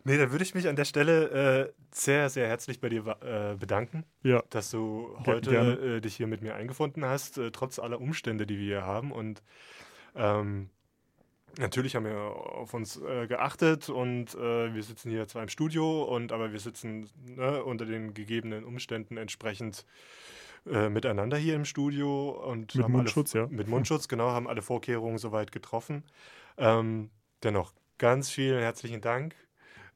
Nee, 0.05 0.19
dann 0.19 0.31
würde 0.31 0.45
ich 0.45 0.55
mich 0.55 0.69
an 0.69 0.77
der 0.77 0.85
Stelle 0.85 1.67
äh, 1.67 1.73
sehr, 1.91 2.31
sehr 2.31 2.47
herzlich 2.47 2.81
bei 2.81 2.89
dir 2.89 3.05
äh, 3.23 3.57
bedanken, 3.57 4.05
ja. 4.23 4.41
dass 4.51 4.71
du 4.71 5.19
heute 5.27 5.97
äh, 5.97 6.01
dich 6.01 6.15
hier 6.15 6.29
mit 6.29 6.43
mir 6.43 6.55
eingefunden 6.55 7.05
hast, 7.05 7.39
äh, 7.39 7.51
trotz 7.51 7.81
aller 7.81 8.01
Umstände, 8.01 8.47
die 8.47 8.57
wir 8.57 8.65
hier 8.65 8.83
haben. 8.87 9.11
Und 9.11 9.43
ähm, 10.15 10.71
Natürlich 11.59 11.97
haben 11.97 12.05
wir 12.05 12.19
auf 12.19 12.75
uns 12.75 13.01
äh, 13.01 13.27
geachtet 13.27 13.89
und 13.89 14.35
äh, 14.35 14.75
wir 14.75 14.83
sitzen 14.83 15.11
hier 15.11 15.27
zwar 15.27 15.43
im 15.43 15.49
Studio, 15.49 16.03
und, 16.03 16.31
aber 16.31 16.53
wir 16.53 16.61
sitzen 16.61 17.09
ne, 17.25 17.65
unter 17.65 17.87
den 17.87 18.13
gegebenen 18.13 18.63
Umständen 18.63 19.17
entsprechend 19.17 19.87
äh, 20.71 20.89
miteinander 20.89 21.37
hier 21.37 21.55
im 21.55 21.65
Studio 21.65 22.31
und 22.31 22.75
mit 22.75 22.89
Mundschutz, 22.89 23.35
alle, 23.35 23.45
ja. 23.45 23.51
Mit 23.51 23.69
Mundschutz, 23.69 24.09
genau, 24.09 24.31
haben 24.31 24.49
alle 24.49 24.63
Vorkehrungen 24.63 25.19
soweit 25.19 25.53
getroffen. 25.53 26.05
Ähm, 26.57 27.11
dennoch 27.43 27.73
ganz 27.99 28.31
vielen 28.31 28.61
herzlichen 28.61 29.01
Dank 29.01 29.35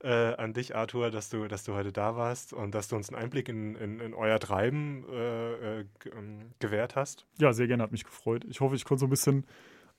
äh, 0.03 0.35
an 0.35 0.53
dich, 0.53 0.75
Arthur, 0.75 1.11
dass 1.11 1.29
du, 1.29 1.47
dass 1.49 1.65
du 1.65 1.75
heute 1.75 1.93
da 1.93 2.17
warst 2.17 2.53
und 2.53 2.75
dass 2.75 2.89
du 2.89 2.97
uns 2.97 3.11
einen 3.11 3.23
Einblick 3.23 3.49
in, 3.49 3.75
in, 3.75 4.01
in 4.01 4.15
euer 4.15 4.39
Treiben 4.39 5.05
äh, 5.11 5.81
äh, 5.81 5.85
ähm, 6.17 6.53
gewährt 6.59 6.97
hast. 6.97 7.27
Ja, 7.39 7.53
sehr 7.53 7.67
gerne, 7.67 7.83
hat 7.83 7.93
mich 7.93 8.05
gefreut. 8.05 8.45
Ich 8.49 8.61
hoffe, 8.61 8.77
ich 8.77 8.85
konnte 8.85 9.01
so 9.01 9.07
ein 9.07 9.11
bisschen 9.11 9.47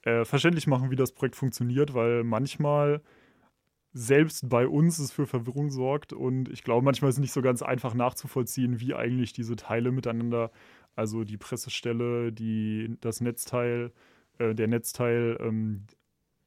äh, 0.04 0.26
verständlich 0.26 0.68
machen, 0.68 0.90
wie 0.90 0.96
das 0.96 1.12
Projekt 1.12 1.36
funktioniert, 1.36 1.94
weil 1.94 2.24
manchmal 2.24 3.02
selbst 3.94 4.48
bei 4.48 4.68
uns 4.68 5.00
es 5.00 5.12
für 5.12 5.28
Verwirrung 5.28 5.70
sorgt 5.70 6.14
und 6.14 6.50
ich 6.50 6.64
glaube, 6.64 6.86
manchmal 6.86 7.10
ist 7.10 7.16
es 7.16 7.22
nicht 7.22 7.34
so 7.34 7.42
ganz 7.42 7.62
einfach 7.62 7.94
nachzuvollziehen, 7.94 8.80
wie 8.80 8.94
eigentlich 8.94 9.34
diese 9.34 9.56
Teile 9.56 9.92
miteinander, 9.92 10.52
also 10.96 11.24
die 11.24 11.38
Pressestelle, 11.38 12.32
die, 12.32 12.96
das 13.02 13.20
Netzteil, 13.20 13.92
äh, 14.38 14.56
der 14.56 14.68
Netzteil, 14.68 15.38
ähm, 15.42 15.86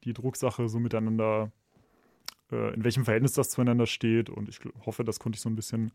die 0.03 0.13
Drucksache 0.13 0.67
so 0.67 0.79
miteinander, 0.79 1.51
äh, 2.51 2.73
in 2.73 2.83
welchem 2.83 3.05
Verhältnis 3.05 3.33
das 3.33 3.49
zueinander 3.49 3.85
steht 3.85 4.29
und 4.29 4.49
ich 4.49 4.59
hoffe, 4.85 5.03
das 5.03 5.19
konnte 5.19 5.37
ich 5.37 5.41
so 5.41 5.49
ein 5.49 5.55
bisschen 5.55 5.91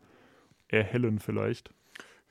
erhellen 0.69 1.19
vielleicht. 1.19 1.75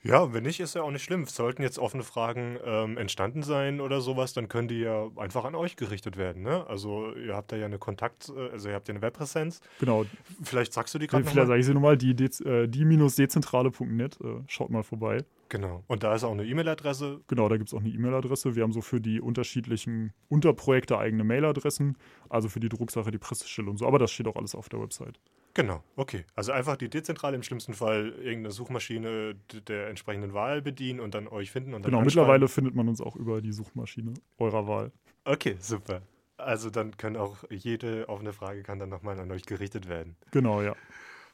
Ja, 0.02 0.32
wenn 0.32 0.44
nicht, 0.44 0.60
ist 0.60 0.74
ja 0.74 0.82
auch 0.82 0.90
nicht 0.90 1.02
schlimm. 1.02 1.26
Sollten 1.26 1.62
jetzt 1.62 1.78
offene 1.78 2.02
Fragen 2.02 2.58
ähm, 2.64 2.96
entstanden 2.96 3.42
sein 3.42 3.80
oder 3.80 4.00
sowas, 4.00 4.32
dann 4.32 4.48
können 4.48 4.68
die 4.68 4.80
ja 4.80 5.08
einfach 5.16 5.44
an 5.44 5.54
euch 5.54 5.76
gerichtet 5.76 6.16
werden. 6.16 6.42
Ne? 6.42 6.66
Also 6.68 7.14
ihr 7.14 7.36
habt 7.36 7.52
da 7.52 7.56
ja 7.56 7.66
eine 7.66 7.78
Kontakt, 7.78 8.32
äh, 8.34 8.50
also 8.50 8.70
ihr 8.70 8.74
habt 8.74 8.88
ja 8.88 8.94
eine 8.94 9.02
Webpräsenz. 9.02 9.60
Genau. 9.78 10.06
Vielleicht 10.42 10.72
sagst 10.72 10.94
du 10.94 10.98
die 10.98 11.06
gerade 11.06 11.24
Vielleicht 11.24 11.48
sage 11.48 11.60
ich 11.60 11.66
sie 11.66 11.74
nochmal, 11.74 11.98
die, 11.98 12.12
äh, 12.12 12.66
die-dezentrale.net. 12.66 14.18
Äh, 14.22 14.26
schaut 14.46 14.70
mal 14.70 14.82
vorbei. 14.82 15.24
Genau. 15.50 15.82
Und 15.88 16.02
da 16.02 16.14
ist 16.14 16.24
auch 16.24 16.32
eine 16.32 16.46
E-Mail-Adresse. 16.46 17.20
Genau, 17.26 17.48
da 17.48 17.56
gibt 17.56 17.68
es 17.68 17.74
auch 17.74 17.80
eine 17.80 17.90
E-Mail-Adresse. 17.90 18.54
Wir 18.54 18.62
haben 18.62 18.72
so 18.72 18.80
für 18.80 19.00
die 19.00 19.20
unterschiedlichen 19.20 20.14
Unterprojekte 20.28 20.96
eigene 20.96 21.24
Mail-Adressen. 21.24 21.98
Also 22.28 22.48
für 22.48 22.60
die 22.60 22.68
Drucksache, 22.68 23.10
die 23.10 23.18
Pressestelle 23.18 23.68
und 23.68 23.76
so. 23.76 23.86
Aber 23.86 23.98
das 23.98 24.12
steht 24.12 24.28
auch 24.28 24.36
alles 24.36 24.54
auf 24.54 24.68
der 24.68 24.80
Website. 24.80 25.18
Genau, 25.54 25.82
okay. 25.96 26.24
Also 26.36 26.52
einfach 26.52 26.76
die 26.76 26.88
dezentrale 26.88 27.34
im 27.36 27.42
schlimmsten 27.42 27.74
Fall 27.74 28.10
irgendeine 28.18 28.52
Suchmaschine 28.52 29.34
der 29.66 29.88
entsprechenden 29.88 30.32
Wahl 30.32 30.62
bedienen 30.62 31.00
und 31.00 31.14
dann 31.14 31.26
euch 31.26 31.50
finden. 31.50 31.74
Und 31.74 31.82
dann 31.84 31.90
genau, 31.90 32.04
mittlerweile 32.04 32.46
findet 32.48 32.74
man 32.74 32.88
uns 32.88 33.00
auch 33.00 33.16
über 33.16 33.40
die 33.42 33.52
Suchmaschine 33.52 34.14
eurer 34.38 34.68
Wahl. 34.68 34.92
Okay, 35.24 35.56
super. 35.58 36.02
Also 36.36 36.70
dann 36.70 36.96
können 36.96 37.16
auch 37.16 37.38
jede 37.50 38.08
offene 38.08 38.32
Frage 38.32 38.62
kann 38.62 38.78
dann 38.78 38.88
nochmal 38.88 39.18
an 39.18 39.30
euch 39.32 39.44
gerichtet 39.44 39.88
werden. 39.88 40.16
Genau, 40.30 40.62
ja. 40.62 40.74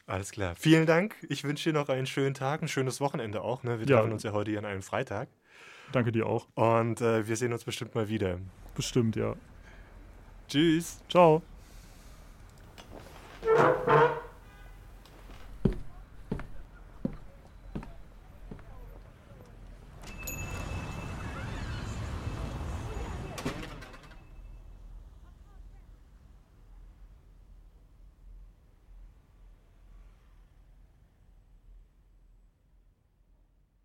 Alles 0.07 0.31
klar. 0.31 0.55
Vielen 0.57 0.87
Dank. 0.87 1.17
Ich 1.29 1.45
wünsche 1.45 1.71
dir 1.71 1.79
noch 1.79 1.89
einen 1.89 2.07
schönen 2.07 2.35
Tag, 2.35 2.63
ein 2.63 2.69
schönes 2.69 3.01
Wochenende 3.01 3.43
auch. 3.43 3.65
Ne? 3.65 3.81
Wir 3.81 3.87
Ja. 3.87 3.99
treffen 3.99 4.13
uns 4.13 4.23
ja 4.23 4.33
heute 4.33 4.51
hier 4.51 4.61
an 4.61 4.65
einem 4.65 4.83
Freitag. 4.83 5.29
Danke 5.93 6.11
dir 6.13 6.27
auch. 6.27 6.49
Und 6.55 7.01
äh, 7.01 7.27
wir 7.29 7.37
sehen 7.37 7.53
uns 7.53 7.65
bestimmt 7.65 7.95
mal 7.95 8.09
wieder. 8.09 8.39
Bestimmt, 8.75 9.17
ja. 9.17 9.35
Tschüss. 10.49 11.01
Ciao. 11.09 11.43
Thank 13.47 13.89
you. 13.89 14.26